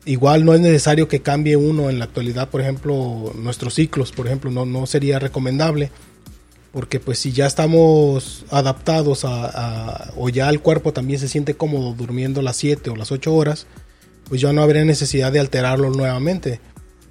igual 0.05 0.45
no 0.45 0.55
es 0.55 0.61
necesario 0.61 1.09
que 1.09 1.21
cambie 1.21 1.57
uno 1.57 1.91
en 1.91 1.99
la 1.99 2.07
actualidad 2.07 2.49
por 2.49 2.61
ejemplo 2.61 3.33
nuestros 3.35 3.75
ciclos 3.75 4.11
por 4.13 4.27
ejemplo 4.27 4.51
no 4.51 4.67
no 4.67 4.87
sería 4.87 5.19
recomendable 5.19 5.91
porque 6.73 7.01
pues 7.01 7.19
si 7.19 7.33
ya 7.33 7.47
estamos 7.47 8.45
adaptados 8.51 9.25
a, 9.25 10.13
o 10.17 10.29
ya 10.29 10.49
el 10.51 10.61
cuerpo 10.61 10.93
también 10.93 11.19
se 11.19 11.29
siente 11.29 11.55
cómodo 11.55 11.95
durmiendo 11.95 12.43
las 12.43 12.57
7 12.57 12.91
o 12.91 12.97
las 12.97 13.11
8 13.11 13.35
horas 13.35 13.67
pues 14.29 14.41
ya 14.41 14.53
no 14.53 14.63
habría 14.63 14.85
necesidad 14.85 15.33
de 15.33 15.41
alterarlo 15.41 15.91
nuevamente. 15.91 16.61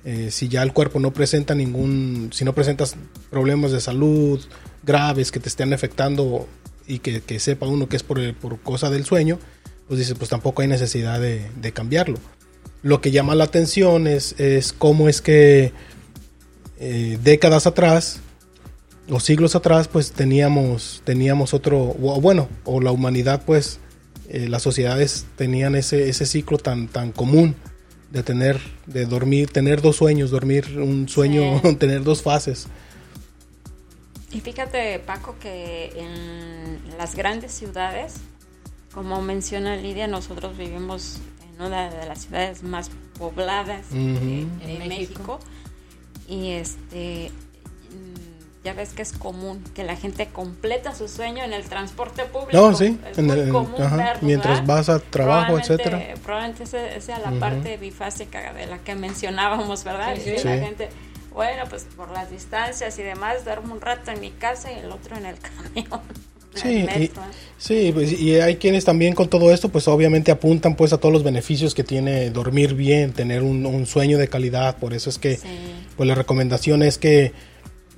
Eh, 0.05 0.29
si 0.31 0.47
ya 0.47 0.63
el 0.63 0.71
cuerpo 0.71 0.99
no 0.99 1.11
presenta 1.11 1.55
ningún, 1.55 2.29
si 2.31 2.45
no 2.45 2.53
presentas 2.53 2.95
problemas 3.29 3.71
de 3.71 3.81
salud 3.81 4.39
graves 4.83 5.31
que 5.31 5.39
te 5.39 5.49
estén 5.49 5.73
afectando 5.73 6.47
y 6.87 6.99
que, 6.99 7.39
sepa 7.39 7.67
uno 7.67 7.89
que 7.89 7.97
es 7.97 8.03
por, 8.03 8.33
por, 8.35 8.59
cosa 8.59 8.89
del 8.89 9.03
sueño, 9.03 9.39
pues 9.87 9.99
dice, 9.99 10.15
pues 10.15 10.29
tampoco 10.29 10.61
hay 10.61 10.69
necesidad 10.69 11.19
de, 11.19 11.71
cambiarlo. 11.73 12.19
Lo 12.83 13.01
que 13.01 13.11
llama 13.11 13.35
la 13.35 13.45
atención 13.45 14.07
es, 14.07 14.39
es 14.39 14.71
cómo 14.71 15.09
es 15.09 15.21
que 15.21 15.73
eh, 16.79 17.17
décadas 17.21 17.67
atrás, 17.67 18.21
o 19.09 19.19
siglos 19.19 19.55
atrás, 19.55 19.87
pues 19.87 20.11
teníamos, 20.11 21.01
teníamos 21.05 21.53
otro, 21.53 21.95
o 22.01 22.21
bueno, 22.21 22.49
o 22.65 22.81
la 22.81 22.91
humanidad 22.91 23.43
pues 23.45 23.79
eh, 24.29 24.47
las 24.49 24.61
sociedades 24.61 25.25
tenían 25.35 25.75
ese, 25.75 26.09
ese 26.09 26.25
ciclo 26.25 26.57
tan, 26.57 26.87
tan 26.87 27.11
común 27.11 27.55
de 28.11 28.23
tener, 28.23 28.59
de 28.85 29.05
dormir, 29.05 29.49
tener 29.49 29.81
dos 29.81 29.97
sueños, 29.97 30.31
dormir 30.31 30.79
un 30.79 31.07
sueño, 31.07 31.61
tener 31.79 32.03
dos 32.03 32.21
fases. 32.21 32.67
Y 34.31 34.41
fíjate, 34.41 34.99
Paco, 34.99 35.35
que 35.39 35.93
en 35.95 36.97
las 36.97 37.15
grandes 37.15 37.53
ciudades, 37.53 38.15
como 38.93 39.21
menciona 39.21 39.77
Lidia, 39.77 40.07
nosotros 40.07 40.57
vivimos 40.57 41.19
en 41.49 41.65
una 41.65 41.89
de 41.89 42.05
las 42.05 42.23
ciudades 42.23 42.61
más 42.63 42.91
pobladas 43.17 43.89
de, 43.91 44.45
México. 44.87 45.39
y 46.27 46.51
este 46.51 47.31
ya 48.67 48.73
ves 48.73 48.89
que 48.89 49.01
es 49.01 49.13
común 49.13 49.63
que 49.73 49.83
la 49.83 49.95
gente 49.95 50.27
completa 50.27 50.93
su 50.93 51.07
sueño 51.07 51.43
en 51.43 51.53
el 51.53 51.63
transporte 51.63 52.25
público. 52.25 52.51
No, 52.53 52.75
sí, 52.75 52.99
Es 53.09 53.17
en 53.17 53.27
muy 53.27 53.39
el- 53.39 53.49
común 53.49 53.73
ajá, 53.81 53.95
verlo, 53.95 54.19
mientras 54.21 54.59
¿verdad? 54.59 54.75
vas 54.75 54.89
a 54.89 54.99
trabajo, 54.99 55.57
etcétera. 55.57 56.01
Probablemente 56.23 56.63
esa 56.63 56.99
sea 57.01 57.19
la 57.19 57.31
parte 57.39 57.77
bifásica 57.77 58.51
de 58.53 58.65
la 58.67 58.77
que 58.79 58.95
mencionábamos, 58.95 59.83
¿verdad? 59.83 60.15
Sí, 60.21 60.31
la 60.31 60.37
Sí. 60.41 60.47
gente, 60.59 60.89
bueno, 61.33 61.63
pues 61.69 61.85
por 61.95 62.11
las 62.11 62.29
distancias 62.29 62.97
y 62.99 63.03
demás, 63.03 63.45
duermo 63.45 63.73
un 63.73 63.81
rato 63.81 64.11
en 64.11 64.19
mi 64.19 64.31
casa 64.31 64.71
y 64.71 64.79
el 64.79 64.91
otro 64.91 65.15
en 65.17 65.25
el 65.27 65.35
camión. 65.85 66.01
Sí, 66.55 66.87
y, 66.99 67.11
sí, 67.59 67.91
pues, 67.93 68.11
y 68.19 68.39
hay 68.39 68.55
quienes 68.55 68.83
también 68.83 69.13
con 69.13 69.27
todo 69.29 69.51
esto, 69.53 69.69
pues 69.69 69.87
obviamente 69.87 70.31
apuntan 70.31 70.73
pues 70.75 70.91
a 70.91 70.97
todos 70.97 71.13
los 71.13 71.23
beneficios 71.23 71.75
que 71.75 71.83
tiene 71.83 72.31
dormir 72.31 72.73
bien, 72.73 73.13
tener 73.13 73.43
un, 73.43 73.63
un 73.67 73.85
sueño 73.85 74.17
de 74.17 74.27
calidad. 74.27 74.75
Por 74.77 74.95
eso 74.95 75.11
es 75.11 75.19
que, 75.19 75.37
Sí. 75.37 75.47
pues 75.95 76.07
la 76.07 76.15
recomendación 76.15 76.81
es 76.81 76.97
que, 76.97 77.31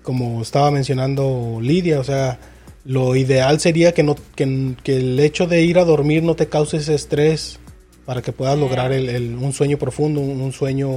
como 0.03 0.41
estaba 0.41 0.71
mencionando 0.71 1.59
Lidia, 1.61 1.99
o 1.99 2.03
sea, 2.03 2.39
lo 2.85 3.15
ideal 3.15 3.59
sería 3.59 3.93
que 3.93 4.03
no, 4.03 4.15
que, 4.35 4.73
que 4.83 4.97
el 4.97 5.19
hecho 5.19 5.47
de 5.47 5.61
ir 5.63 5.77
a 5.79 5.85
dormir 5.85 6.23
no 6.23 6.35
te 6.35 6.47
cause 6.47 6.77
ese 6.77 6.95
estrés 6.95 7.59
para 8.05 8.21
que 8.21 8.31
puedas 8.31 8.57
lograr 8.57 8.91
el- 8.91 9.09
el- 9.09 9.35
un 9.35 9.53
sueño 9.53 9.77
profundo, 9.77 10.19
un, 10.21 10.41
un 10.41 10.51
sueño 10.53 10.89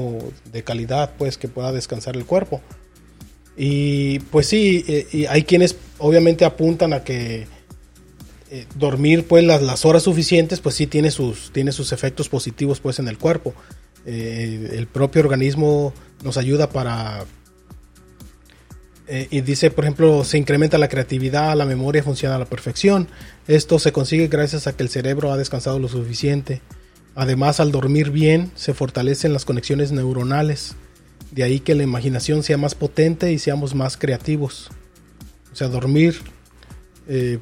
de 0.53 0.63
calidad, 0.65 1.13
pues 1.19 1.37
que 1.37 1.49
pueda 1.49 1.71
descansar 1.73 2.17
el 2.17 2.25
cuerpo. 2.25 2.61
Y 3.57 4.21
pues 4.31 4.47
sí, 4.47 4.85
eh, 4.89 5.07
y 5.13 5.27
hay 5.27 5.43
quienes 5.43 5.77
obviamente 5.99 6.45
apuntan 6.47 6.95
a 6.95 7.05
que 7.05 7.47
eh, 8.51 8.67
dormir 8.77 9.27
pues 9.27 9.45
las, 9.45 9.61
las 9.63 9.85
horas 9.85 10.05
suficientes 10.05 10.61
pues 10.61 10.75
sí 10.75 10.87
tiene 10.87 11.11
sus, 11.11 11.53
tiene 11.53 11.73
sus 11.73 11.93
efectos 11.93 12.29
positivos 12.31 12.81
pues 12.81 12.99
en 12.99 13.09
el 13.09 13.19
cuerpo. 13.19 13.53
Eh, 14.07 14.71
el 14.73 14.87
propio 14.87 15.21
organismo 15.21 15.93
nos 16.25 16.37
ayuda 16.39 16.71
para... 16.71 17.25
eh, 19.15 19.29
y 19.31 19.43
dice, 19.43 19.71
por 19.71 19.85
ejemplo, 19.85 20.25
se 20.25 20.39
incrementa 20.39 20.79
la 20.79 20.89
creatividad, 20.89 21.55
la 21.55 21.67
memoria 21.67 22.03
funciona 22.03 22.37
a 22.37 22.39
la 22.39 22.47
perfección. 22.47 23.09
Esto 23.47 23.79
se 23.79 23.93
consigue 23.93 24.29
gracias 24.29 24.67
a 24.67 24.75
que 24.75 24.83
el 24.83 24.89
cerebro 24.89 25.31
ha 25.31 25.37
descansado 25.37 25.79
lo 25.79 25.87
suficiente. 25.89 26.63
Además, 27.15 27.61
al 27.61 27.73
dormir 27.73 28.11
bien, 28.11 28.51
se 28.55 28.73
fortalecen 28.73 29.35
las 29.35 29.45
conexiones 29.45 29.93
neuronales. 29.93 30.77
De 31.31 31.43
ahí 31.43 31.61
que 31.61 31.75
la 31.75 31.83
imaginación 31.83 32.43
sea 32.43 32.57
más 32.57 32.75
potente 32.75 33.31
y 33.31 33.39
seamos 33.39 33.75
más 33.75 33.99
creativos. 33.99 34.71
O 35.53 35.57
sea, 35.57 35.69
dormir, 35.69 36.17
eh, 37.07 37.39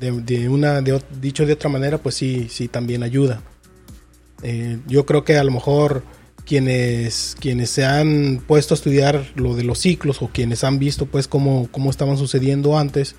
de, 0.00 0.48
una, 0.48 0.80
de, 0.80 0.98
dicho 1.20 1.44
de 1.44 1.52
otra 1.52 1.68
manera, 1.68 1.98
pues 1.98 2.14
sí, 2.14 2.46
sí 2.48 2.68
también 2.68 3.02
ayuda. 3.02 3.42
Eh, 4.42 4.78
yo 4.86 5.04
creo 5.04 5.24
que 5.24 5.36
a 5.36 5.44
lo 5.44 5.50
mejor 5.50 6.04
quienes, 6.50 7.36
quienes 7.38 7.70
se 7.70 7.84
han 7.84 8.42
puesto 8.44 8.74
a 8.74 8.76
estudiar 8.76 9.24
lo 9.36 9.54
de 9.54 9.62
los 9.62 9.78
ciclos 9.78 10.20
o 10.20 10.30
quienes 10.32 10.64
han 10.64 10.80
visto 10.80 11.06
pues 11.06 11.28
cómo, 11.28 11.68
cómo 11.70 11.90
estaban 11.90 12.18
sucediendo 12.18 12.76
antes, 12.76 13.14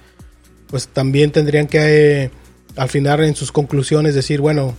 pues 0.68 0.90
también 0.90 1.32
tendrían 1.32 1.68
que 1.68 2.24
eh, 2.24 2.32
al 2.76 2.90
final 2.90 3.24
en 3.24 3.34
sus 3.34 3.54
conclusiones 3.54 4.16
decir, 4.16 4.42
bueno, 4.42 4.76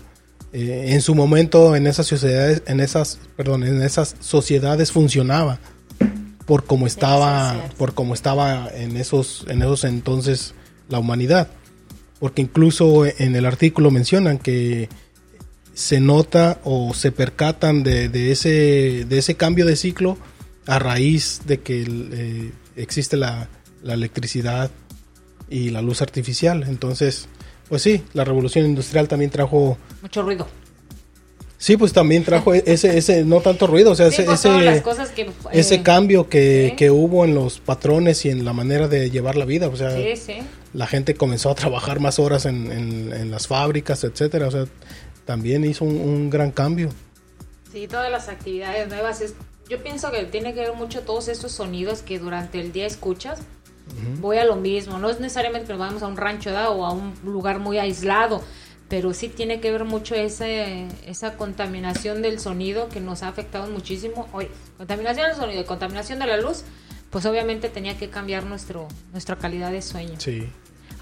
eh, 0.53 0.89
en 0.89 1.01
su 1.01 1.15
momento 1.15 1.75
en 1.77 1.87
esas 1.87 2.07
sociedades, 2.07 2.63
en 2.67 2.81
esas, 2.81 3.21
perdón, 3.39 3.65
en 3.65 3.81
esas 3.81 4.17
sociedades 4.21 4.93
funcionaba 4.93 5.59
por 6.45 6.67
cómo 6.67 6.87
estaba, 6.87 7.59
por 7.79 7.95
cómo 7.95 8.13
estaba 8.13 8.69
en 8.75 8.99
esos, 8.99 9.47
en 9.49 9.63
esos 9.63 9.85
entonces 9.85 10.53
la 10.91 10.99
humanidad. 10.99 11.49
Porque 12.21 12.43
incluso 12.43 13.07
en 13.07 13.35
el 13.35 13.47
artículo 13.47 13.91
mencionan 13.91 14.37
que 14.37 14.91
se 15.75 16.01
nota 16.01 16.61
o 16.65 16.93
se 16.95 17.13
percatan 17.13 17.83
de, 17.83 18.09
de 18.09 18.33
ese, 18.33 19.05
de 19.09 19.19
ese 19.19 19.35
cambio 19.37 19.65
de 19.67 19.77
ciclo 19.77 20.19
a 20.67 20.79
raíz 20.79 21.41
de 21.47 21.61
que 21.61 21.83
eh, 21.89 22.53
existe 22.77 23.17
la, 23.17 23.49
la 23.83 23.95
electricidad 23.95 24.71
y 25.49 25.71
la 25.71 25.83
luz 25.83 26.03
artificial. 26.03 26.65
Entonces, 26.69 27.27
pues 27.69 27.83
sí, 27.83 28.03
la 28.13 28.25
revolución 28.25 28.67
industrial 28.67 29.09
también 29.09 29.31
trajo, 29.31 29.79
Mucho 30.03 30.23
ruido. 30.23 30.47
sí, 31.59 31.77
pues 31.77 31.93
también 31.93 32.23
trajo 32.25 32.53
ese, 32.55 32.97
ese 32.99 33.25
no 33.25 33.41
tanto 33.41 33.67
ruido, 33.67 33.93
o 33.93 33.95
sea, 33.95 34.11
Sí, 34.11 34.23
ese, 34.23 34.27
las 34.27 34.75
ese, 34.77 34.83
cosas 34.83 35.11
que... 35.11 35.31
ese 35.53 35.77
eh, 35.77 35.83
cambio 35.83 36.29
que, 36.29 36.69
sí. 36.71 36.77
que 36.77 36.91
hubo 36.91 37.25
en 37.25 37.35
los 37.35 37.61
patrones 37.61 38.25
y 38.27 38.31
en 38.31 38.45
la 38.45 38.53
manera 38.53 38.89
de 38.89 39.11
llevar 39.11 39.37
la 39.37 39.45
vida, 39.47 39.69
o 39.69 39.77
sea, 39.77 39.91
sí. 40.17 40.35
la 40.75 40.87
gente 40.87 41.15
comenzó 41.15 41.51
a 41.51 41.55
trabajar 41.55 41.99
más 42.01 42.19
horas 42.19 42.45
en, 42.47 42.71
en- 42.71 43.13
en 43.13 43.31
las 43.31 43.47
fábricas, 43.47 44.05
etcétera, 44.05 44.49
o 44.49 44.51
sea, 44.51 44.67
también 45.25 45.65
hizo 45.65 45.85
un, 45.85 45.97
un 45.97 46.31
gran 46.31 46.51
cambio. 46.51 46.91
Sí, 47.73 47.89
todas 47.89 48.11
las 48.11 48.29
actividades 48.29 48.89
nuevas. 48.89 49.21
Es, 49.21 49.35
yo 49.69 49.83
pienso 49.83 50.11
que 50.11 50.25
tiene 50.25 50.53
que 50.55 50.61
ver 50.61 50.75
mucho 50.75 51.01
todos 51.01 51.29
esos 51.29 51.53
sonidos 51.53 52.03
que 52.03 52.19
durante 52.19 52.61
el 52.61 52.73
día 52.73 52.87
escuchas. 52.87 53.41
Voy 54.21 54.39
a 54.39 54.45
lo 54.45 54.57
mismo. 54.57 54.99
No 54.99 55.11
es 55.11 55.21
necesariamente 55.21 55.67
que 55.67 55.73
nos 55.73 55.81
vayamos 55.81 56.03
a 56.03 56.07
un 56.07 56.17
rancho 56.17 56.51
¿verdad? 56.51 56.71
o 56.71 56.87
a 56.87 56.93
un 56.93 57.15
lugar 57.25 57.59
muy 57.59 57.79
aislado, 57.79 58.43
pero 58.89 59.13
sí 59.13 59.29
tiene 59.29 59.61
que 59.61 59.73
ver 59.73 59.85
mucho 59.85 60.15
ese, 60.15 60.87
esa 61.07 61.37
contaminación 61.37 62.23
del 62.23 62.39
sonido 62.39 62.89
que 62.89 63.01
nos 63.01 63.23
ha 63.23 63.29
afectado 63.29 63.71
muchísimo. 63.71 64.29
Oye, 64.33 64.51
contaminación 64.77 65.29
del 65.29 65.37
sonido 65.37 65.67
contaminación 65.67 66.19
de 66.19 66.27
la 66.27 66.37
luz, 66.37 66.65
pues 67.11 67.27
obviamente 67.27 67.69
tenía 67.69 67.99
que 67.99 68.09
cambiar 68.09 68.45
nuestro, 68.45 68.89
nuestra 69.13 69.37
calidad 69.37 69.71
de 69.73 69.83
sueño 69.83 70.15
Sí. 70.19 70.49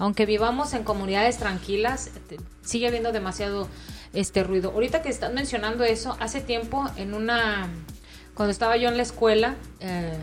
Aunque 0.01 0.27
vivamos 0.27 0.73
en 0.75 0.83
comunidades 0.83 1.37
tranquilas, 1.37 2.11
te- 2.29 2.39
sigue 2.63 2.89
habiendo 2.89 3.13
demasiado 3.13 3.69
este 4.13 4.43
ruido. 4.43 4.73
Ahorita 4.73 5.03
que 5.03 5.09
estás 5.11 5.33
mencionando 5.33 5.85
eso, 5.85 6.17
hace 6.19 6.41
tiempo 6.41 6.85
en 6.97 7.15
una 7.15 7.69
cuando 8.35 8.51
estaba 8.51 8.77
yo 8.77 8.89
en 8.89 8.97
la 8.97 9.03
escuela, 9.05 9.55
eh, 9.81 10.17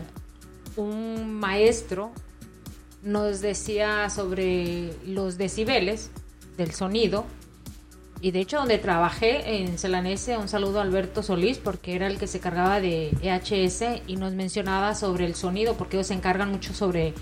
un 0.76 1.34
maestro 1.34 2.10
nos 3.02 3.40
decía 3.40 4.10
sobre 4.10 4.92
los 5.06 5.38
decibeles 5.38 6.10
del 6.56 6.72
sonido. 6.72 7.24
Y 8.20 8.32
de 8.32 8.40
hecho, 8.40 8.56
donde 8.58 8.78
trabajé 8.78 9.58
en 9.62 9.78
Celanese, 9.78 10.36
un 10.36 10.48
saludo 10.48 10.80
a 10.80 10.82
Alberto 10.82 11.22
Solís, 11.22 11.58
porque 11.58 11.94
era 11.94 12.08
el 12.08 12.18
que 12.18 12.26
se 12.26 12.40
cargaba 12.40 12.80
de 12.80 13.10
EHS 13.22 14.02
y 14.08 14.16
nos 14.16 14.32
mencionaba 14.34 14.96
sobre 14.96 15.24
el 15.24 15.36
sonido, 15.36 15.74
porque 15.74 15.96
ellos 15.98 16.08
se 16.08 16.14
encargan 16.14 16.50
mucho 16.50 16.74
sobre 16.74 17.14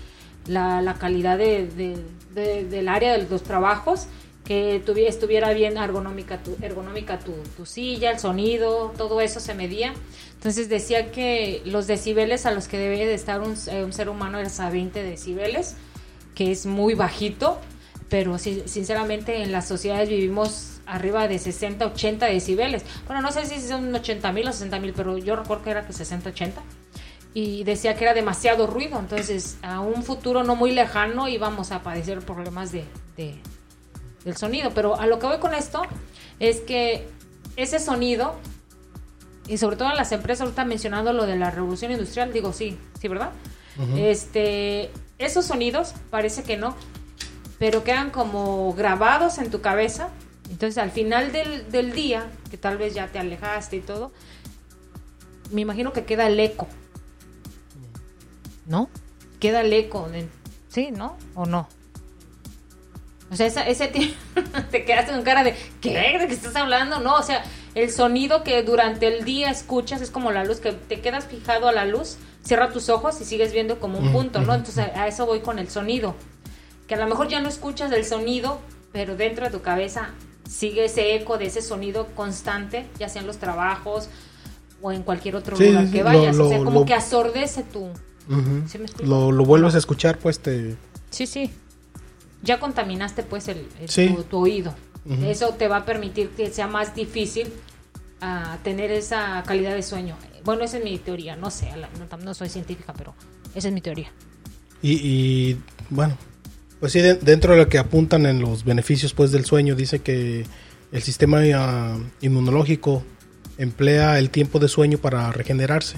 la, 0.47 0.81
la 0.81 0.95
calidad 0.95 1.37
de, 1.37 1.67
de- 1.67 2.03
de- 2.41 2.63
del 2.65 2.87
área 2.87 3.17
de 3.17 3.27
los 3.27 3.43
trabajos, 3.43 4.07
que 4.45 4.81
tuviera, 4.85 5.09
estuviera 5.09 5.51
bien 5.51 5.75
ergonómica, 5.77 6.41
tu, 6.41 6.55
ergonómica 6.61 7.19
tu, 7.19 7.65
silla, 7.65 8.11
el 8.11 8.19
sonido, 8.19 8.93
todo 8.97 9.19
eso 9.19 9.41
se 9.41 9.53
medía. 9.53 9.93
Entonces 10.35 10.69
decía 10.69 11.11
que 11.11 11.61
los 11.65 11.85
decibeles 11.85 12.45
a 12.45 12.51
los 12.51 12.69
que 12.69 12.77
debe 12.77 13.05
de 13.05 13.13
estar 13.13 13.41
un, 13.41 13.55
eh, 13.69 13.83
un 13.83 13.91
ser 13.91 14.07
humano 14.07 14.39
es 14.39 14.59
a 14.61 14.69
20 14.69 15.03
decibeles, 15.03 15.75
que 16.33 16.51
es 16.51 16.65
muy 16.65 16.93
bajito, 16.93 17.59
pero 18.09 18.37
sinceramente 18.37 19.43
en 19.43 19.51
las 19.51 19.67
sociedades 19.67 20.07
vivimos 20.07 20.79
arriba 20.85 21.27
de 21.27 21.39
60, 21.39 21.85
80 21.87 22.27
decibeles. 22.27 22.83
Bueno, 23.05 23.21
no 23.21 23.33
sé 23.33 23.45
si 23.45 23.59
son 23.59 23.93
80 23.93 24.31
mil 24.31 24.47
o 24.47 24.53
60 24.53 24.79
mil, 24.79 24.93
pero 24.93 25.17
yo 25.17 25.35
recuerdo 25.35 25.65
que 25.65 25.71
era 25.71 25.85
que 25.85 25.91
60, 25.91 26.29
80 26.29 26.61
y 27.39 27.63
decía 27.65 27.95
que 27.95 28.03
era 28.03 28.15
demasiado 28.15 28.65
ruido. 28.65 28.97
Entonces, 28.97 29.57
a 29.61 29.79
un 29.79 30.01
futuro 30.01 30.43
no 30.43 30.55
muy 30.55 30.71
lejano 30.71 31.27
íbamos 31.27 31.71
a 31.71 31.83
padecer 31.83 32.19
problemas 32.21 32.71
de, 32.71 32.83
de- 33.15 33.35
del 34.25 34.35
sonido. 34.35 34.71
Pero 34.73 34.99
a 34.99 35.05
lo 35.05 35.19
que 35.19 35.27
voy 35.27 35.37
con 35.37 35.53
esto 35.53 35.83
es 36.39 36.61
que 36.61 37.07
ese 37.55 37.77
sonido, 37.77 38.33
y 39.47 39.59
sobre 39.59 39.75
todo 39.75 39.91
en 39.91 39.97
las 39.97 40.11
empresas, 40.13 40.41
ahorita 40.45 40.65
mencionando 40.65 41.13
lo 41.13 41.27
de 41.27 41.35
la 41.35 41.51
revolución 41.51 41.91
industrial, 41.91 42.33
digo 42.33 42.53
sí, 42.53 42.75
sí, 42.99 43.07
¿verdad? 43.07 43.29
Este, 43.95 44.89
esos 45.19 45.45
sonidos 45.45 45.93
parece 46.09 46.41
que 46.41 46.57
no, 46.57 46.75
pero 47.59 47.83
quedan 47.83 48.09
como 48.09 48.73
grabados 48.73 49.37
en 49.37 49.51
tu 49.51 49.61
cabeza. 49.61 50.09
Entonces, 50.49 50.79
al 50.79 50.89
final 50.89 51.31
del, 51.31 51.69
del 51.69 51.91
día, 51.93 52.25
que 52.49 52.57
tal 52.57 52.79
vez 52.79 52.95
ya 52.95 53.07
te 53.09 53.19
alejaste 53.19 53.75
y 53.75 53.81
todo, 53.81 54.11
me 55.51 55.61
imagino 55.61 55.93
que 55.93 56.03
queda 56.05 56.25
el 56.25 56.39
eco. 56.39 56.67
¿No? 58.67 58.89
Queda 59.39 59.61
el 59.61 59.71
eco. 59.73 60.09
en- 60.13 60.29
¿Sí, 60.69 60.91
no? 60.91 61.17
¿O 61.35 61.45
no? 61.45 61.67
O 63.31 63.35
sea, 63.35 63.45
esa- 63.47 63.67
ese 63.67 63.87
tiempo 63.87 64.15
te 64.71 64.85
quedaste 64.85 65.11
con 65.11 65.23
cara 65.23 65.43
de 65.43 65.55
¿qué? 65.81 66.17
¿De 66.19 66.27
qué 66.27 66.33
estás 66.33 66.55
hablando? 66.55 66.99
No, 66.99 67.15
o 67.15 67.23
sea, 67.23 67.43
el 67.75 67.91
sonido 67.91 68.43
que 68.43 68.63
durante 68.63 69.07
el 69.07 69.25
día 69.25 69.49
escuchas 69.51 70.01
es 70.01 70.11
como 70.11 70.31
la 70.31 70.43
luz, 70.45 70.59
que 70.59 70.71
te 70.71 71.01
quedas 71.01 71.25
fijado 71.25 71.67
a 71.67 71.71
la 71.73 71.85
luz, 71.85 72.17
cierra 72.43 72.69
tus 72.71 72.89
ojos 72.89 73.19
y 73.19 73.25
sigues 73.25 73.51
viendo 73.51 73.79
como 73.79 73.99
un 73.99 74.05
Ujú, 74.07 74.17
punto, 74.17 74.41
¿no? 74.41 74.53
Entonces 74.53 74.85
a, 74.95 75.07
eso 75.07 75.25
voy 75.25 75.41
con 75.41 75.59
el 75.59 75.69
sonido. 75.69 76.15
Que 76.87 76.95
a 76.95 76.97
lo 76.97 77.07
mejor 77.07 77.27
ya 77.27 77.41
no 77.41 77.49
escuchas 77.49 77.91
el 77.91 78.05
sonido, 78.05 78.59
pero 78.93 79.17
dentro 79.17 79.45
de 79.45 79.51
tu 79.51 79.61
cabeza 79.61 80.11
sigue 80.49 80.85
ese 80.85 81.15
eco 81.15 81.37
de 81.37 81.47
ese 81.47 81.61
sonido 81.61 82.07
constante, 82.15 82.85
ya 82.97 83.09
sea 83.09 83.19
en 83.21 83.27
los 83.27 83.37
trabajos 83.39 84.07
o 84.81 84.93
en 84.93 85.03
cualquier 85.03 85.35
otro 85.35 85.57
Sí, 85.57 85.65
lugar 85.67 85.91
que 85.91 85.97
lo- 85.97 86.03
vayas. 86.05 86.39
o 86.39 86.47
sea, 86.47 86.59
como 86.59 86.79
lo- 86.81 86.85
que 86.85 86.93
asordece 86.93 87.63
tu... 87.63 87.89
Lo, 89.03 89.31
lo 89.31 89.45
vuelves 89.45 89.75
a 89.75 89.77
escuchar, 89.77 90.17
pues 90.19 90.39
te... 90.39 90.75
Sí, 91.09 91.25
sí. 91.25 91.51
Ya 92.43 92.59
contaminaste 92.59 93.23
pues 93.23 93.47
el, 93.47 93.65
el- 93.79 93.89
Sí. 93.89 94.09
tu, 94.15 94.23
tu 94.23 94.37
oído. 94.37 94.73
Eso 95.23 95.53
te 95.53 95.69
va 95.69 95.77
a 95.77 95.85
permitir 95.85 96.29
que 96.31 96.51
sea 96.51 96.67
más 96.67 96.93
difícil 96.93 97.47
a 98.19 98.57
tener 98.63 98.91
esa 98.91 99.41
calidad 99.47 99.73
de 99.73 99.81
sueño. 99.81 100.17
Bueno, 100.43 100.63
esa 100.65 100.77
es 100.79 100.83
mi 100.83 100.97
teoría, 100.97 101.35
no 101.37 101.49
sé, 101.49 101.69
no, 102.11 102.17
no 102.17 102.33
soy 102.33 102.49
científica, 102.49 102.93
pero 102.97 103.13
esa 103.55 103.69
es 103.69 103.73
mi 103.73 103.79
teoría. 103.79 104.11
Y, 104.81 104.91
y, 104.93 105.57
bueno, 105.89 106.17
pues 106.81 106.91
sí, 106.91 106.99
de- 106.99 107.15
dentro 107.15 107.53
de 107.53 107.59
lo 107.59 107.69
que 107.69 107.77
apuntan 107.77 108.25
en 108.25 108.41
los 108.41 108.65
beneficios 108.65 109.13
pues 109.13 109.31
del 109.31 109.45
sueño, 109.45 109.75
dice 109.75 109.99
que 109.99 110.45
el 110.91 111.01
sistema 111.01 111.39
ah, 111.55 111.97
inmunológico 112.21 113.01
emplea 113.57 114.19
el 114.19 114.29
tiempo 114.29 114.59
de 114.59 114.67
sueño 114.67 114.97
para 114.97 115.31
regenerarse. 115.31 115.97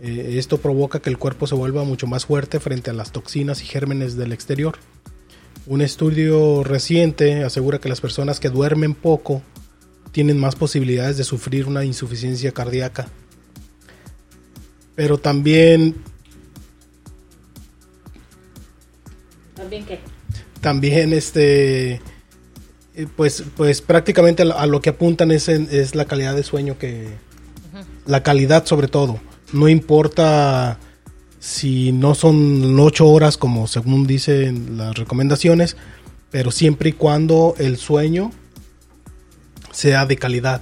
Eh, 0.00 0.36
esto 0.38 0.58
provoca 0.58 1.00
que 1.00 1.10
el 1.10 1.18
cuerpo 1.18 1.46
se 1.46 1.54
vuelva 1.54 1.84
mucho 1.84 2.06
más 2.06 2.26
fuerte 2.26 2.60
frente 2.60 2.90
a 2.90 2.92
las 2.92 3.10
toxinas 3.12 3.62
y 3.62 3.66
gérmenes 3.66 4.16
del 4.16 4.32
exterior. 4.32 4.78
Un 5.66 5.82
estudio 5.82 6.62
reciente 6.64 7.42
asegura 7.44 7.78
que 7.80 7.88
las 7.88 8.00
personas 8.00 8.38
que 8.40 8.48
duermen 8.48 8.94
poco 8.94 9.42
tienen 10.12 10.38
más 10.38 10.56
posibilidades 10.56 11.16
de 11.16 11.24
sufrir 11.24 11.66
una 11.66 11.84
insuficiencia 11.84 12.52
cardíaca. 12.52 13.08
Pero 14.94 15.18
también 15.18 15.96
También 19.54 19.84
que 19.84 19.98
también 20.60 21.12
este 21.12 22.00
eh, 22.94 23.06
pues 23.16 23.44
pues 23.56 23.80
prácticamente 23.82 24.42
a 24.42 24.46
lo- 24.46 24.58
a 24.58 24.66
lo 24.66 24.80
que 24.80 24.90
apuntan 24.90 25.30
es, 25.30 25.48
en- 25.48 25.68
es 25.70 25.94
la 25.94 26.04
calidad 26.04 26.34
de 26.34 26.42
sueño 26.42 26.78
que 26.78 27.08
la 28.06 28.22
calidad 28.22 28.64
sobre 28.66 28.88
todo 28.88 29.20
no 29.52 29.68
importa 29.68 30.78
si 31.40 31.92
no 31.92 32.14
son 32.14 32.78
ocho 32.80 33.06
horas 33.08 33.36
como 33.36 33.66
según 33.66 34.06
dicen 34.06 34.76
las 34.76 34.96
recomendaciones 34.96 35.76
pero 36.30 36.50
siempre 36.50 36.90
y 36.90 36.92
cuando 36.92 37.54
el 37.58 37.76
sueño 37.78 38.30
sea 39.72 40.04
de 40.06 40.16
calidad. 40.16 40.60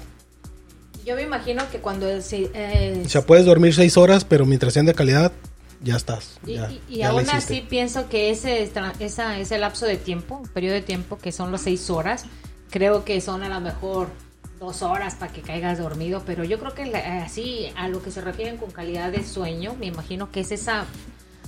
Yo 1.05 1.15
me 1.17 1.23
imagino 1.23 1.63
que 1.71 1.79
cuando 1.79 2.21
se, 2.21 2.51
eh, 2.55 3.03
o 3.05 3.09
sea 3.09 3.23
puedes 3.23 3.45
dormir 3.47 3.75
seis 3.75 3.97
horas 3.97 4.25
pero 4.25 4.45
mientras 4.45 4.73
sean 4.75 4.87
de 4.87 4.95
calidad 4.95 5.33
ya 5.83 5.97
estás 5.97 6.39
Y, 6.47 6.55
ya, 6.55 6.71
y- 6.71 6.81
y 6.89 6.97
ya 6.99 7.13
la 7.13 7.21
aún 7.21 7.31
así 7.31 7.65
pienso 7.69 8.09
que 8.09 8.31
ese, 8.31 8.71
esa, 9.01 9.39
ese 9.39 9.59
lapso 9.59 9.87
de 9.87 9.97
tiempo, 9.97 10.43
periodo 10.53 10.75
de 10.75 10.83
tiempo, 10.83 11.19
que 11.19 11.33
son 11.33 11.53
los 11.53 11.61
seis 11.63 11.91
horas, 11.91 12.25
creo 12.71 13.05
que 13.05 13.21
son 13.21 13.43
a 13.43 13.49
lo 13.49 13.61
mejor 13.61 14.09
dos 14.59 14.83
horas 14.83 15.15
para 15.17 15.33
que 15.33 15.43
caigas 15.43 15.79
dormido, 15.79 16.23
pero 16.25 16.45
yo 16.45 16.59
creo 16.59 16.75
que 16.75 16.97
así 16.97 17.73
a 17.77 17.89
lo 17.89 18.03
que 18.03 18.11
se 18.11 18.21
refieren 18.21 18.57
con 18.57 18.71
calidad 18.71 19.13
de 19.13 19.25
sueño, 19.25 19.75
me 19.79 19.87
imagino 19.87 20.31
que 20.31 20.41
es 20.41 20.53
esa 20.53 20.87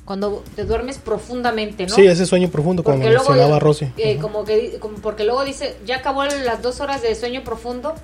cuando 0.05 0.43
te 0.57 0.65
duermes 0.65 0.97
profundamente, 0.97 1.87
¿no? 1.87 1.95
sí 1.95 2.07
ese 2.07 2.25
sueño 2.25 2.49
profundo 2.49 2.83
como 2.83 2.97
Porque 2.97 3.11
luego, 3.11 3.29
mencionaba 3.29 3.59
Rosy 3.59 3.93
eh, 3.99 4.17
como 4.17 4.45
que 4.45 4.79
como 4.79 4.97
porque 4.99 5.25
luego 5.25 5.45
dice, 5.45 5.77
ya 5.85 5.97
acabó 5.97 6.25
las 6.25 6.63
dos 6.63 6.81
horas 6.81 7.03
de 7.03 7.15
sueño 7.15 7.45
profundo 7.45 7.95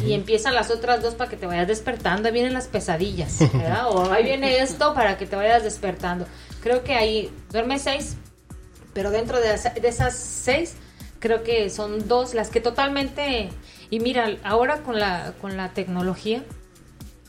y 0.00 0.14
empiezan 0.14 0.54
las 0.54 0.70
otras 0.70 1.02
dos 1.02 1.14
para 1.14 1.28
que 1.28 1.36
te 1.36 1.44
vayas 1.46 1.68
despertando. 1.68 2.28
Ahí 2.28 2.32
vienen 2.32 2.54
las 2.54 2.66
pesadillas, 2.66 3.38
¿verdad? 3.52 3.90
O 3.90 4.10
ahí 4.10 4.24
viene 4.24 4.58
esto 4.60 4.94
para 4.94 5.18
que 5.18 5.26
te 5.26 5.36
vayas 5.36 5.62
despertando. 5.62 6.26
Creo 6.62 6.82
que 6.82 6.94
ahí 6.94 7.30
duermes 7.50 7.82
seis, 7.82 8.16
pero 8.94 9.10
dentro 9.10 9.38
de 9.40 9.54
esas 9.82 10.16
seis, 10.16 10.74
creo 11.18 11.42
que 11.42 11.68
son 11.70 12.08
dos 12.08 12.34
las 12.34 12.48
que 12.48 12.60
totalmente... 12.60 13.50
Y 13.92 14.00
mira, 14.00 14.38
ahora 14.42 14.78
con 14.82 14.98
la, 14.98 15.34
con 15.38 15.58
la 15.58 15.74
tecnología... 15.74 16.42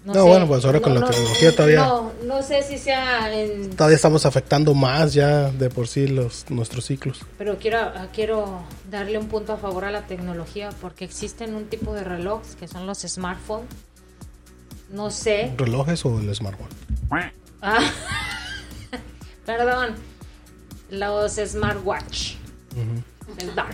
No, 0.05 0.25
bueno, 0.25 0.47
pues 0.47 0.63
ahora 0.63 0.79
con 0.81 0.93
la 0.95 1.05
tecnología 1.09 1.51
todavía- 1.53 1.79
No, 1.85 2.11
no 2.25 2.41
sé 2.41 2.63
si 2.63 2.77
sea 2.77 3.33
en 3.33 3.69
todavía 3.71 3.97
estamos 3.97 4.25
afectando 4.25 4.73
más 4.73 5.13
ya 5.13 5.49
de 5.51 5.69
por 5.69 5.87
sí 5.89 6.07
los 6.07 6.45
nuestros 6.49 6.85
ciclos. 6.85 7.19
Pero 7.37 7.57
quiero, 7.57 7.79
ah, 7.79 8.07
quiero 8.13 8.63
darle 8.89 9.17
un 9.17 9.27
punto 9.27 9.51
a 9.53 9.57
favor 9.57 9.83
a 9.83 9.91
la 9.91 10.07
tecnología 10.07 10.69
porque 10.81 11.03
existen 11.05 11.53
un 11.53 11.65
tipo 11.65 11.93
de 11.93 12.05
relojes 12.05 12.55
que 12.55 12.67
son 12.69 12.87
los 12.87 12.99
smartphones. 12.99 13.67
No 14.89 15.09
sé. 15.11 15.53
¿Relojes 15.57 16.05
o 16.05 16.17
el 16.19 16.33
smartphone? 16.33 16.69
Ah, 17.61 17.79
perdón. 19.45 19.95
Los 20.89 21.33
smartwatch. 21.35 22.35
Perdón, 23.37 23.65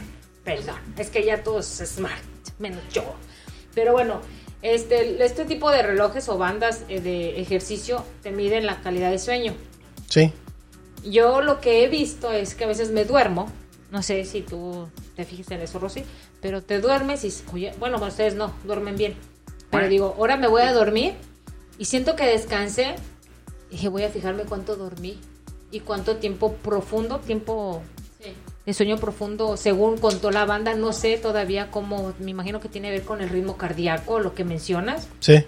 perdón. 0.44 0.78
Es 0.98 1.10
que 1.10 1.26
ya 1.26 1.44
todos 1.44 1.66
smart, 1.66 2.22
menos 2.60 2.82
yo. 2.92 3.04
Pero 3.74 3.94
bueno, 3.94 4.22
este, 4.62 5.24
este 5.24 5.46
tipo 5.46 5.72
de 5.72 5.82
relojes 5.82 6.28
o 6.30 6.38
bandas 6.38 6.84
eh, 6.90 7.00
de 7.00 7.40
ejercicio 7.40 8.04
te 8.22 8.32
miden 8.32 8.66
la 8.66 8.82
calidad 8.82 9.10
de 9.10 9.20
sueño. 9.20 9.54
Sí. 10.08 10.34
Yo 11.04 11.42
lo 11.42 11.62
que 11.62 11.84
he 11.84 11.88
visto 11.88 12.32
es 12.32 12.56
que 12.56 12.66
a 12.66 12.68
veces 12.68 12.92
me 12.92 13.06
duermo. 13.06 13.50
No 13.92 14.04
sé 14.04 14.26
si 14.26 14.42
tú 14.42 14.88
te 15.16 15.26
fijas 15.26 15.50
en 15.52 15.62
eso, 15.62 15.80
Rosy. 15.80 16.04
Pero 16.42 16.62
te 16.62 16.80
duermes 16.80 17.24
y, 17.24 17.34
oye, 17.54 17.74
bueno, 17.80 17.98
ustedes 18.06 18.36
no, 18.36 18.54
duermen 18.66 18.98
bien. 18.98 19.16
Pero 19.72 19.88
digo, 19.88 20.16
ahora 20.18 20.36
me 20.36 20.48
voy 20.48 20.62
a 20.64 20.74
dormir 20.74 21.14
y 21.78 21.86
siento 21.86 22.16
que 22.16 22.26
descansé. 22.26 22.96
Y 23.70 23.74
dije, 23.74 23.88
voy 23.88 24.04
a 24.04 24.10
fijarme 24.10 24.44
cuánto 24.44 24.76
dormí 24.76 25.20
y 25.72 25.82
cuánto 25.82 26.18
tiempo 26.18 26.54
profundo, 26.54 27.20
tiempo 27.20 27.82
de 28.70 28.74
sueño 28.74 28.98
profundo, 28.98 29.58
según 29.58 29.98
contó 29.98 30.32
la 30.32 30.46
banda. 30.46 30.74
No 30.76 30.94
sé 30.94 31.18
todavía 31.18 31.70
cómo, 31.72 32.14
me 32.20 32.32
imagino 32.32 32.60
que 32.60 32.70
tiene 32.70 32.90
que 32.90 32.98
ver 33.00 33.04
con 33.04 33.22
el 33.22 33.30
ritmo 33.30 33.58
cardíaco, 33.58 34.20
lo 34.20 34.34
que 34.34 34.44
mencionas. 34.46 35.08
Sí. 35.20 35.44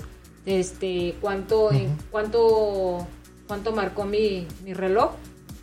este 0.45 1.15
cuánto 1.21 1.71
en- 1.71 1.95
cuánto 2.09 3.05
cuánto 3.47 3.71
marcó 3.73 4.05
mi, 4.05 4.47
mi 4.63 4.73
reloj 4.73 5.11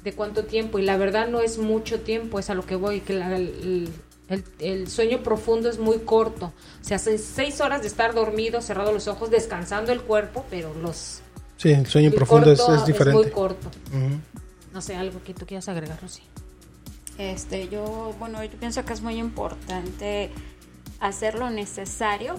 de 0.04 0.12
cuánto 0.12 0.44
tiempo 0.44 0.78
y 0.78 0.82
la 0.82 0.96
verdad 0.96 1.26
no 1.28 1.40
es 1.40 1.59
mucho 1.59 1.98
tiempo 2.00 2.38
es 2.38 2.48
a 2.48 2.54
lo 2.54 2.64
que 2.64 2.76
voy 2.76 3.00
que 3.00 3.14
la- 3.14 3.34
el, 3.36 3.88
el- 4.28 4.44
el 4.61 4.88
sueño 4.88 5.22
profundo 5.24 5.68
es 5.68 5.78
muy 5.80 5.98
corto. 5.98 6.52
O 6.80 6.84
sea 6.84 6.96
hace 6.96 7.18
seis 7.18 7.61
horas 7.61 7.80
de 7.82 7.88
estar 7.88 8.14
dormido 8.14 8.61
cerrado 8.62 8.92
los 8.92 9.09
ojos 9.09 9.30
descansando 9.30 9.90
el 9.90 10.00
cuerpo 10.02 10.44
pero 10.48 10.72
los 10.74 11.22
Sí, 11.56 11.70
el 11.70 11.86
sueño 11.86 12.12
profundo 12.12 12.52
es, 12.52 12.61
corto 12.61 12.74
es 12.76 12.86
diferente. 12.86 13.20
muy 13.20 13.30
corto. 13.32 13.68
No 14.72 14.80
sé 14.80 14.94
algo 14.94 15.20
que 15.24 15.34
tú 15.34 15.44
quieras 15.44 15.68
agregar 15.68 15.98
Rosy 16.00 16.22
Este, 17.18 17.68
yo, 17.68 18.14
bueno, 18.18 18.42
yo 18.44 18.58
pienso 18.58 18.84
que 18.84 18.92
es 18.92 19.02
muy 19.02 19.16
importante 19.16 20.30
hacer 21.00 21.34
lo 21.34 21.50
necesario 21.50 22.36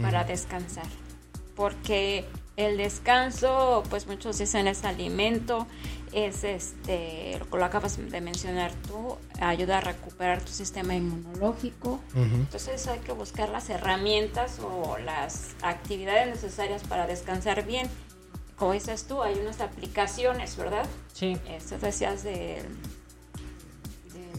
para 0.00 0.24
descansar, 0.24 0.86
porque 1.54 2.24
el 2.56 2.78
descanso, 2.78 3.82
pues 3.90 4.06
muchos 4.06 4.38
dicen 4.38 4.66
es 4.66 4.84
alimento, 4.84 5.66
es 6.12 6.44
este, 6.44 7.38
lo 7.38 7.50
que 7.50 7.58
lo 7.58 7.64
acabas 7.66 7.98
de 7.98 8.20
mencionar 8.22 8.72
tú, 8.86 9.16
ayuda 9.40 9.78
a 9.78 9.80
recuperar 9.82 10.40
tu 10.40 10.50
sistema 10.52 10.94
inmunológico. 10.94 12.00
Entonces 12.14 12.86
hay 12.86 13.00
que 13.00 13.12
buscar 13.12 13.50
las 13.50 13.68
herramientas 13.68 14.58
o 14.60 14.96
las 14.98 15.50
actividades 15.60 16.28
necesarias 16.28 16.82
para 16.84 17.06
descansar 17.06 17.66
bien. 17.66 17.88
Como 18.56 18.72
dices 18.72 19.04
tú, 19.06 19.22
hay 19.22 19.38
unas 19.38 19.60
aplicaciones, 19.60 20.56
¿verdad? 20.56 20.86
sí 21.12 21.36
Esto 21.48 21.78
decías 21.78 22.22
de... 22.22 22.62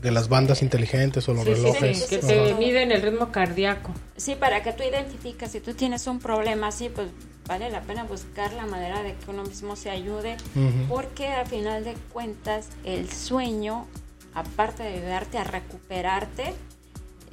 De 0.02 0.12
las 0.12 0.30
bandas 0.30 0.62
inteligentes 0.62 1.28
o 1.30 1.34
los 1.34 1.44
Sí, 1.44 1.56
sí, 1.56 1.62
relojes. 1.62 1.98
sí, 2.00 2.06
que 2.10 2.16
Ajá. 2.18 2.28
te 2.28 2.54
miden 2.56 2.92
el 2.92 3.02
ritmo 3.02 3.32
cardíaco 3.32 3.92
Sí, 4.16 4.36
para 4.36 4.64
que 4.64 4.74
tú 4.74 4.84
identificas 4.84 5.52
si 5.52 5.60
tú 5.60 5.74
tienes 5.74 6.08
un 6.08 6.20
problema 6.20 6.68
así, 6.68 6.90
pues 6.90 7.08
vale 7.48 7.70
la 7.70 7.82
pena 7.82 8.04
buscar 8.04 8.52
la 8.54 8.66
manera 8.66 9.04
de 9.04 9.14
que 9.16 9.32
uno 9.32 9.44
mismo 9.44 9.76
se 9.76 9.90
ayude, 9.90 10.36
Ujú. 10.56 10.88
porque 10.90 11.28
a 11.30 11.46
final 11.46 11.84
de 11.84 11.94
cuentas 12.14 12.68
el 12.84 13.10
sueño, 13.12 13.86
aparte 14.34 14.84
de 14.84 14.90
ayudarte 14.96 15.38
a 15.38 15.44
recuperarte, 15.46 16.54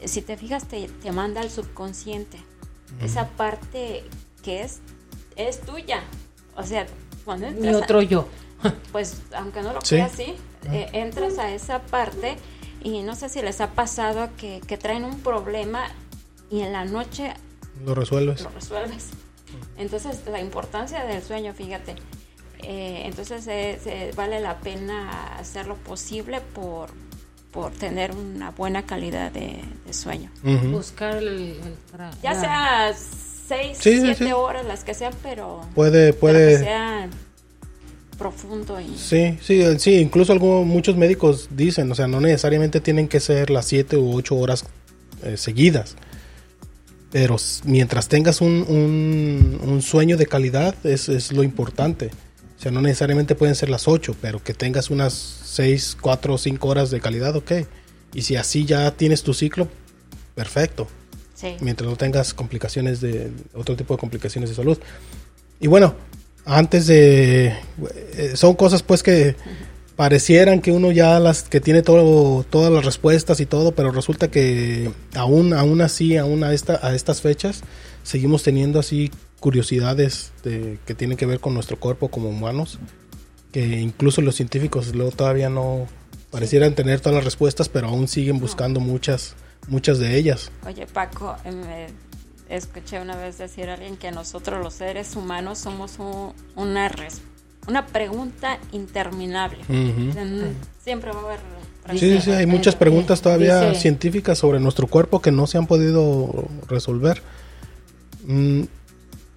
eh, 0.01 0.09
si 0.09 0.23
te 0.23 0.37
fijas 0.37 0.67
te, 0.69 0.89
te 1.03 1.11
manda 1.12 1.41
al 1.41 1.51
subconsciente, 1.51 2.39
esa 3.03 3.29
parte 3.31 4.05
que 4.43 4.62
es, 4.62 4.81
es 5.37 5.61
tuya. 5.62 6.01
O 6.57 6.62
sea, 6.62 6.87
cuando 7.25 7.47
entras 7.49 7.75
a- 7.75 7.79
otro 7.79 8.01
yo 8.03 8.29
pues 8.93 9.17
aunque 9.35 9.62
no 9.62 9.73
lo 9.73 9.81
Sí. 9.81 9.97
creas 9.97 10.12
así, 10.12 10.37
eh, 10.73 10.89
entras 10.93 11.39
a 11.39 11.51
esa 11.53 11.81
parte 11.81 12.37
y 12.85 13.03
no 13.03 13.16
sé 13.16 13.28
si 13.28 13.43
les 13.43 13.61
ha 13.61 13.70
pasado 13.72 14.28
que, 14.37 14.61
que 14.66 14.76
traen 14.78 15.05
un 15.05 15.18
problema 15.20 15.89
y 16.51 16.61
en 16.61 16.72
la 16.72 16.85
noche 16.85 17.35
Lo 17.85 17.95
resuelves. 17.97 18.43
lo 18.43 18.51
resuelves. 18.51 19.09
Entonces, 19.76 20.20
la 20.30 20.41
importancia 20.41 21.05
del 21.05 21.22
sueño, 21.22 21.53
fíjate. 21.55 21.97
Eh, 22.62 23.03
entonces, 23.07 23.47
eh, 23.49 23.78
se- 23.82 24.12
vale 24.16 24.41
la 24.41 24.59
pena 24.61 25.37
hacer 25.39 25.66
lo 25.66 25.74
posible 25.76 26.41
por, 26.41 26.91
por 27.51 27.72
tener 27.72 28.12
una 28.12 28.51
buena 28.51 28.85
calidad 28.85 29.30
de, 29.32 29.62
de 29.87 29.93
sueño. 29.93 30.30
Buscar 30.70 31.16
el, 31.16 31.28
el 31.62 31.74
Ya 32.22 32.35
sea 32.35 32.95
seis, 32.95 33.78
Sí, 33.80 34.01
siete 34.01 34.26
sí. 34.26 34.32
horas, 34.32 34.64
las 34.64 34.85
que 34.85 34.95
sean, 34.95 35.12
pero, 35.22 35.61
Puede, 35.74 36.12
pero 36.14 36.32
que 36.39 36.59
puede. 36.59 36.59
Profundo 38.15 38.81
y... 38.81 38.97
Sí, 38.97 39.39
sí, 39.41 39.61
eh, 39.61 39.79
sí, 39.79 39.97
incluso 39.97 40.33
algunos, 40.33 40.67
muchos 40.67 40.97
médicos 40.97 41.49
dicen, 41.51 41.91
o 41.91 41.95
sea, 41.95 42.07
no 42.07 42.21
necesariamente 42.21 42.81
tienen 42.81 43.09
que 43.09 43.21
ser 43.21 43.51
las 43.51 43.67
7 43.67 43.97
u 43.97 44.15
8 44.17 44.37
horas 44.37 44.65
eh, 45.23 45.37
seguidas. 45.37 45.97
Pero 47.11 47.37
mientras 47.65 48.09
tengas 48.09 48.41
un, 48.41 48.65
un, 48.69 49.61
un 49.62 49.83
sueño 49.83 50.17
de 50.17 50.27
calidad, 50.27 50.75
es, 50.85 51.09
es 51.09 51.33
lo 51.33 51.43
importante. 51.43 52.11
O 52.59 52.61
sea, 52.61 52.73
no 52.73 52.81
necesariamente 52.81 53.35
pueden 53.35 53.55
ser 53.55 53.69
las 53.69 53.87
8, 53.87 54.17
pero 54.21 54.43
que 54.43 54.55
tengas 54.55 54.91
unas 54.91 55.12
6, 55.12 55.97
4 56.01 56.35
o 56.35 56.39
5 56.39 56.69
horas 56.69 56.91
de 56.91 57.01
calidad, 57.01 57.37
ok. 57.37 57.53
Y 58.15 58.23
si 58.23 58.37
así 58.37 58.65
ya 58.65 58.91
tienes 58.97 59.23
tu 59.23 59.35
ciclo, 59.35 59.69
perfecto. 60.35 60.89
Sí. 61.35 61.57
mientras 61.61 61.91
no 61.91 61.97
tengas 61.97 62.33
complicaciones 62.33 63.01
de 63.01 63.31
otro 63.55 63.75
tipo 63.75 63.95
de 63.95 64.01
complicaciones 64.01 64.51
de 64.51 64.57
salud. 64.57 64.79
Y 65.61 65.67
bueno, 65.67 65.95
antes 66.45 66.86
de 66.86 67.47
eh, 67.47 68.32
son 68.34 68.55
cosas 68.55 68.82
pues 68.82 69.03
que 69.03 69.36
parecieran 69.97 70.61
que 70.61 70.72
uno 70.72 70.92
ya 70.92 71.18
las 71.20 71.45
que 71.45 71.61
tiene 71.61 71.82
todo 71.82 72.45
todas 72.45 72.72
las 72.72 72.84
respuestas 72.84 73.40
y 73.40 73.47
todo, 73.47 73.72
pero 73.72 73.92
resulta 73.92 74.30
que 74.30 74.90
aún 75.14 75.55
aún 75.55 75.80
así, 75.80 76.16
aún 76.16 76.45
a 76.45 76.53
esta 76.53 76.80
a 76.86 76.95
estas 76.95 77.20
fechas 77.20 77.62
seguimos 78.03 78.42
teniendo 78.42 78.80
así 78.80 79.11
curiosidades 79.40 80.32
de, 80.42 80.78
que 80.86 80.95
tienen 80.95 81.16
que 81.16 81.26
ver 81.26 81.40
con 81.40 81.55
nuestro 81.55 81.78
cuerpo 81.78 82.09
como 82.09 82.28
humanos, 82.28 82.78
que 83.53 83.80
incluso 83.80 84.20
los 84.20 84.34
científicos 84.34 84.95
luego 84.95 85.12
todavía 85.12 85.51
no 85.51 85.86
parecieran 86.30 86.74
tener 86.74 87.01
todas 87.01 87.16
las 87.16 87.24
respuestas, 87.24 87.68
pero 87.68 87.88
aún 87.88 88.09
siguen 88.09 88.40
buscando 88.40 88.80
muchas 88.80 89.36
muchas 89.68 89.99
de 89.99 90.16
ellas. 90.16 90.51
Oye, 90.66 90.86
Paco, 90.86 91.36
eh, 91.45 91.86
escuché 92.57 93.01
una 93.01 93.17
vez 93.17 93.39
decir 93.39 93.69
a 93.71 93.75
alguien 93.75 93.97
que 93.97 94.11
nosotros 94.11 94.63
los 94.63 94.75
seres 94.75 95.17
humanos 95.17 95.59
somos 95.59 95.99
un- 95.99 96.33
una, 96.57 96.89
res- 96.89 97.21
una 97.67 97.87
pregunta 97.87 98.59
interminable. 98.73 99.59
Siempre 100.83 101.13
va 101.13 101.21
a 101.21 101.25
haber... 101.25 101.41
Sí, 101.99 101.99
sí, 102.17 102.21
sí, 102.23 102.31
hay 102.31 102.47
muchas 102.47 102.75
preguntas 102.77 103.21
todavía 103.21 103.61
Dice- 103.71 103.81
científicas 103.83 104.39
sobre 104.39 104.59
nuestro 104.61 104.87
cuerpo 104.87 105.21
que 105.21 105.31
no 105.31 105.47
se 105.47 105.59
han 105.59 105.67
podido 105.67 106.49
resolver. 106.69 107.23
Mm, 108.27 108.63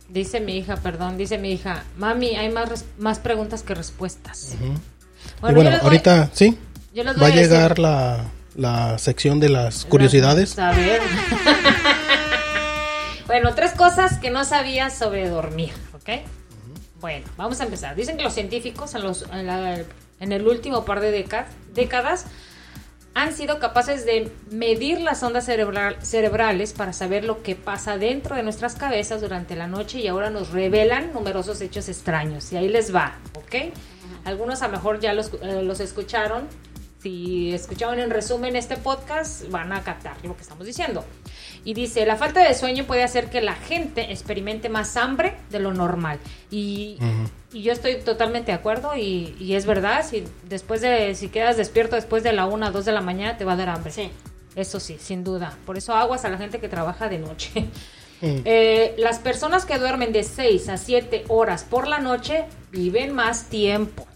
Dice 0.09 0.39
mi 0.39 0.55
hija, 0.57 0.78
perdón, 0.78 1.18
dice 1.18 1.38
mi 1.38 1.51
hija, 1.51 1.84
mami, 1.97 2.36
hay 2.38 2.49
más, 2.49 2.70
res- 2.70 2.86
más 2.97 3.20
preguntas 3.20 3.61
que 3.63 3.76
respuestas. 3.76 4.55
yo 4.61 5.53
bueno, 5.53 5.70
ahorita 5.82 6.30
sí, 6.34 6.57
yo 6.93 7.03
va 7.03 7.11
a 7.11 7.13
decir- 7.15 7.34
llegar 7.36 7.78
la, 7.78 8.24
la 8.55 8.97
sección 8.99 9.41
de 9.41 9.49
las 9.49 9.84
curiosidades. 9.84 10.57
A 10.57 10.72
ver. 10.76 11.01
Bueno, 13.28 13.53
tres 13.53 13.71
cosas 13.73 14.17
que 14.19 14.30
no 14.30 14.43
sabías 14.45 14.97
sobre 14.97 15.30
dormir, 15.30 15.71
¿ok? 15.93 16.21
Bueno, 16.99 17.25
vamos 17.38 17.59
a 17.61 17.65
empezar. 17.65 17.95
Dicen 17.95 18.17
que 18.17 18.23
los 18.23 18.34
científicos 18.34 18.95
en, 18.95 19.03
los, 19.03 19.23
en, 19.32 19.45
la- 19.45 19.84
en 20.19 20.32
el 20.32 20.47
último 20.47 20.84
par 20.86 20.99
de 20.99 21.11
décadas, 21.11 21.47
décadas 21.73 22.25
han 23.13 23.34
sido 23.36 23.59
capaces 23.59 24.05
de 24.05 24.32
medir 24.51 25.01
las 25.01 25.21
ondas 25.23 25.47
cerebral- 25.47 25.97
cerebrales 26.03 26.73
para 26.73 26.93
saber 26.93 27.23
lo 27.25 27.41
que 27.43 27.55
pasa 27.55 27.97
dentro 27.97 28.36
de 28.36 28.43
nuestras 28.43 28.75
cabezas 28.75 29.21
durante 29.21 29.55
la 29.55 29.67
noche 29.67 29.99
y 29.99 30.07
ahora 30.07 30.30
nos 30.30 30.51
revelan 30.51 31.13
numerosos 31.13 31.59
hechos 31.61 31.89
extraños. 31.89 32.51
Y 32.53 32.57
ahí 32.57 32.67
les 32.69 32.93
va, 32.95 33.15
¿ok? 33.36 33.73
Algunos 34.25 34.61
a 34.61 34.67
lo 34.67 34.73
mejor 34.73 34.99
ya 34.99 35.13
los, 35.13 35.32
eh, 35.41 35.61
los 35.63 35.80
escucharon. 35.80 36.47
Si 37.01 37.53
escucharon 37.53 37.99
en 37.99 38.09
resumen 38.09 38.55
este 38.55 38.75
podcast, 38.78 39.49
van 39.49 39.71
a 39.71 39.84
captar 39.84 40.15
lo 40.23 40.36
que 40.36 40.41
estamos 40.43 40.65
diciendo. 40.65 41.03
Y 41.63 41.73
dice, 41.73 42.05
la 42.05 42.15
falta 42.15 42.47
de 42.47 42.53
sueño 42.53 42.85
puede 42.85 43.03
hacer 43.03 43.29
que 43.29 43.41
la 43.41 43.55
gente 43.55 44.11
experimente 44.11 44.69
más 44.69 44.97
hambre 44.97 45.35
de 45.49 45.59
lo 45.59 45.73
normal. 45.73 46.19
Y, 46.49 46.97
y 47.53 47.61
yo 47.61 47.73
estoy 47.73 47.95
totalmente 47.97 48.51
de 48.51 48.57
acuerdo 48.57 48.95
y, 48.95 49.35
y 49.39 49.55
es 49.55 49.65
verdad, 49.65 50.05
si 50.05 50.23
después 50.47 50.81
de, 50.81 51.13
si 51.15 51.29
quedas 51.29 51.57
despierto 51.57 51.95
después 51.95 52.23
de 52.23 52.33
la 52.33 52.45
1 52.45 52.67
o 52.67 52.71
2 52.71 52.85
de 52.85 52.91
la 52.91 53.01
mañana 53.01 53.37
te 53.37 53.45
va 53.45 53.53
a 53.53 53.57
dar 53.57 53.69
hambre. 53.69 53.91
Sí. 53.91 54.11
Eso 54.55 54.79
sí, 54.79 54.97
sin 54.99 55.23
duda. 55.23 55.55
Por 55.67 55.77
eso 55.77 55.93
aguas 55.93 56.25
a 56.25 56.29
la 56.29 56.37
gente 56.39 56.59
que 56.59 56.67
trabaja 56.67 57.07
de 57.09 57.19
noche. 57.19 57.67
Mm. 58.19 58.41
Eh, 58.45 58.95
las 58.97 59.19
personas 59.19 59.65
que 59.65 59.77
duermen 59.77 60.11
de 60.11 60.23
6 60.23 60.69
a 60.69 60.77
7 60.77 61.25
horas 61.27 61.63
por 61.63 61.87
la 61.87 61.99
noche 61.99 62.45
viven 62.71 63.13
más 63.13 63.45
tiempo. 63.45 64.07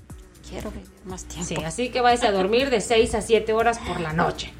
Quiero 0.49 0.71
vivir 0.71 0.87
más 1.05 1.25
tiempo. 1.25 1.47
Sí, 1.47 1.63
así 1.63 1.89
que 1.89 2.01
vais 2.01 2.23
a 2.23 2.31
dormir 2.31 2.71
de 2.71 2.81
6 2.81 3.13
a 3.13 3.21
7 3.21 3.53
horas 3.53 3.77
por 3.77 3.99
la 3.99 4.11
noche. 4.11 4.51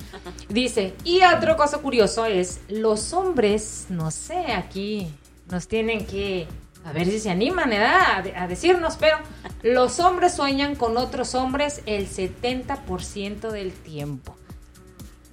Dice, 0.49 0.93
y 1.03 1.22
otro 1.24 1.55
cosa 1.57 1.78
curioso 1.80 2.26
es, 2.26 2.62
los 2.70 3.14
hombres, 3.14 3.86
no 3.89 4.12
sé, 4.12 4.53
aquí 4.53 5.14
nos 5.49 5.68
tienen 5.68 6.05
que, 6.05 6.47
a 6.86 6.91
ver 6.91 7.05
si 7.07 7.20
se 7.20 7.30
animan 7.30 7.70
¿verdad? 7.70 8.18
a, 8.18 8.22
de- 8.22 8.36
a 8.36 8.47
decirnos, 8.47 8.97
pero 8.99 9.18
los 9.64 9.99
hombres 9.99 10.34
sueñan 10.34 10.76
con 10.76 10.97
otros 10.97 11.36
hombres 11.36 11.82
el 11.86 12.07
70% 12.09 13.49
del 13.51 13.72
tiempo. 13.74 14.36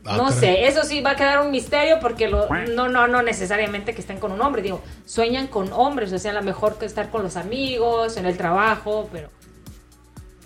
Ah, 0.04 0.16
no 0.16 0.24
caray. 0.26 0.38
sé, 0.38 0.66
eso 0.68 0.84
sí 0.84 1.00
va 1.02 1.10
a 1.10 1.16
quedar 1.16 1.40
un 1.44 1.50
misterio 1.50 1.98
porque 2.00 2.28
lo, 2.28 2.48
no, 2.74 2.88
no, 2.88 3.08
no 3.08 3.22
necesariamente 3.22 3.94
que 3.94 4.00
estén 4.00 4.18
con 4.18 4.32
un 4.32 4.40
hombre, 4.40 4.62
digo, 4.62 4.80
sueñan 5.04 5.48
con 5.48 5.70
hombres, 5.72 6.12
o 6.12 6.18
sea, 6.18 6.30
a 6.30 6.34
lo 6.34 6.42
mejor 6.42 6.78
que 6.78 6.86
estar 6.86 7.10
con 7.10 7.22
los 7.22 7.36
amigos, 7.36 8.16
en 8.16 8.24
el 8.24 8.36
trabajo, 8.36 9.08
pero 9.12 9.28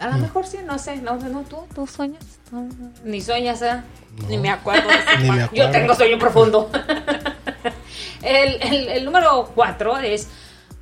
a 0.03 0.09
lo 0.11 0.19
mejor 0.19 0.47
sí, 0.47 0.59
no 0.65 0.79
sé, 0.79 0.97
no, 0.97 1.17
no, 1.17 1.43
tú, 1.43 1.59
tú 1.75 1.87
sueñas, 1.87 2.23
No, 2.51 2.63
no, 2.63 2.91
ni 3.05 3.21
sueñas, 3.21 3.63
¿eh? 3.63 3.81
Ni 4.29 4.37
me 4.39 4.51
acuerdo 4.51 4.89
Ni 5.23 5.31
me. 5.31 5.49
Yo 5.53 5.71
tengo 5.71 5.95
sueño 5.95 6.19
profundo. 6.19 6.71
el, 8.23 8.63
el- 8.63 8.89
el 8.89 9.05
número 9.05 9.51
cuatro 9.55 9.97
es, 9.99 10.29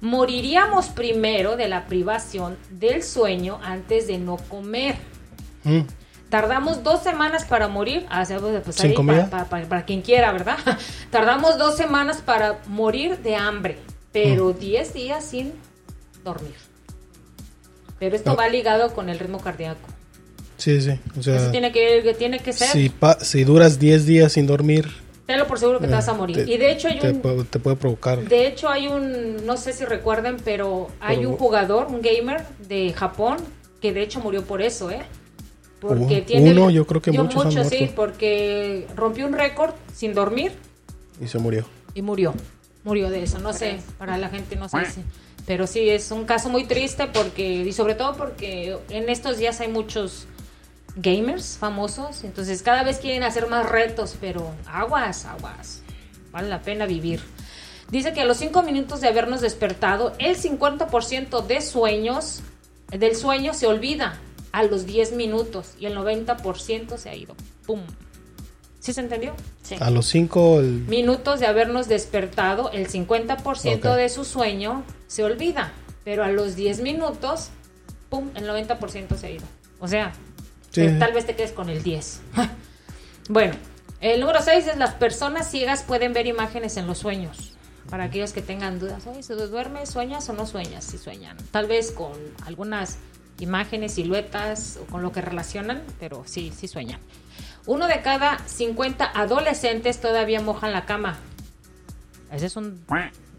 moriríamos 0.00 0.86
primero 0.88 1.56
de 1.56 1.68
la 1.68 1.86
privación 1.86 2.56
del 2.70 3.02
sueño 3.02 3.58
antes 3.62 4.06
de 4.06 4.18
no 4.18 4.36
comer. 4.36 4.96
Mm, 5.64 5.80
Tardamos 6.30 6.84
dos 6.84 7.02
semanas 7.02 7.44
para 7.44 7.66
morir. 7.66 8.06
Ah, 8.08 8.22
o 8.22 8.24
sea, 8.24 8.38
pues, 8.38 8.62
pues, 8.62 8.76
¿Sin 8.76 8.90
ahí, 8.90 8.94
comida? 8.94 9.28
Para, 9.28 9.46
para- 9.46 9.66
para 9.66 9.84
quien 9.84 10.00
quiera, 10.00 10.30
¿verdad? 10.32 10.58
Tardamos 11.10 11.58
dos 11.58 11.76
semanas 11.76 12.22
para 12.24 12.60
morir 12.68 13.18
de 13.18 13.34
hambre, 13.36 13.78
pero 14.12 14.50
Mm. 14.54 14.58
diez 14.58 14.94
días 14.94 15.24
sin 15.24 15.52
dormir. 16.24 16.54
Pero 18.00 18.16
esto 18.16 18.30
No. 18.30 18.36
va 18.36 18.48
ligado 18.48 18.92
con 18.94 19.08
el 19.08 19.18
ritmo 19.20 19.40
cardíaco. 19.40 19.88
sí, 20.56 20.80
sí. 20.80 20.98
O 21.18 21.22
sea, 21.22 21.36
Eso 21.36 21.50
tiene 21.52 21.70
que, 21.72 22.14
tiene 22.18 22.38
que 22.40 22.52
ser. 22.52 22.68
si, 22.68 22.88
pa- 22.88 23.20
si 23.20 23.44
duras 23.44 23.78
10 23.78 24.04
días 24.06 24.32
sin 24.32 24.46
dormir, 24.48 24.88
Tenlo 25.26 25.46
por 25.46 25.58
seguro 25.60 25.78
que 25.78 25.86
te 25.86 25.92
eh, 25.92 25.94
vas 25.94 26.08
a 26.08 26.12
morir. 26.14 26.44
te- 26.44 26.50
y 26.52 26.58
de 26.58 26.72
hecho 26.72 26.88
hay 26.88 26.98
te, 26.98 27.10
un, 27.12 27.46
te 27.46 27.58
puede 27.60 27.76
provocar. 27.76 28.18
de 28.28 28.46
hecho 28.48 28.68
hay 28.68 28.88
un, 28.88 29.46
no 29.46 29.56
sé 29.56 29.72
si 29.72 29.84
recuerden, 29.84 30.36
pero 30.44 30.88
hay 31.00 31.18
Pero- 31.18 31.30
un 31.30 31.36
jugador, 31.36 31.86
un 31.86 32.02
gamer 32.02 32.44
de 32.68 32.92
Japón 32.92 33.36
que 33.80 33.92
de 33.92 34.02
hecho 34.02 34.18
murió 34.20 34.42
por 34.44 34.60
eso, 34.60 34.90
¿eh? 34.90 35.00
Porque 35.80 36.16
Uno- 36.16 36.24
tiene 36.26 36.50
uno, 36.52 36.68
yo 36.70 36.86
creo 36.86 37.00
que 37.00 37.12
muchos 37.12 37.40
han 37.46 37.48
muchos, 37.54 37.68
sí, 37.68 37.90
porque 37.96 38.86
rompió 38.96 39.26
un 39.26 39.32
récord 39.32 39.70
sin 39.94 40.12
dormir 40.14 40.52
Y 41.22 41.28
se 41.28 41.38
murió. 41.38 41.64
y 41.94 42.02
murió. 42.02 42.34
Murió 42.84 43.08
de 43.10 43.22
eso, 43.22 43.38
no 43.38 43.52
sé, 43.52 43.78
para 43.98 44.18
la 44.18 44.28
gente 44.30 44.56
no 44.56 44.68
sé 44.68 44.78
si. 44.86 45.00
Pero 45.46 45.66
sí, 45.66 45.88
es 45.88 46.10
un 46.10 46.24
caso 46.24 46.48
muy 46.48 46.64
triste 46.64 47.06
porque, 47.06 47.48
y 47.48 47.72
sobre 47.72 47.94
todo 47.94 48.16
porque 48.16 48.78
en 48.88 49.08
estos 49.08 49.38
días 49.38 49.60
hay 49.60 49.68
muchos 49.68 50.26
gamers 50.96 51.56
famosos, 51.58 52.24
entonces 52.24 52.62
cada 52.62 52.82
vez 52.82 52.98
quieren 52.98 53.22
hacer 53.22 53.48
más 53.48 53.68
retos, 53.68 54.16
pero 54.20 54.52
aguas, 54.66 55.24
aguas, 55.24 55.82
vale 56.30 56.48
la 56.48 56.62
pena 56.62 56.86
vivir. 56.86 57.20
Dice 57.90 58.12
que 58.12 58.20
a 58.20 58.24
los 58.24 58.36
5 58.36 58.62
minutos 58.62 59.00
de 59.00 59.08
habernos 59.08 59.40
despertado, 59.40 60.12
el 60.18 60.36
50% 60.36 61.44
de 61.44 61.60
sueños, 61.60 62.40
del 62.88 63.16
sueño 63.16 63.52
se 63.54 63.66
olvida 63.66 64.20
a 64.52 64.62
los 64.62 64.86
10 64.86 65.12
minutos 65.12 65.74
y 65.78 65.86
el 65.86 65.96
90% 65.96 66.96
se 66.96 67.10
ha 67.10 67.14
ido. 67.14 67.34
¡Pum! 67.66 67.80
¿Sí 68.80 68.92
se 68.94 69.00
entendió? 69.00 69.34
Sí. 69.62 69.76
A 69.78 69.90
los 69.90 70.06
5, 70.06 70.60
el... 70.60 70.66
minutos 70.88 71.38
de 71.38 71.46
habernos 71.46 71.86
despertado, 71.86 72.70
el 72.72 72.88
50% 72.88 73.76
Ok. 73.78 73.96
de 73.96 74.08
su 74.08 74.24
sueño 74.24 74.84
se 75.06 75.22
olvida, 75.22 75.72
pero 76.04 76.24
a 76.24 76.28
los 76.28 76.56
10 76.56 76.80
minutos, 76.80 77.50
¡pum!, 78.08 78.30
el 78.34 78.48
90% 78.48 79.16
se 79.16 79.26
ha 79.26 79.30
ido. 79.30 79.44
O 79.80 79.86
sea, 79.88 80.12
Sí. 80.70 80.82
te- 80.82 80.92
tal 80.98 81.12
vez 81.12 81.26
te 81.26 81.34
quedes 81.36 81.52
con 81.52 81.68
el 81.68 81.82
10. 81.82 82.20
bueno, 83.28 83.54
el 84.00 84.20
número 84.20 84.40
6 84.42 84.66
es 84.66 84.76
las 84.78 84.94
personas 84.94 85.50
ciegas 85.50 85.82
pueden 85.82 86.12
ver 86.12 86.26
imágenes 86.26 86.76
en 86.76 86.86
los 86.86 86.98
sueños. 86.98 87.52
Para 87.90 88.04
aquellos 88.04 88.32
que 88.32 88.40
tengan 88.40 88.78
dudas, 88.78 89.04
oye, 89.06 89.22
¿se 89.22 89.34
duermes, 89.34 89.90
sueñas 89.90 90.28
o 90.28 90.32
no 90.32 90.46
sueñas? 90.46 90.84
Si 90.84 90.96
sueñan, 90.96 91.36
tal 91.50 91.66
vez 91.66 91.90
con 91.90 92.12
algunas 92.46 92.98
imágenes, 93.40 93.94
siluetas 93.94 94.78
o 94.80 94.86
con 94.90 95.02
lo 95.02 95.10
que 95.12 95.20
relacionan, 95.20 95.82
pero 95.98 96.22
sí, 96.24 96.52
sí 96.56 96.68
sueñan. 96.68 97.00
Uno 97.70 97.86
de 97.86 98.00
cada 98.02 98.38
50 98.46 99.04
adolescentes 99.14 100.00
todavía 100.00 100.40
mojan 100.40 100.72
la 100.72 100.86
cama. 100.86 101.18
Ese 102.32 102.46
es 102.46 102.56
un. 102.56 102.84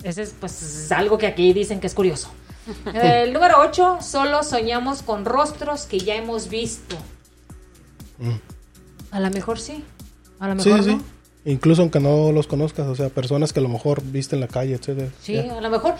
Ese 0.04 0.22
es 0.22 0.34
pues 0.40 0.62
es 0.62 0.92
algo 0.94 1.18
que 1.18 1.28
aquí 1.28 1.52
dicen 1.52 1.82
que 1.82 1.88
es 1.88 1.94
curioso. 1.94 2.30
El 2.94 3.34
número 3.34 3.56
8, 3.60 3.98
solo 4.02 4.42
soñamos 4.44 5.02
con 5.02 5.26
rostros 5.26 5.84
que 5.84 6.00
ya 6.00 6.16
hemos 6.16 6.48
visto. 6.48 6.96
A 9.12 9.20
lo 9.20 9.30
mejor 9.32 9.60
sí. 9.60 9.84
A 10.40 10.48
lo 10.48 10.56
mejor 10.56 10.82
sí. 10.82 10.90
no. 10.96 11.04
Incluso 11.44 11.82
aunque 11.82 12.00
no 12.00 12.32
los 12.32 12.48
conozcas, 12.48 12.88
o 12.88 12.96
sea, 12.96 13.10
personas 13.10 13.52
que 13.52 13.60
a 13.60 13.64
lo 13.64 13.68
mejor 13.70 14.02
viste 14.02 14.36
en 14.38 14.40
la 14.42 14.48
calle, 14.48 14.76
etcétera. 14.76 15.10
Sí, 15.22 15.34
Ya. 15.34 15.58
a 15.58 15.60
lo 15.62 15.70
mejor 15.70 15.96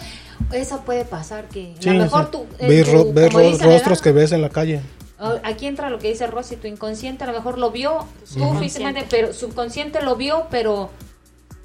eso 0.52 0.80
puede 0.86 1.04
pasar 1.04 1.48
que 1.48 1.74
a 1.78 1.82
Sí, 1.82 1.90
lo 1.90 2.04
mejor 2.04 2.24
sí. 2.24 2.28
tú, 2.32 2.46
eh, 2.60 2.66
Ves 2.68 2.90
ro- 2.90 3.12
ro- 3.12 3.28
rostros 3.28 3.68
¿verdad? 3.68 4.00
que 4.00 4.12
ves 4.12 4.32
en 4.32 4.40
la 4.40 4.48
calle. 4.48 4.80
Ah, 5.24 5.40
Aquí 5.44 5.66
entra 5.66 5.88
lo 5.88 5.98
que 6.00 6.08
dice 6.08 6.26
Rosy, 6.26 6.56
tu 6.56 6.66
inconsciente 6.66 7.22
a 7.24 7.28
lo 7.28 7.32
mejor 7.32 7.56
lo 7.58 7.70
vio, 7.70 8.06
tú 8.34 8.54
físicamente, 8.58 9.06
pero 9.08 9.32
subconsciente 9.32 10.02
lo 10.02 10.16
vio, 10.16 10.48
pero 10.50 10.74
o 10.82 10.90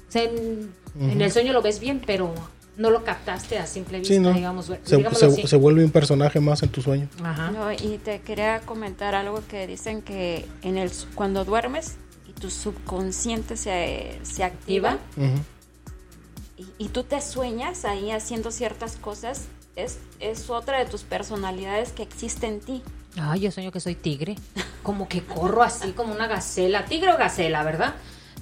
sea, 0.08 0.22
en, 0.22 0.72
en 1.00 1.20
el 1.20 1.32
sueño 1.32 1.52
lo 1.52 1.60
ves 1.60 1.80
bien, 1.80 2.00
pero 2.06 2.32
no 2.76 2.90
lo 2.90 3.02
captaste 3.02 3.58
a 3.58 3.66
simple 3.66 3.98
vista, 3.98 4.14
Sí, 4.14 4.20
¿no? 4.20 4.32
digamos, 4.32 4.66
Se, 4.66 4.78
se- 4.84 5.26
así. 5.26 5.46
se 5.48 5.56
vuelve 5.56 5.84
un 5.84 5.90
personaje 5.90 6.38
más 6.38 6.62
en 6.62 6.68
tu 6.68 6.80
sueño. 6.80 7.08
Ajá. 7.24 7.50
No, 7.50 7.72
y 7.72 7.98
te 7.98 8.20
quería 8.20 8.60
comentar 8.60 9.16
algo 9.16 9.42
que 9.48 9.66
dicen 9.66 10.00
que 10.02 10.46
en 10.62 10.78
el 10.78 10.92
cuando 11.16 11.44
duermes 11.44 11.96
y 12.28 12.32
tu 12.34 12.50
subconsciente 12.50 13.56
se, 13.56 14.20
se 14.22 14.44
activa, 14.44 14.98
Ujú. 15.16 16.64
y 16.78 16.88
tú 16.90 17.02
te 17.02 17.20
sueñas 17.20 17.84
ahí 17.84 18.12
haciendo 18.12 18.50
ciertas 18.52 18.94
cosas, 18.96 19.46
es, 19.74 19.98
es 20.20 20.48
otra 20.50 20.78
de 20.78 20.86
tus 20.86 21.02
personalidades 21.02 21.90
que 21.92 22.02
existe 22.04 22.46
en 22.46 22.60
ti. 22.60 22.82
Ay, 23.16 23.40
yo 23.40 23.50
sueño 23.50 23.72
que 23.72 23.80
soy 23.80 23.94
tigre. 23.94 24.36
Como 24.82 25.08
que 25.08 25.24
corro 25.24 25.62
así 25.62 25.92
como 25.92 26.12
una 26.14 26.26
gacela. 26.26 26.84
Tigre 26.84 27.12
o 27.12 27.16
gacela, 27.18 27.62
¿verdad? 27.62 27.94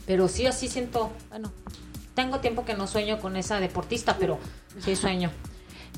Pero 0.06 0.28
sí, 0.28 0.46
así 0.46 0.68
siento. 0.68 1.10
Bueno, 1.30 1.50
tengo 2.14 2.40
tiempo 2.40 2.64
que 2.64 2.74
no 2.74 2.86
sueño 2.86 3.18
con 3.20 3.36
esa 3.36 3.58
deportista, 3.60 4.16
pero 4.18 4.38
sí 4.80 4.96
sueño. 4.96 5.30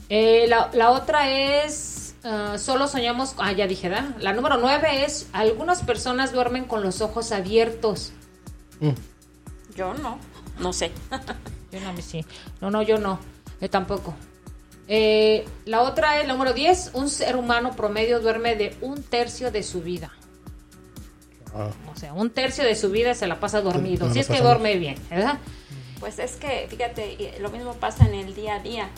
Eh, 0.08 0.46
la, 0.48 0.70
la 0.72 0.90
otra 0.90 1.28
es. 1.30 2.14
ah, 2.24 2.56
solo 2.58 2.88
soñamos. 2.88 3.34
Ah, 3.38 3.52
ya 3.52 3.66
dije, 3.66 3.88
¿verdad? 3.88 4.14
La 4.20 4.32
número 4.32 4.56
nueve 4.58 5.04
es. 5.04 5.28
Algunas 5.32 5.82
personas 5.82 6.32
duermen 6.32 6.64
con 6.64 6.82
los 6.82 7.00
ojos 7.00 7.32
abiertos. 7.32 8.12
Mm. 8.80 8.90
Yo 9.76 9.94
no, 9.94 10.18
no 10.58 10.72
sé. 10.72 10.92
Yo 11.72 11.80
no, 11.80 12.00
sí. 12.00 12.24
No, 12.60 12.70
no, 12.70 12.82
yo 12.82 12.98
no. 12.98 13.18
Yo 13.60 13.68
tampoco. 13.68 14.14
Eh, 14.88 15.44
la 15.66 15.82
otra 15.82 16.20
es, 16.20 16.26
la 16.26 16.32
número 16.32 16.52
10, 16.54 16.92
un 16.94 17.10
ser 17.10 17.36
humano 17.36 17.76
promedio 17.76 18.20
duerme 18.20 18.56
de 18.56 18.74
un 18.80 19.02
tercio 19.02 19.50
de 19.50 19.62
su 19.62 19.82
vida. 19.82 20.10
Ah, 21.54 21.70
O 21.94 21.98
sea, 21.98 22.12
un 22.14 22.30
tercio 22.30 22.64
de 22.64 22.74
su 22.74 22.90
vida 22.90 23.14
se 23.14 23.26
la 23.26 23.38
pasa 23.40 23.60
dormido. 23.60 24.06
No, 24.06 24.12
si 24.12 24.18
no 24.18 24.22
es 24.22 24.28
que 24.28 24.40
duerme 24.40 24.76
bien, 24.76 24.96
¿verdad? 25.10 25.38
Pues 26.00 26.18
es 26.18 26.36
que, 26.36 26.66
fíjate, 26.70 27.12
y 27.14 27.40
lo 27.40 27.50
mismo 27.50 27.74
pasa 27.74 28.06
en 28.06 28.14
el 28.14 28.34
día 28.34 28.54
a 28.56 28.60
día. 28.60 28.88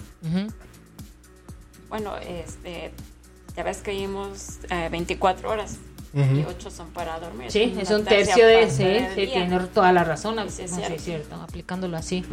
Bueno, 1.88 2.16
este, 2.18 2.92
ya 3.56 3.62
ves 3.64 3.78
que 3.78 3.90
vimos 3.92 4.58
eh, 4.70 4.88
24 4.90 5.50
horas 5.50 5.78
y 6.14 6.20
ujú. 6.20 6.50
8 6.50 6.70
son 6.70 6.88
para 6.90 7.18
dormir. 7.18 7.50
Sí, 7.50 7.70
una 7.72 7.82
es 7.82 7.90
un 7.90 8.04
tercio 8.04 8.46
de 8.46 8.66
parte 8.66 9.14
sí, 9.14 9.20
día. 9.22 9.32
tiene 9.34 9.58
toda 9.74 9.92
la 9.92 10.04
razón. 10.04 10.36
Sí, 10.50 10.62
es 10.62 10.70
sí, 10.70 10.76
cierto. 10.76 10.94
es 10.94 11.02
cierto, 11.02 11.34
aplicándolo 11.36 11.96
así. 11.96 12.24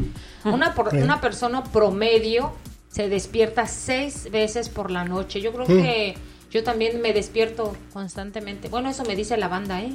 Una, 0.45 0.73
por- 0.75 0.91
Bien. 0.91 1.03
una 1.05 1.21
persona 1.21 1.63
promedio 1.63 2.53
se 2.97 3.09
despierta 3.09 3.67
seis 3.67 4.27
veces 4.31 4.69
por 4.69 4.89
la 4.89 5.05
noche. 5.05 5.39
Yo 5.39 5.53
creo 5.53 5.65
Mm. 5.65 5.81
que 5.83 6.15
yo 6.51 6.63
también 6.63 6.99
me 6.99 7.13
despierto 7.13 7.73
constantemente. 7.93 8.69
Bueno, 8.69 8.89
eso 8.89 9.03
me 9.05 9.15
dice 9.15 9.37
la 9.37 9.47
banda, 9.47 9.81
¿eh? 9.83 9.93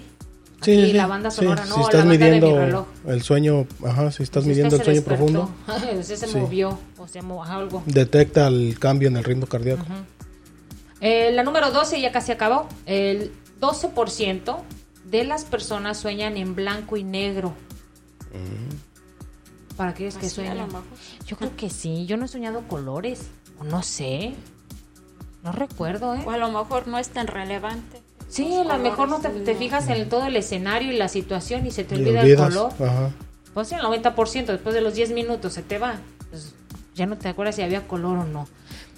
Sí, 0.62 0.70
Aquí 0.74 0.86
sí, 0.86 0.92
la 0.92 1.02
sí. 1.04 1.08
banda 1.10 1.30
Sí, 1.32 1.36
sonora, 1.38 1.64
si 1.64 1.70
no, 1.70 1.76
la 1.78 1.82
estás 1.82 2.00
banda 2.00 2.12
de 2.12 2.18
mi 2.18 2.24
midiendo 2.36 2.56
reloj. 2.60 2.86
el 3.08 3.22
sueño, 3.22 3.66
ajá, 3.84 4.12
si 4.12 4.22
estás 4.22 4.44
midiendo 4.46 4.76
el 4.76 4.82
sueño 4.84 5.00
despertó. 5.00 5.24
profundo, 5.24 5.50
Usted 5.98 6.14
se 6.16 6.38
movió 6.38 6.78
o 6.98 7.08
se 7.08 7.20
mo- 7.22 7.42
algo. 7.42 7.82
detecta 7.86 8.46
el 8.46 8.78
cambio 8.78 9.08
en 9.08 9.16
el 9.16 9.24
ritmo 9.24 9.46
cardíaco. 9.48 9.84
Eh, 11.00 11.32
la 11.32 11.42
número 11.42 11.72
12 11.72 12.00
ya 12.00 12.12
casi 12.12 12.30
acabó. 12.30 12.68
El 12.86 13.32
12% 13.60 14.58
de 15.10 15.24
las 15.24 15.44
personas 15.44 15.98
sueñan 15.98 16.36
en 16.36 16.54
blanco 16.54 16.96
y 16.96 17.02
negro. 17.02 17.52
¿Para 18.30 18.42
aquellos 18.44 18.91
que 19.96 20.08
Así, 20.08 20.18
a 20.18 20.22
lo 20.22 20.28
sueñan? 20.28 20.66
mejor. 20.66 20.82
Yo 21.26 21.36
creo 21.36 21.56
que 21.56 21.70
sí. 21.70 22.06
Yo 22.06 22.16
no 22.16 22.24
he 22.26 22.28
soñado 22.28 22.66
colores. 22.68 23.28
O 23.58 23.64
no 23.64 23.82
sé. 23.82 24.34
No 25.42 25.52
recuerdo, 25.52 26.14
¿eh? 26.14 26.22
O 26.24 26.30
a 26.30 26.36
lo 26.38 26.50
mejor 26.50 26.86
no 26.88 26.98
es 26.98 27.08
tan 27.08 27.26
relevante. 27.26 28.00
Sí, 28.28 28.54
a 28.54 28.64
lo 28.64 28.78
mejor 28.78 29.08
no 29.08 29.20
te, 29.20 29.28
te 29.28 29.54
fijas 29.54 29.88
en 29.88 30.08
todo 30.08 30.26
el 30.26 30.36
escenario 30.36 30.90
y 30.92 30.96
la 30.96 31.08
situación 31.08 31.66
y 31.66 31.70
se 31.70 31.84
te 31.84 31.96
Y 31.96 31.98
olvida 31.98 32.22
olvidas, 32.22 32.48
el 32.48 32.54
color. 32.54 32.72
Ajá. 32.88 33.10
Pues 33.52 33.68
sí, 33.68 33.74
el 33.74 33.82
90% 33.82 34.46
después 34.46 34.74
de 34.74 34.80
los 34.80 34.94
10 34.94 35.10
minutos 35.12 35.52
se 35.52 35.62
te 35.62 35.78
va. 35.78 35.96
Pues 36.30 36.54
ya 36.94 37.06
no 37.06 37.18
te 37.18 37.28
acuerdas 37.28 37.56
si 37.56 37.62
había 37.62 37.86
color 37.86 38.18
o 38.18 38.24
no. 38.24 38.48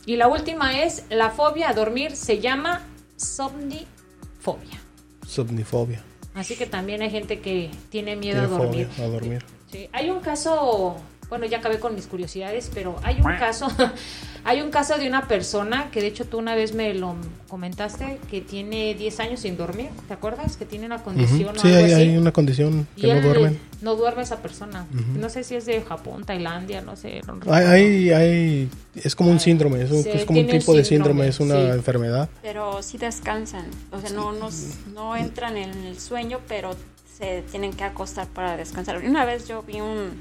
Y 0.06 0.16
la 0.16 0.28
última 0.28 0.80
es 0.82 1.04
la 1.08 1.30
fobia 1.30 1.70
a 1.70 1.72
dormir. 1.74 2.14
Se 2.14 2.38
llama 2.40 2.82
somnifobia. 3.16 4.80
Somnifobia. 5.26 6.02
Así 6.34 6.56
que 6.56 6.66
también 6.66 7.00
hay 7.02 7.10
gente 7.10 7.40
que 7.40 7.70
tiene 7.90 8.16
miedo 8.16 8.40
Tiene 8.40 8.54
a 8.54 8.58
dormir. 8.58 8.86
fobia 8.88 9.06
a 9.06 9.08
dormir. 9.10 9.44
Sí, 9.74 9.88
Hay 9.92 10.08
un 10.08 10.20
caso, 10.20 10.94
bueno, 11.28 11.46
ya 11.46 11.58
acabé 11.58 11.80
con 11.80 11.96
mis 11.96 12.06
curiosidades, 12.06 12.70
pero 12.72 12.94
hay 13.02 13.16
un 13.16 13.36
caso, 13.38 13.66
hay 14.44 14.60
un 14.60 14.70
caso 14.70 14.96
de 14.98 15.08
una 15.08 15.26
persona 15.26 15.90
que 15.90 16.00
de 16.00 16.06
hecho 16.06 16.26
tú 16.26 16.38
una 16.38 16.54
vez 16.54 16.74
me 16.74 16.94
lo 16.94 17.16
comentaste 17.48 18.20
que 18.30 18.40
tiene 18.40 18.94
10 18.94 19.18
años 19.18 19.40
sin 19.40 19.56
dormir, 19.56 19.88
¿te 20.06 20.14
acuerdas? 20.14 20.56
Que 20.56 20.64
tiene 20.64 20.86
una 20.86 21.02
condición 21.02 21.56
o 21.56 21.60
Sí, 21.60 21.66
algo 21.72 21.78
hay, 21.86 21.92
así. 21.92 22.02
hay 22.02 22.16
una 22.16 22.30
condición 22.30 22.86
Y 22.94 23.00
que 23.00 23.14
no 23.14 23.20
duermen. 23.20 23.58
No 23.82 23.96
duerme 23.96 24.22
esa 24.22 24.36
persona. 24.42 24.86
No 25.18 25.28
sé 25.28 25.42
si 25.42 25.56
es 25.56 25.66
de 25.66 25.82
Japón, 25.82 26.22
Tailandia, 26.24 26.80
no 26.80 26.94
sé. 26.94 27.20
no 27.26 27.40
Hay, 27.52 27.64
hay, 27.64 28.10
hay- 28.12 28.68
es 28.94 29.16
como 29.16 29.30
un 29.32 29.40
síndrome, 29.40 29.82
es, 29.82 29.90
un- 29.90 30.04
Sí, 30.04 30.10
es 30.14 30.24
como 30.24 30.38
un 30.38 30.46
tipo 30.46 30.72
de 30.72 30.84
síndrome, 30.84 31.24
síndrome, 31.24 31.28
es 31.28 31.40
una 31.40 31.72
sí. 31.72 31.76
enfermedad. 31.78 32.28
Pero 32.42 32.80
sí 32.80 32.96
descansan. 32.96 33.66
O 33.90 34.00
sea, 34.00 34.10
no, 34.10 34.30
no, 34.30 34.50
no 34.94 35.16
entran 35.16 35.56
en 35.56 35.70
el 35.84 35.98
sueño, 35.98 36.38
pero 36.46 36.76
se 37.16 37.42
tienen 37.50 37.72
que 37.72 37.84
acostar 37.84 38.26
para 38.28 38.56
descansar. 38.56 38.98
Una 39.04 39.24
vez 39.24 39.46
yo 39.48 39.62
vi 39.62 39.80
un, 39.80 40.18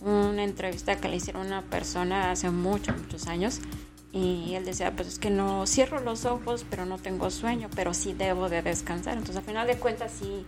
una 0.00 0.44
entrevista 0.44 0.96
que 0.96 1.08
le 1.08 1.16
hicieron 1.16 1.42
a 1.44 1.46
una 1.46 1.62
persona 1.62 2.30
hace 2.30 2.50
muchos, 2.50 2.96
muchos 2.96 3.26
años. 3.26 3.60
Y 4.12 4.54
él 4.54 4.64
decía, 4.64 4.94
pues 4.94 5.08
es 5.08 5.18
que 5.18 5.28
no 5.30 5.66
cierro 5.66 5.98
los 6.00 6.24
ojos, 6.24 6.64
pero 6.70 6.86
no 6.86 6.98
tengo 6.98 7.30
sueño, 7.30 7.68
pero 7.74 7.92
sí 7.94 8.12
debo 8.12 8.48
de 8.48 8.62
descansar. 8.62 9.14
Entonces, 9.14 9.36
al 9.38 9.42
final 9.44 9.66
de 9.66 9.76
cuentas, 9.76 10.12
sí, 10.20 10.44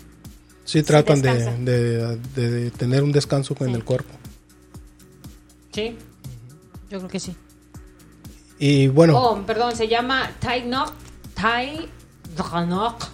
Sí 0.65 0.83
tratan 0.85 1.21
de, 1.23 1.33
de- 1.65 2.17
de- 2.17 2.51
de 2.51 2.71
tener 2.71 3.03
un 3.03 3.11
descanso 3.13 3.57
en 3.61 3.71
el 3.75 3.85
cuerpo. 3.85 4.13
Sí, 5.73 5.97
yo 6.91 6.99
creo 6.99 7.09
que 7.11 7.21
sí. 7.21 7.37
Y 8.59 8.89
bueno, 8.89 9.19
Oh, 9.19 9.43
perdón, 9.45 9.75
se 9.77 9.87
llama 9.89 10.31
Tai 10.41 10.63
Nok. 12.67 13.05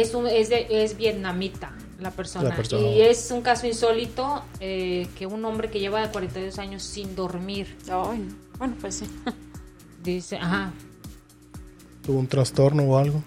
Es, 0.00 0.14
un, 0.14 0.26
es, 0.26 0.48
de, 0.50 0.66
es 0.70 0.96
vietnamita 0.96 1.72
la 2.00 2.10
persona. 2.10 2.48
La 2.50 2.56
persona. 2.56 2.86
Y 2.88 3.00
es 3.00 3.30
un 3.30 3.40
caso 3.42 3.66
insólito 3.66 4.42
eh, 4.60 5.06
que 5.18 5.26
un 5.26 5.44
hombre 5.44 5.70
que 5.70 5.80
lleva 5.80 6.10
42 6.10 6.58
años 6.58 6.82
sin 6.82 7.14
dormir. 7.16 7.74
ay, 7.90 8.28
bueno, 8.58 8.74
pues 8.80 8.96
sí. 8.96 9.06
Dice, 10.04 10.36
ajá. 10.36 10.72
tuvo 12.04 12.18
un 12.20 12.26
trastorno 12.28 12.82
o 12.84 12.98
algo. 12.98 13.22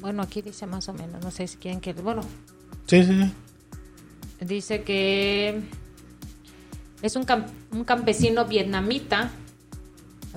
Bueno, 0.00 0.22
aquí 0.22 0.40
dice 0.42 0.66
más 0.66 0.88
o 0.88 0.92
menos. 0.94 1.22
No 1.22 1.30
sé 1.30 1.46
si 1.48 1.56
quieren 1.56 1.80
que. 1.80 1.92
Bueno, 1.94 2.22
Sí, 2.86 3.02
sí, 3.04 3.22
sí. 3.22 3.32
dice 4.44 4.82
que 4.82 5.60
es 7.02 7.16
un, 7.16 7.24
cam- 7.26 7.46
un 7.72 7.84
campesino 7.84 8.44
vietnamita. 8.44 9.30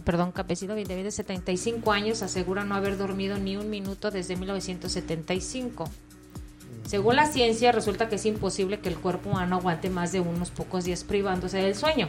Perdón, 0.07 0.31
campesino 0.31 0.73
vietnamita 0.73 1.07
de 1.07 1.11
75 1.11 1.91
años 1.91 2.21
asegura 2.23 2.63
no 2.63 2.75
haber 2.75 2.97
dormido 2.97 3.37
ni 3.37 3.57
un 3.57 3.69
minuto 3.69 4.09
desde 4.09 4.37
1975. 4.37 5.89
Según 6.85 7.17
la 7.17 7.25
ciencia, 7.25 7.73
resulta 7.73 8.07
que 8.07 8.15
es 8.15 8.25
imposible 8.25 8.79
que 8.79 8.87
el 8.87 8.95
cuerpo 8.95 9.31
humano 9.31 9.57
aguante 9.57 9.89
más 9.89 10.13
de 10.13 10.21
unos 10.21 10.49
pocos 10.49 10.85
días 10.85 11.03
privándose 11.03 11.57
del 11.57 11.75
sueño. 11.75 12.07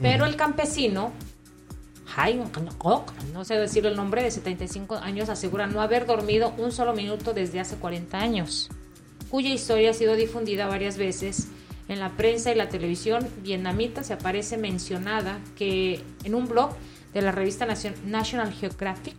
Pero 0.00 0.24
el 0.26 0.36
campesino, 0.36 1.10
no 3.32 3.44
sé 3.44 3.56
decir 3.56 3.86
el 3.86 3.96
nombre, 3.96 4.22
de 4.22 4.30
75 4.30 4.98
años, 4.98 5.28
asegura 5.28 5.66
no 5.66 5.80
haber 5.80 6.06
dormido 6.06 6.54
un 6.58 6.70
solo 6.70 6.94
minuto 6.94 7.34
desde 7.34 7.58
hace 7.58 7.74
40 7.74 8.20
años, 8.20 8.70
cuya 9.30 9.48
historia 9.48 9.90
ha 9.90 9.94
sido 9.94 10.14
difundida 10.14 10.68
varias 10.68 10.96
veces 10.96 11.48
en 11.88 11.98
la 11.98 12.10
prensa 12.10 12.52
y 12.52 12.54
la 12.54 12.68
televisión 12.68 13.26
vietnamita. 13.42 14.04
Se 14.04 14.12
aparece 14.12 14.58
mencionada 14.58 15.40
que 15.56 16.04
en 16.22 16.36
un 16.36 16.46
blog 16.46 16.76
de 17.14 17.22
la 17.22 17.32
revista 17.32 17.66
Nation- 17.66 17.94
National 18.04 18.52
Geographic 18.52 19.16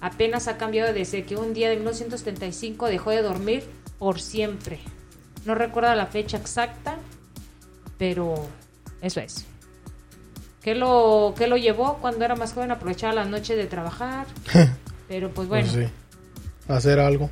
apenas 0.00 0.46
ha 0.48 0.56
cambiado 0.56 0.92
desde 0.92 1.24
que 1.24 1.36
un 1.36 1.52
día 1.54 1.68
de 1.68 1.76
1975 1.76 2.86
dejó 2.86 3.10
de 3.10 3.22
dormir 3.22 3.64
por 3.98 4.20
siempre. 4.20 4.78
No 5.44 5.54
recuerda 5.54 5.94
la 5.96 6.06
fecha 6.06 6.36
exacta, 6.36 6.96
pero 7.98 8.34
eso 9.02 9.20
es. 9.20 9.44
¿Qué 10.62 10.74
lo, 10.74 11.34
qué 11.36 11.46
lo 11.46 11.56
llevó 11.56 11.98
cuando 11.98 12.24
era 12.24 12.34
más 12.36 12.52
joven? 12.52 12.70
Aprovechaba 12.70 13.12
las 13.14 13.28
noches 13.28 13.56
de 13.56 13.66
trabajar. 13.66 14.26
Pero 15.08 15.30
pues 15.30 15.48
bueno, 15.48 15.66
Pues 15.72 15.86
sí. 15.86 15.92
Hacer 16.70 17.00
algo. 17.00 17.30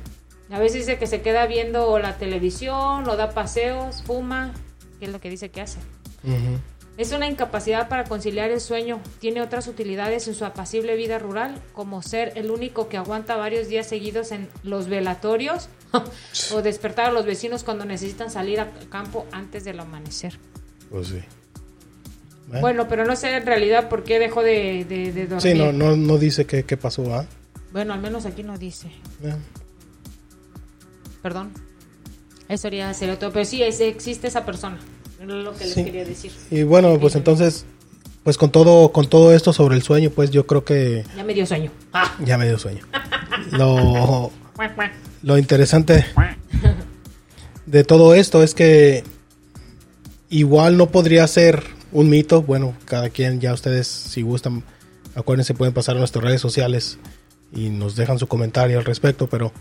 a 0.49 0.57
veces 0.57 0.79
dice 0.87 0.97
que 0.97 1.05
se 1.05 1.21
queda 1.21 1.45
viendo 1.45 1.99
la 1.99 2.17
televisión, 2.17 3.07
o 3.07 3.15
da 3.15 3.29
paseos, 3.31 4.01
fuma, 4.03 4.53
que 4.99 5.05
es 5.05 5.11
lo 5.11 5.19
que 5.21 5.29
dice 5.29 5.49
que 5.51 5.61
hace. 5.61 5.77
Ujú. 6.23 6.57
Es 6.97 7.11
una 7.11 7.27
incapacidad 7.27 7.89
para 7.89 8.05
conciliar 8.05 8.49
el 8.49 8.59
sueño. 8.59 8.99
Tiene 9.19 9.41
otras 9.41 9.67
utilidades 9.67 10.27
en 10.27 10.33
su 10.33 10.45
apacible 10.45 10.95
vida 10.95 11.19
rural, 11.19 11.61
como 11.73 12.01
ser 12.01 12.31
el 12.35 12.49
único 12.49 12.89
que 12.89 12.97
aguanta 12.97 13.35
varios 13.35 13.67
días 13.67 13.85
seguidos 13.87 14.31
en 14.31 14.49
los 14.63 14.87
velatorios 14.87 15.69
o 16.53 16.61
despertar 16.63 17.05
a 17.05 17.11
los 17.11 17.25
vecinos 17.25 17.63
cuando 17.63 17.85
necesitan 17.85 18.31
salir 18.31 18.59
al 18.59 18.71
campo 18.89 19.27
antes 19.31 19.63
del 19.63 19.79
amanecer. 19.79 20.39
Pues 20.89 21.09
sí. 21.09 21.19
Bueno. 22.47 22.61
Bueno, 22.61 22.87
pero 22.87 23.05
no 23.05 23.15
sé 23.15 23.35
en 23.35 23.45
realidad 23.45 23.89
por 23.89 24.03
qué 24.03 24.17
dejó 24.19 24.41
de, 24.41 24.83
de, 24.85 25.11
de 25.11 25.27
dormir. 25.27 25.41
Sí, 25.41 25.53
no, 25.53 25.71
no, 25.71 25.95
no 25.95 26.17
dice 26.17 26.45
qué, 26.45 26.63
qué 26.63 26.77
pasó, 26.77 27.13
¿ah? 27.13 27.27
Bueno, 27.73 27.93
al 27.93 27.99
menos 27.99 28.25
aquí 28.25 28.41
no 28.41 28.57
dice. 28.57 28.87
Eh, 29.21 29.35
Perdón. 31.21 31.51
Eso 32.47 32.61
sería, 32.63 32.93
sería 32.93 33.19
todo. 33.19 33.31
Pero 33.33 33.45
sí, 33.45 33.61
es- 33.61 33.81
existe 33.81 34.27
esa 34.27 34.45
persona. 34.45 34.79
Lo 35.25 35.53
que 35.55 35.65
les 35.65 35.73
Sí. 35.73 35.83
quería 35.83 36.05
decir. 36.05 36.31
Y 36.51 36.63
bueno, 36.63 36.99
pues 36.99 37.15
entonces, 37.15 37.65
pues 38.23 38.37
con 38.37 38.51
todo, 38.51 38.91
con 38.91 39.07
todo 39.09 39.33
esto 39.33 39.53
sobre 39.53 39.75
el 39.75 39.81
sueño, 39.81 40.09
pues 40.11 40.31
yo 40.31 40.45
creo 40.45 40.63
que 40.63 41.03
Ya 41.15 41.23
me 41.23 41.33
dio 41.33 41.45
sueño. 41.45 41.71
Ah. 41.93 42.15
ya 42.23 42.37
me 42.37 42.45
dio 42.47 42.57
sueño. 42.59 42.81
Lo, 43.51 44.31
lo 45.23 45.37
interesante 45.37 46.05
de 47.65 47.83
todo 47.83 48.15
esto 48.15 48.43
es 48.43 48.53
que 48.55 49.03
igual 50.29 50.77
no 50.77 50.89
podría 50.89 51.25
ser 51.27 51.63
un 51.91 52.09
mito, 52.09 52.41
bueno, 52.41 52.73
cada 52.85 53.09
quien, 53.09 53.39
ya 53.39 53.53
ustedes, 53.53 53.87
si 53.87 54.21
gustan, 54.21 54.63
acuérdense, 55.15 55.53
pueden 55.53 55.73
pasar 55.73 55.95
a 55.95 55.99
nuestras 55.99 56.23
redes 56.23 56.41
sociales 56.41 56.97
y 57.53 57.69
nos 57.69 57.95
dejan 57.95 58.19
su 58.19 58.27
comentario 58.27 58.77
al 58.79 58.85
respecto, 58.85 59.27
pero 59.27 59.51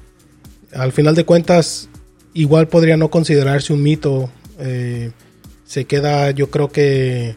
al 0.74 0.92
final 0.92 1.14
de 1.14 1.24
cuentas, 1.24 1.88
igual 2.34 2.68
podría 2.68 2.96
no 2.96 3.11
considerarse 3.11 3.72
un 3.72 3.82
mito. 3.82 4.28
Eh, 4.59 5.12
se 5.66 5.84
queda, 5.84 6.30
yo 6.30 6.50
creo 6.50 6.70
que, 6.70 7.36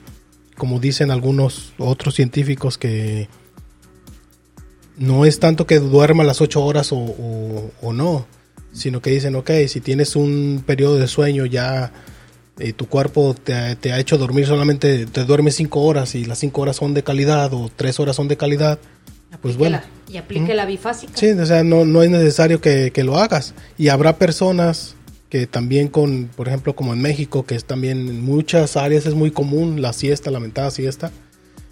como 0.56 0.80
dicen 0.80 1.12
algunos 1.12 1.74
otros 1.78 2.16
científicos, 2.16 2.78
que 2.78 3.28
no 4.98 5.26
es 5.26 5.40
tanto 5.40 5.66
que 5.66 5.80
duerma 5.80 6.24
las 6.24 6.42
ocho 6.42 6.64
horas 6.64 6.92
o, 6.92 7.72
no, 7.94 8.28
sino 8.72 9.02
que 9.02 9.10
dicen, 9.10 9.36
ok, 9.36 9.52
si 9.68 9.82
tienes 9.82 10.16
un 10.16 10.64
periodo 10.66 10.98
de 10.98 11.08
sueño 11.08 11.46
ya 11.46 11.92
y 12.60 12.74
tu 12.74 12.88
cuerpo 12.88 13.36
te, 13.42 13.54
ha 13.54 14.00
hecho 14.00 14.18
dormir 14.18 14.46
solamente, 14.46 15.06
te 15.06 15.24
duermes 15.24 15.56
cinco 15.56 15.82
horas 15.82 16.14
y 16.16 16.26
las 16.26 16.40
cinco 16.40 16.62
horas 16.62 16.76
son 16.76 16.94
de 16.94 17.04
calidad 17.04 17.54
o 17.54 17.72
tres 17.76 18.00
horas 18.00 18.16
son 18.16 18.28
de 18.28 18.38
calidad, 18.38 18.80
pues 19.42 19.58
bueno. 19.58 19.80
y 20.08 20.18
aplique 20.18 20.54
la 20.54 20.66
bifásica. 20.66 21.14
Sí, 21.16 21.30
o 21.30 21.46
sea, 21.46 21.64
no, 21.64 21.86
no 21.86 22.04
es 22.04 22.10
necesario 22.10 22.60
que, 22.62 22.92
lo 23.04 23.18
hagas. 23.18 23.54
Y 23.78 23.88
habrá 23.90 24.18
personas 24.18 24.96
que 25.30 25.46
también 25.46 25.88
con, 25.88 26.30
por 26.36 26.48
ejemplo, 26.48 26.76
como 26.76 26.94
en 26.94 27.02
México, 27.02 27.46
que 27.46 27.56
es 27.56 27.66
también 27.66 28.10
en 28.10 28.24
muchas 28.24 28.76
áreas 28.76 29.06
es 29.06 29.14
muy 29.14 29.32
común 29.32 29.82
la 29.82 29.94
siesta, 29.94 30.32
la 30.32 30.40
lamentada 30.40 30.72
siesta. 30.72 31.12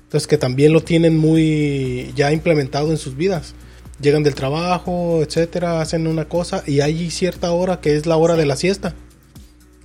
Entonces 0.04 0.28
que 0.28 0.38
también 0.38 0.72
lo 0.72 0.82
tienen 0.82 1.18
muy 1.18 2.14
ya 2.16 2.32
implementado 2.32 2.92
en 2.92 2.98
sus 2.98 3.18
vidas. 3.18 3.56
Llegan 4.00 4.24
del 4.24 4.36
trabajo, 4.36 5.24
etcétera, 5.24 5.82
hacen 5.82 6.06
una 6.06 6.26
cosa 6.26 6.64
y 6.68 6.82
hay 6.82 7.10
cierta 7.10 7.52
hora 7.52 7.82
que 7.82 7.96
es 7.96 8.06
la 8.06 8.16
hora 8.16 8.36
de 8.36 8.46
la 8.46 8.56
siesta. 8.56 8.94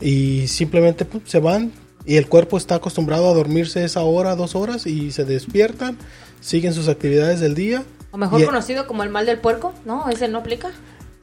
Y 0.01 0.49
simplemente 0.49 1.07
pues, 1.07 1.25
se 1.27 1.41
van 1.41 1.73
y 2.05 2.17
el 2.17 2.29
cuerpo 2.29 2.59
está 2.59 2.75
acostumbrado 2.75 3.31
a 3.31 3.35
dormirse 3.35 3.85
esa 3.85 4.03
hora, 4.03 4.37
dos 4.37 4.55
horas 4.55 4.87
y 4.87 5.13
se 5.13 5.25
despiertan, 5.25 5.97
siguen 6.41 6.75
sus 6.75 6.89
actividades 6.89 7.41
del 7.41 7.55
día. 7.55 7.85
O 8.11 8.19
mejor 8.19 8.45
conocido 8.45 8.87
como 8.87 9.05
el 9.05 9.09
mal 9.09 9.25
del 9.25 9.39
puerco, 9.39 9.73
¿no? 9.87 10.09
¿Ese 10.11 10.29
no 10.29 10.39
aplica? 10.39 10.73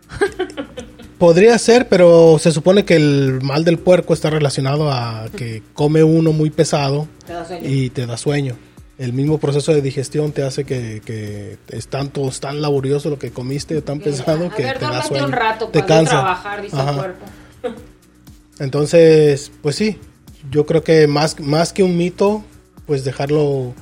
Podría 1.18 1.57
ser, 1.57 1.89
pero 1.89 2.38
se 2.39 2.51
supone 2.51 2.86
que 2.86 2.95
el 2.95 3.41
mal 3.41 3.66
del 3.66 3.78
puerco 3.78 4.14
está 4.14 4.30
relacionado 4.30 4.89
a 4.89 5.28
que 5.36 5.62
come 5.74 6.01
uno 6.01 6.32
muy 6.32 6.49
pesado 6.49 7.07
y 7.62 7.89
te 7.89 8.05
da 8.05 8.16
sueño. 8.16 8.55
El 8.97 9.12
mismo 9.12 9.38
proceso 9.38 9.74
de 9.74 9.82
digestión 9.82 10.32
te 10.32 10.43
hace 10.43 10.64
que, 10.64 11.01
que 11.05 11.57
es 11.70 11.88
tanto 11.88 12.30
tan 12.39 12.62
laborioso 12.62 13.10
lo 13.10 13.20
que 13.20 13.32
comiste, 13.32 13.82
tan 13.82 13.99
pesado 13.99 14.49
que 14.49 14.64
te 14.64 14.80
da 14.80 15.03
sueño. 15.03 15.26
un 15.26 15.32
rato 15.34 15.68
te 15.68 15.86
cansa. 15.86 16.12
trabajar, 16.12 16.62
dice 16.62 16.78
el 16.78 16.95
cuerpo. 16.95 17.26
Entonces, 18.60 19.51
pues 19.62 19.76
sí, 19.76 19.97
yo 20.51 20.66
creo 20.66 20.84
que 20.84 21.07
más, 21.07 21.39
más 21.39 21.74
que 21.74 21.84
un 21.84 21.97
mito, 21.97 22.43
pues 22.86 23.03
dejarlo 23.03 23.74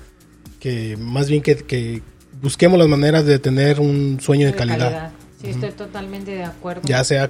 que 0.60 0.98
más 0.98 1.30
bien 1.30 1.42
que, 1.42 2.02
busquemos 2.42 2.80
las 2.80 2.88
maneras 2.88 3.26
de 3.26 3.40
tener 3.40 3.80
un 3.80 4.20
sueño 4.22 4.48
de, 4.48 4.54
calidad. 4.54 5.12
Sí, 5.42 5.50
estoy 5.50 5.72
totalmente 5.72 6.32
de 6.32 6.44
acuerdo. 6.44 6.82
Ya 6.86 7.04
sea 7.04 7.30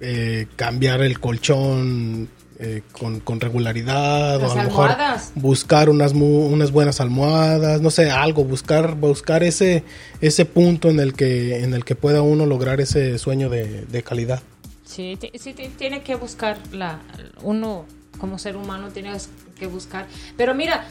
eh, 0.00 0.46
cambiar 0.56 1.00
el 1.00 1.18
colchón 1.20 2.28
eh, 2.58 2.82
con, 2.92 3.40
regularidad 3.40 4.42
o 4.42 4.50
a 4.50 4.54
lo 4.54 4.62
mejor 4.62 4.90
buscar 5.34 5.90
unas 5.90 6.12
unas 6.12 6.70
buenas 6.70 7.00
almohadas, 7.00 7.82
no 7.82 7.90
sé, 7.90 8.10
algo, 8.10 8.44
buscar 8.44 8.94
buscar 8.94 9.42
ese 9.42 9.84
ese 10.22 10.46
punto 10.46 10.88
en 10.88 11.00
el 11.00 11.12
que 11.12 11.62
en 11.62 11.74
el 11.74 11.84
que 11.84 11.94
pueda 11.94 12.22
uno 12.22 12.46
lograr 12.46 12.80
ese 12.80 13.18
sueño 13.18 13.50
de, 13.50 14.02
calidad. 14.02 14.42
Sí, 14.84 15.18
sí, 15.34 15.54
tiene 15.76 16.02
que 16.02 16.14
buscar 16.14 16.58
la 16.72 17.00
uno 17.42 17.84
como 18.18 18.38
ser 18.38 18.56
humano 18.56 18.88
tiene 18.88 19.12
que 19.58 19.66
buscar, 19.66 20.06
pero 20.38 20.54
mira, 20.54 20.86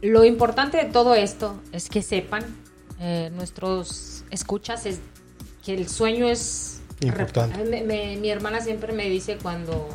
lo 0.00 0.24
importante 0.24 0.78
de 0.78 0.86
todo 0.86 1.14
esto 1.14 1.60
es 1.72 1.90
que 1.90 2.00
sepan 2.00 2.44
eh, 3.00 3.30
nuestros 3.34 4.24
escuchas 4.30 4.86
es 4.86 5.00
que 5.64 5.74
el 5.74 5.88
sueño 5.88 6.28
es 6.28 6.80
importante. 7.00 7.84
mi 8.20 8.30
hermana 8.30 8.60
siempre 8.60 8.92
me 8.92 9.08
dice 9.08 9.38
cuando, 9.40 9.88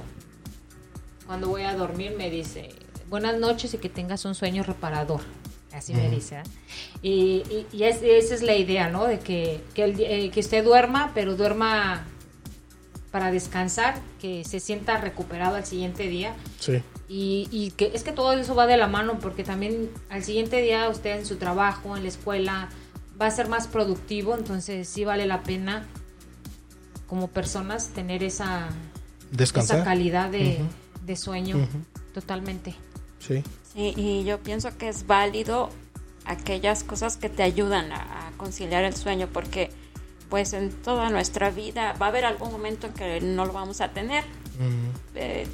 cuando 1.26 1.50
voy 1.50 1.64
a 1.64 1.76
dormir, 1.76 2.14
me 2.18 2.30
dice, 2.30 2.70
buenas 3.10 3.38
noches 3.40 3.74
y 3.74 3.78
que 3.78 3.90
tengas 3.90 4.26
un 4.26 4.36
sueño 4.36 4.64
reparador. 4.64 5.22
Así 5.74 5.94
me 5.94 6.10
dice. 6.10 6.38
¿eh? 6.38 6.44
Y, 7.04 7.66
y, 7.72 7.84
esa 7.84 8.06
es 8.08 8.42
la 8.42 8.56
idea, 8.56 8.90
¿no? 8.90 9.06
De 9.06 9.20
que, 9.20 9.62
que, 9.76 9.84
eh, 9.86 10.32
que 10.32 10.40
usted 10.40 10.64
duerma, 10.64 11.12
pero 11.14 11.36
duerma 11.36 12.04
para 13.12 13.32
descansar, 13.32 14.02
que 14.20 14.44
se 14.44 14.60
sienta 14.60 14.98
recuperado 14.98 15.56
al 15.56 15.66
siguiente 15.66 16.08
día. 16.08 16.34
Sí. 16.60 16.82
Y, 17.08 17.48
y, 17.52 17.72
que 17.72 17.92
es 17.94 18.04
que 18.04 18.12
todo 18.12 18.34
eso 18.34 18.56
va 18.56 18.66
de 18.66 18.76
la 18.76 18.88
mano 18.88 19.20
porque 19.20 19.44
también 19.44 19.90
al 20.10 20.24
siguiente 20.24 20.62
día 20.62 20.90
usted 20.90 21.20
en 21.20 21.26
su 21.26 21.36
trabajo, 21.36 21.96
en 21.96 22.04
la 22.04 22.10
escuela, 22.10 22.70
va 23.20 23.28
a 23.28 23.32
ser 23.32 23.48
más 23.48 23.68
productivo, 23.68 24.36
entonces 24.36 24.88
sí 24.88 25.06
vale 25.06 25.26
la 25.26 25.44
pena 25.44 25.86
como 27.08 27.28
personas 27.28 27.90
tener 27.90 28.24
esa, 28.24 28.70
esa 29.38 29.84
calidad 29.84 30.30
de, 30.30 31.16
sueño 31.16 31.58
totalmente. 32.14 32.76
Sí. 33.20 33.44
Sí, 33.74 33.94
y 33.96 34.24
yo 34.26 34.40
pienso 34.40 34.78
que 34.78 34.90
es 34.90 35.08
válido 35.08 35.70
aquellas 36.26 36.84
cosas 36.84 37.18
que 37.18 37.30
te 37.30 37.44
ayudan 37.44 37.92
a, 37.92 38.32
conciliar 38.38 38.84
el 38.84 38.96
sueño, 38.96 39.28
porque 39.34 39.72
pues 40.30 40.54
en 40.54 40.70
toda 40.70 41.10
nuestra 41.10 41.50
vida 41.50 41.94
va 41.94 42.08
a 42.08 42.10
haber 42.10 42.26
algún 42.26 42.52
momento 42.52 42.88
en 42.88 42.94
que 42.94 43.22
no 43.22 43.46
lo 43.46 43.54
vamos 43.54 43.82
a 43.82 43.90
tener, 43.90 44.24
eh, 45.16 45.48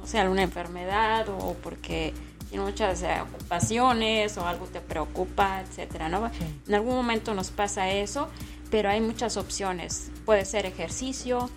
no 0.00 0.06
sé, 0.06 0.18
alguna 0.18 0.42
enfermedad 0.42 1.28
o 1.28 1.54
porque 1.62 2.14
tiene 2.52 2.66
muchas 2.66 3.02
eh, 3.02 3.18
ocupaciones 3.22 4.36
o 4.36 4.46
algo 4.46 4.66
te 4.66 4.82
preocupa, 4.82 5.62
etcétera, 5.62 6.10
¿no? 6.10 6.30
En 6.68 6.74
algún 6.74 6.94
momento 6.94 7.32
nos 7.32 7.50
pasa 7.50 7.90
eso, 7.90 8.28
pero 8.70 8.90
hay 8.90 9.00
muchas 9.00 9.38
opciones. 9.38 10.10
Puede 10.26 10.44
ser 10.44 10.66
ejercicio, 10.66 11.48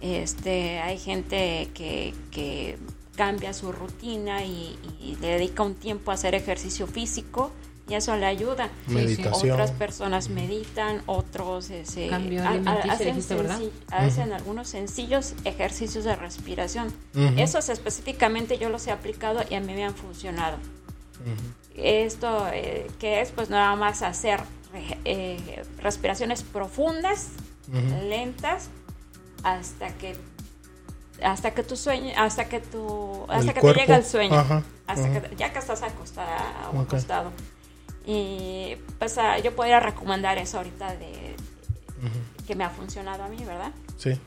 este, 0.00 0.80
hay 0.80 0.98
gente 0.98 1.68
que, 1.72 2.14
que 2.32 2.78
cambia 3.14 3.52
su 3.52 3.70
rutina 3.70 4.44
y, 4.44 4.76
le 5.20 5.28
dedica 5.28 5.62
un 5.62 5.76
tiempo 5.76 6.10
a 6.10 6.14
hacer 6.14 6.34
ejercicio 6.34 6.88
físico 6.88 7.52
y 7.90 7.94
eso 7.94 8.16
le 8.16 8.26
ayuda. 8.26 8.70
Meditación. 8.86 9.52
Otras 9.52 9.72
personas 9.72 10.28
meditan, 10.28 11.02
otros 11.06 11.70
hacen, 11.70 12.12
hacen 13.90 14.32
algunos 14.32 14.68
sencillos 14.68 15.34
ejercicios 15.44 16.04
de 16.04 16.14
respiración. 16.14 16.92
Esos 17.36 17.68
específicamente 17.68 18.58
yo 18.58 18.70
los 18.70 18.86
he 18.86 18.92
aplicado 18.92 19.40
y 19.50 19.56
a 19.56 19.60
mí 19.60 19.74
me 19.74 19.84
han 19.84 19.94
funcionado. 19.94 20.56
Esto 21.74 22.48
eh, 22.52 22.86
que 22.98 23.20
es 23.20 23.32
pues 23.32 23.50
nada 23.50 23.74
más 23.74 24.02
hacer 24.02 24.40
eh, 25.04 25.62
respiraciones 25.78 26.42
profundas, 26.42 27.28
lentas, 28.08 28.68
hasta 29.42 29.88
que 29.94 30.16
hasta 31.22 31.50
que 31.50 31.62
tu 31.62 31.76
sueño, 31.76 32.12
hasta 32.16 32.46
que 32.46 32.60
tu, 32.60 33.26
hasta 33.28 33.52
que 33.52 33.60
te 33.60 33.74
llega 33.74 33.96
el 33.96 34.04
sueño, 34.04 34.64
hasta 34.86 35.12
que 35.12 35.36
ya 35.36 35.52
que 35.52 35.58
estás 35.58 35.82
acostada 35.82 36.70
o 36.72 36.80
acostado. 36.80 37.32
Y 38.06 38.76
pues 38.98 39.18
ah, 39.18 39.38
yo 39.38 39.54
podría 39.54 39.80
recomendar 39.80 40.38
eso 40.38 40.58
ahorita 40.58 40.96
de 40.96 41.36
que 42.46 42.54
me 42.54 42.64
ha 42.64 42.70
funcionado 42.70 43.24
a 43.24 43.28
mí, 43.28 43.36
¿verdad? 43.44 43.72
Sí. 43.96 44.18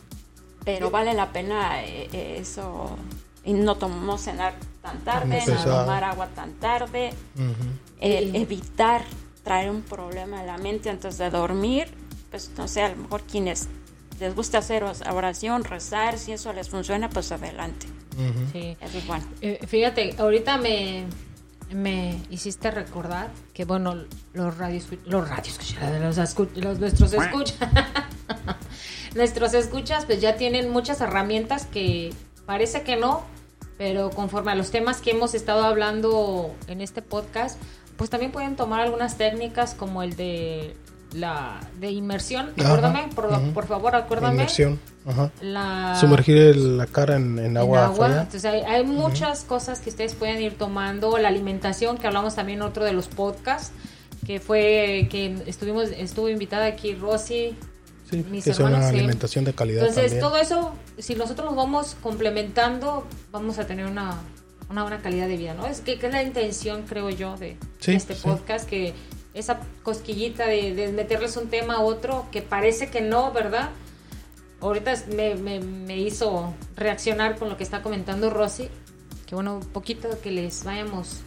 Pero 0.63 0.89
vale 0.91 1.13
la 1.13 1.32
pena 1.32 1.84
eh, 1.84 2.07
eh, 2.13 2.38
eso 2.39 2.97
y 3.43 3.53
no, 3.53 3.76
no 3.76 4.17
cenar 4.17 4.53
tan 4.82 4.99
tarde, 4.99 5.43
no 5.47 5.63
tomar 5.63 6.03
agua 6.03 6.28
tan 6.28 6.53
tarde, 6.53 7.13
evitar 7.99 9.03
traer 9.43 9.69
un 9.69 9.82
problema 9.82 10.39
a 10.39 10.43
la 10.43 10.57
mente 10.57 10.89
antes 10.89 11.17
de 11.17 11.30
dormir, 11.30 11.88
pues 12.32 12.51
no 12.57 12.67
sé, 12.67 12.82
a 12.82 12.89
lo 12.89 12.95
mejor 12.95 13.24
quienes 13.24 13.67
les 14.19 14.36
gusta 14.36 14.59
hacer 14.59 14.84
oración, 14.84 15.63
rezar, 15.63 16.17
si 16.17 16.32
eso 16.32 16.53
les 16.53 16.69
funciona, 16.69 17.09
pues 17.09 17.32
adelante. 17.32 17.88
Sí. 18.51 18.78
Eso 18.80 18.97
es 18.97 19.07
bueno. 19.07 19.26
Eh, 19.41 19.59
fíjate, 19.67 20.15
ahorita 20.17 20.57
me, 20.57 21.05
me 21.74 22.19
hiciste 22.30 22.71
recordar 22.71 23.30
que, 23.53 23.65
bueno, 23.65 23.95
los 24.34 24.57
radios, 24.57 24.88
los 25.05 25.30
radios, 25.30 25.59
los, 26.55 26.80
nuestros 26.80 27.13
escuchas, 27.13 27.57
nuestros 29.15 29.53
escuchas, 29.53 30.05
pues 30.05 30.21
ya 30.21 30.36
tienen 30.36 30.69
muchas 30.69 31.01
herramientas 31.01 31.65
que 31.65 32.13
parece 32.45 32.84
que 32.84 32.95
no, 32.95 33.24
pero 33.78 34.09
conforme 34.09 34.51
a 34.51 34.55
los 34.55 34.71
temas 34.71 35.01
que 35.01 35.11
hemos 35.11 35.34
estado 35.34 35.63
hablando 35.63 36.53
en 36.67 36.82
este 36.82 37.01
podcast, 37.01 37.59
pues 37.97 38.09
también 38.09 38.32
pueden 38.32 38.55
tomar 38.55 38.82
algunas 38.82 39.17
técnicas 39.17 39.74
como 39.76 40.03
el 40.03 40.15
de 40.15 40.76
la 41.14 41.59
de 41.80 41.91
inmersión, 41.91 42.51
acuérdame, 42.57 43.09
por, 43.14 43.68
favor, 43.68 43.95
acuérdame. 43.95 44.34
Inmersión, 44.36 44.80
ajá. 45.05 45.95
Sumergir 45.99 46.55
la 46.55 46.86
cara 46.88 47.16
en, 47.16 47.57
agua. 47.57 47.93
Entonces 48.22 48.45
hay, 48.45 48.84
muchas 48.84 49.43
cosas 49.43 49.80
que 49.80 49.89
ustedes 49.89 50.14
pueden 50.14 50.41
ir 50.41 50.57
tomando, 50.57 51.18
la 51.18 51.28
alimentación, 51.28 51.97
que 51.97 52.07
hablamos 52.07 52.36
también 52.36 52.59
en 52.59 52.64
otro 52.64 52.84
de 52.84 52.93
los 52.93 53.07
podcasts, 53.07 53.72
que 54.26 54.39
fue 54.39 55.07
que 55.09 55.43
estuvimos, 55.45 55.89
estuvo 55.89 56.30
invitada 56.30 56.66
aquí 56.66 56.95
Rosy. 56.95 57.55
Sí, 58.09 58.26
mis 58.30 58.43
que 58.43 58.51
es 58.51 58.59
una 58.59 58.88
alimentación 58.88 59.45
de 59.45 59.53
calidad. 59.53 59.88
Entonces 59.88 60.20
todo 60.20 60.38
eso, 60.38 60.74
si 60.97 61.16
nosotros 61.16 61.45
nos 61.45 61.55
vamos 61.55 61.95
complementando, 62.01 63.07
vamos 63.32 63.59
a 63.59 63.66
tener 63.66 63.86
una 63.86 64.18
una 64.70 64.82
buena 64.82 65.01
calidad 65.01 65.28
de 65.28 65.38
vida, 65.38 65.53
¿no? 65.53 65.68
Es 65.68 65.82
que, 65.82 65.99
que 65.99 66.07
es 66.07 66.14
la 66.14 66.24
intención, 66.24 66.84
creo 66.88 67.09
yo, 67.09 67.38
de, 67.38 67.57
Sí, 67.80 67.93
este 67.93 68.16
podcast, 68.16 68.68
que 68.68 68.93
esa 69.34 69.59
cosquillita 69.84 70.45
de, 70.45 70.73
de 70.75 70.91
meterles 70.91 71.38
un 71.38 71.49
tema 71.49 71.75
a 71.75 71.81
otro 71.81 72.27
que 72.31 72.41
parece 72.41 72.89
que 72.89 73.01
no, 73.01 73.31
¿verdad? 73.31 73.69
Ahorita 74.61 74.93
me, 75.15 75.36
me, 75.36 75.59
me 75.59 75.97
hizo 75.97 76.53
reaccionar 76.75 77.38
con 77.38 77.49
lo 77.49 77.57
que 77.57 77.63
está 77.63 77.81
comentando 77.81 78.29
Rosy, 78.29 78.69
que 79.25 79.36
bueno, 79.36 79.59
poquito 79.73 80.09
que 80.21 80.31
les 80.31 80.63
vayamos 80.63 81.21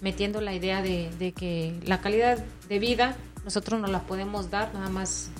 metiendo 0.00 0.40
la 0.40 0.54
idea 0.54 0.82
de, 0.82 1.10
de 1.18 1.32
que 1.32 1.80
la 1.84 2.00
calidad 2.00 2.38
de 2.68 2.78
vida 2.78 3.16
nosotros 3.44 3.80
nos 3.80 3.90
la 3.90 4.02
podemos 4.02 4.50
dar, 4.50 4.74
nada 4.74 4.90
más 4.90 5.30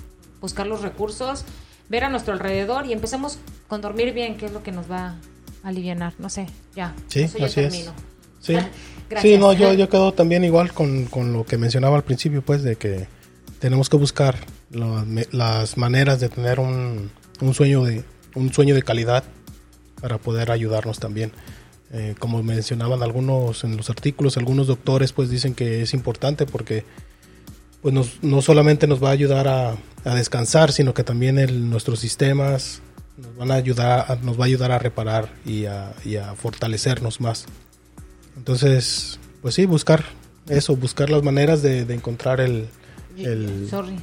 buscar 0.41 0.67
los 0.67 0.81
recursos, 0.81 1.45
ver 1.89 2.03
a 2.03 2.09
nuestro 2.09 2.33
alrededor 2.33 2.85
y 2.85 2.93
empecemos 2.93 3.39
con 3.67 3.81
dormir 3.81 4.13
bien, 4.13 4.37
que 4.37 4.47
es 4.47 4.51
lo 4.51 4.63
que 4.63 4.71
nos 4.71 4.89
va 4.89 5.17
a 5.63 5.67
aliviar, 5.67 6.13
no 6.17 6.29
sé, 6.29 6.47
ya. 6.75 6.95
Sí, 7.07 7.21
Eso 7.21 7.37
ya 7.37 7.45
así 7.45 7.61
es. 7.61 7.91
Sí, 8.39 8.57
Sí 9.21 9.37
no, 9.37 9.53
yo, 9.53 9.73
yo 9.73 9.89
quedo 9.89 10.13
también 10.13 10.43
igual 10.43 10.71
con, 10.73 11.05
con 11.05 11.33
lo 11.33 11.45
que 11.45 11.57
mencionaba 11.57 11.95
al 11.97 12.03
principio, 12.03 12.41
pues, 12.41 12.63
de 12.63 12.75
que 12.75 13.07
tenemos 13.59 13.89
que 13.89 13.97
buscar 13.97 14.37
las 15.31 15.77
maneras 15.77 16.19
de 16.19 16.29
tener 16.29 16.59
un, 16.59 17.09
un 17.41 17.53
sueño 17.53 17.83
de 17.83 18.03
un 18.35 18.53
sueño 18.53 18.75
de 18.75 18.83
calidad 18.83 19.23
para 19.99 20.17
poder 20.19 20.51
ayudarnos 20.51 20.99
también. 20.99 21.31
Eh, 21.91 22.13
como 22.19 22.43
mencionaban 22.43 23.01
algunos 23.01 23.63
en 23.63 23.75
los 23.75 23.89
artículos, 23.89 24.37
algunos 24.37 24.67
doctores 24.67 25.11
pues 25.11 25.29
dicen 25.31 25.55
que 25.55 25.81
es 25.81 25.95
importante 25.95 26.45
porque 26.45 26.85
pues 27.81 27.93
nos- 27.93 28.21
no 28.23 28.43
solamente 28.43 28.85
nos 28.85 29.03
va 29.03 29.09
a 29.09 29.13
ayudar 29.13 29.47
a, 29.47 29.75
descansar, 30.15 30.71
sino 30.71 30.93
que 30.93 31.03
también 31.03 31.69
nuestros 31.69 31.99
sistemas 31.99 32.81
nos 33.17 33.35
van 33.35 33.51
a 33.51 33.55
ayudar, 33.55 34.23
nos 34.23 34.39
va 34.39 34.43
a 34.43 34.47
ayudar 34.47 34.71
a 34.71 34.79
reparar 34.79 35.29
y 35.45 35.65
a 35.65 35.93
fortalecernos 36.37 37.19
más. 37.19 37.45
Entonces, 38.39 39.19
pues 39.41 39.53
sí, 39.55 39.65
buscar 39.65 40.03
eso, 40.47 40.75
buscar 40.75 41.09
las 41.09 41.21
maneras 41.23 41.61
de, 41.61 41.83
de 41.85 41.93
encontrar 41.93 42.39
el, 42.41 42.67
el 43.17 43.67
Sorry. 43.69 43.95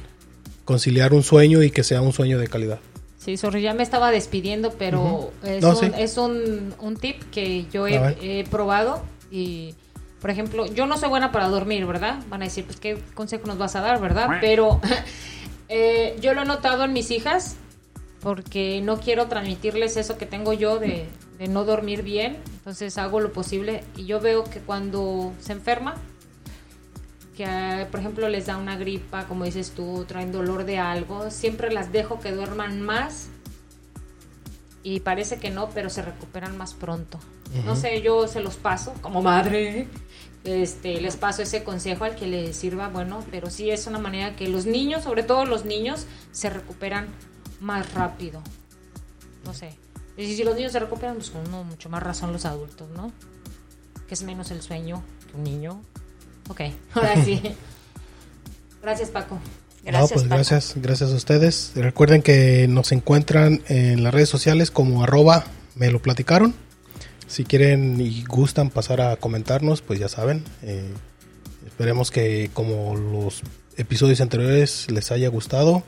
conciliar 0.63 1.13
un 1.13 1.23
sueño 1.23 1.63
y 1.63 1.71
que 1.71 1.83
sea 1.83 2.01
un 2.01 2.13
sueño 2.13 2.37
de 2.39 2.47
calidad. 2.47 2.79
Sí, 3.17 3.35
sorry, 3.35 3.61
ya 3.61 3.73
me 3.73 3.83
estaba 3.83 4.11
despidiendo, 4.11 4.71
pero 4.79 5.31
es, 5.43 5.61
No, 5.61 5.71
un, 5.71 5.75
sí. 5.77 5.91
es 5.97 6.17
un, 6.17 6.73
un 6.79 6.95
tip 6.95 7.21
que 7.31 7.65
yo 7.73 7.85
he, 7.87 8.39
he 8.39 8.43
probado 8.45 9.01
y, 9.29 9.73
por 10.21 10.29
ejemplo, 10.29 10.65
yo 10.67 10.85
no 10.85 10.97
soy 10.97 11.09
buena 11.09 11.31
para 11.33 11.49
dormir, 11.49 11.85
¿verdad? 11.85 12.19
Van 12.29 12.41
a 12.43 12.45
decir, 12.45 12.63
pues, 12.63 12.79
¿qué 12.79 12.97
consejo 13.15 13.47
nos 13.47 13.57
vas 13.57 13.75
a 13.75 13.81
dar, 13.81 13.99
verdad? 13.99 14.29
Pero 14.39 14.79
eh, 15.67 16.15
yo 16.21 16.33
lo 16.35 16.43
he 16.43 16.45
notado 16.45 16.85
en 16.85 16.93
mis 16.93 17.11
hijas 17.11 17.57
porque 18.21 18.79
no 18.81 18.97
quiero 18.99 19.27
transmitirles 19.27 19.97
eso 19.97 20.17
que 20.17 20.25
tengo 20.25 20.53
yo 20.53 20.79
de, 20.79 21.07
de 21.37 21.47
no 21.47 21.65
dormir 21.65 22.01
bien, 22.01 22.37
entonces 22.57 22.97
hago 22.97 23.19
lo 23.19 23.31
posible 23.31 23.83
y 23.95 24.05
yo 24.05 24.19
veo 24.19 24.43
que 24.43 24.59
cuando 24.59 25.33
se 25.39 25.53
enferma, 25.53 25.95
que 27.35 27.45
ah, 27.45 27.87
por 27.91 27.99
ejemplo 27.99 28.27
les 28.29 28.47
da 28.47 28.57
una 28.57 28.77
gripa, 28.77 29.25
como 29.27 29.45
dices 29.45 29.71
tú, 29.71 30.05
traen 30.07 30.31
dolor 30.31 30.65
de 30.65 30.79
algo, 30.79 31.29
siempre 31.29 31.71
las 31.71 31.91
dejo 31.91 32.19
que 32.19 32.31
duerman 32.31 32.81
más 32.81 33.29
y 34.83 35.01
parece 35.01 35.37
que 35.37 35.51
no, 35.51 35.69
pero 35.69 35.89
se 35.89 36.01
recuperan 36.01 36.57
más 36.57 36.73
pronto. 36.73 37.19
No 37.65 37.75
sé, 37.75 38.01
yo 38.01 38.27
se 38.27 38.41
los 38.41 38.55
paso 38.55 38.93
como 39.01 39.21
madre. 39.21 39.87
Este, 40.43 41.01
les 41.01 41.17
paso 41.17 41.41
ese 41.41 41.63
consejo 41.63 42.05
al 42.05 42.15
que 42.15 42.25
les 42.25 42.55
sirva, 42.55 42.87
bueno, 42.87 43.21
pero 43.31 43.49
sí 43.49 43.69
es 43.69 43.85
una 43.87 43.99
manera 43.99 44.35
que 44.37 44.47
los 44.47 44.65
niños, 44.65 45.03
sobre 45.03 45.23
todo 45.23 45.45
los 45.45 45.65
niños, 45.65 46.05
se 46.31 46.49
recuperan 46.49 47.07
más 47.59 47.93
rápido. 47.93 48.41
No 49.43 49.53
sé. 49.53 49.75
Y 50.17 50.35
si 50.35 50.43
los 50.43 50.55
niños 50.55 50.71
se 50.71 50.79
recuperan, 50.79 51.15
pues 51.15 51.29
con 51.29 51.47
uno 51.47 51.63
mucho 51.63 51.89
más 51.89 52.01
razón 52.01 52.33
los 52.33 52.45
adultos, 52.45 52.89
¿no? 52.95 53.11
Que 54.07 54.15
es 54.15 54.23
menos 54.23 54.49
el 54.51 54.61
sueño 54.61 55.03
que 55.29 55.37
un 55.37 55.43
niño. 55.43 55.81
Ok, 56.49 56.61
ahora 56.93 57.23
sí. 57.23 57.41
Gracias, 58.81 59.09
Paco. 59.09 59.39
Gracias, 59.83 60.01
no, 60.01 60.07
pues 60.07 60.23
Paco. 60.23 60.35
gracias, 60.35 60.73
gracias 60.77 61.11
a 61.11 61.15
ustedes. 61.15 61.71
Recuerden 61.75 62.21
que 62.21 62.67
nos 62.67 62.91
encuentran 62.91 63.61
en 63.67 64.03
las 64.03 64.13
redes 64.13 64.29
sociales 64.29 64.71
como 64.71 65.03
arroba 65.03 65.45
me 65.75 65.91
lo 65.91 66.01
platicaron. 66.01 66.53
Si 67.27 67.43
quieren 67.43 67.99
y 67.99 68.23
gustan 68.23 68.69
pasar 68.69 69.01
a 69.01 69.17
comentarnos, 69.17 69.81
pues 69.81 69.99
ya 69.99 70.09
saben. 70.09 70.43
eh, 70.63 70.93
esperemos 71.65 72.09
que 72.09 72.49
como 72.53 72.95
los 72.95 73.43
episodios 73.77 74.19
anteriores 74.21 74.89
les 74.89 75.11
haya 75.11 75.29
gustado. 75.29 75.83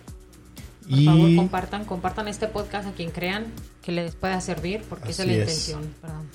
Por 0.87 0.99
y 0.99 1.05
favor, 1.05 1.35
compartan, 1.35 1.85
compartan 1.85 2.27
este 2.27 2.47
podcast 2.47 2.87
a 2.87 2.91
quien 2.91 3.11
crean 3.11 3.47
que 3.89 3.95
les 3.95 4.13
pueda 4.13 4.39
servir, 4.39 4.83
porque 4.87 5.09
esa 5.09 5.23
es 5.23 5.27
la 5.27 5.33
intención. 5.33 5.95
Perdón. 5.99 6.29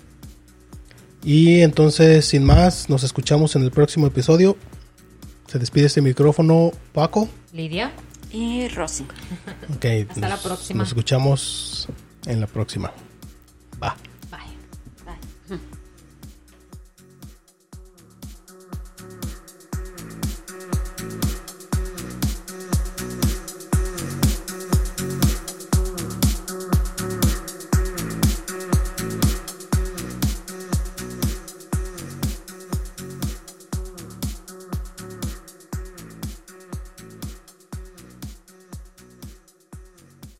Y 1.22 1.60
entonces, 1.60 2.24
sin 2.24 2.44
más, 2.44 2.90
nos 2.90 3.04
escuchamos 3.04 3.54
en 3.54 3.62
el 3.62 3.70
próximo 3.70 4.08
episodio. 4.08 4.56
Se 5.46 5.58
despide 5.60 5.86
este 5.86 6.02
micrófono, 6.02 6.72
Paco. 6.92 7.28
Lidia, 7.52 7.92
Y 8.32 8.66
Rosy. 8.68 9.04
Ok, 9.76 9.84
Hasta 10.10 10.28
la 10.28 10.36
próxima. 10.36 10.78
Nos 10.80 10.88
escuchamos 10.88 11.88
en 12.26 12.40
la 12.40 12.48
próxima. 12.48 12.92
Va. 13.80 13.96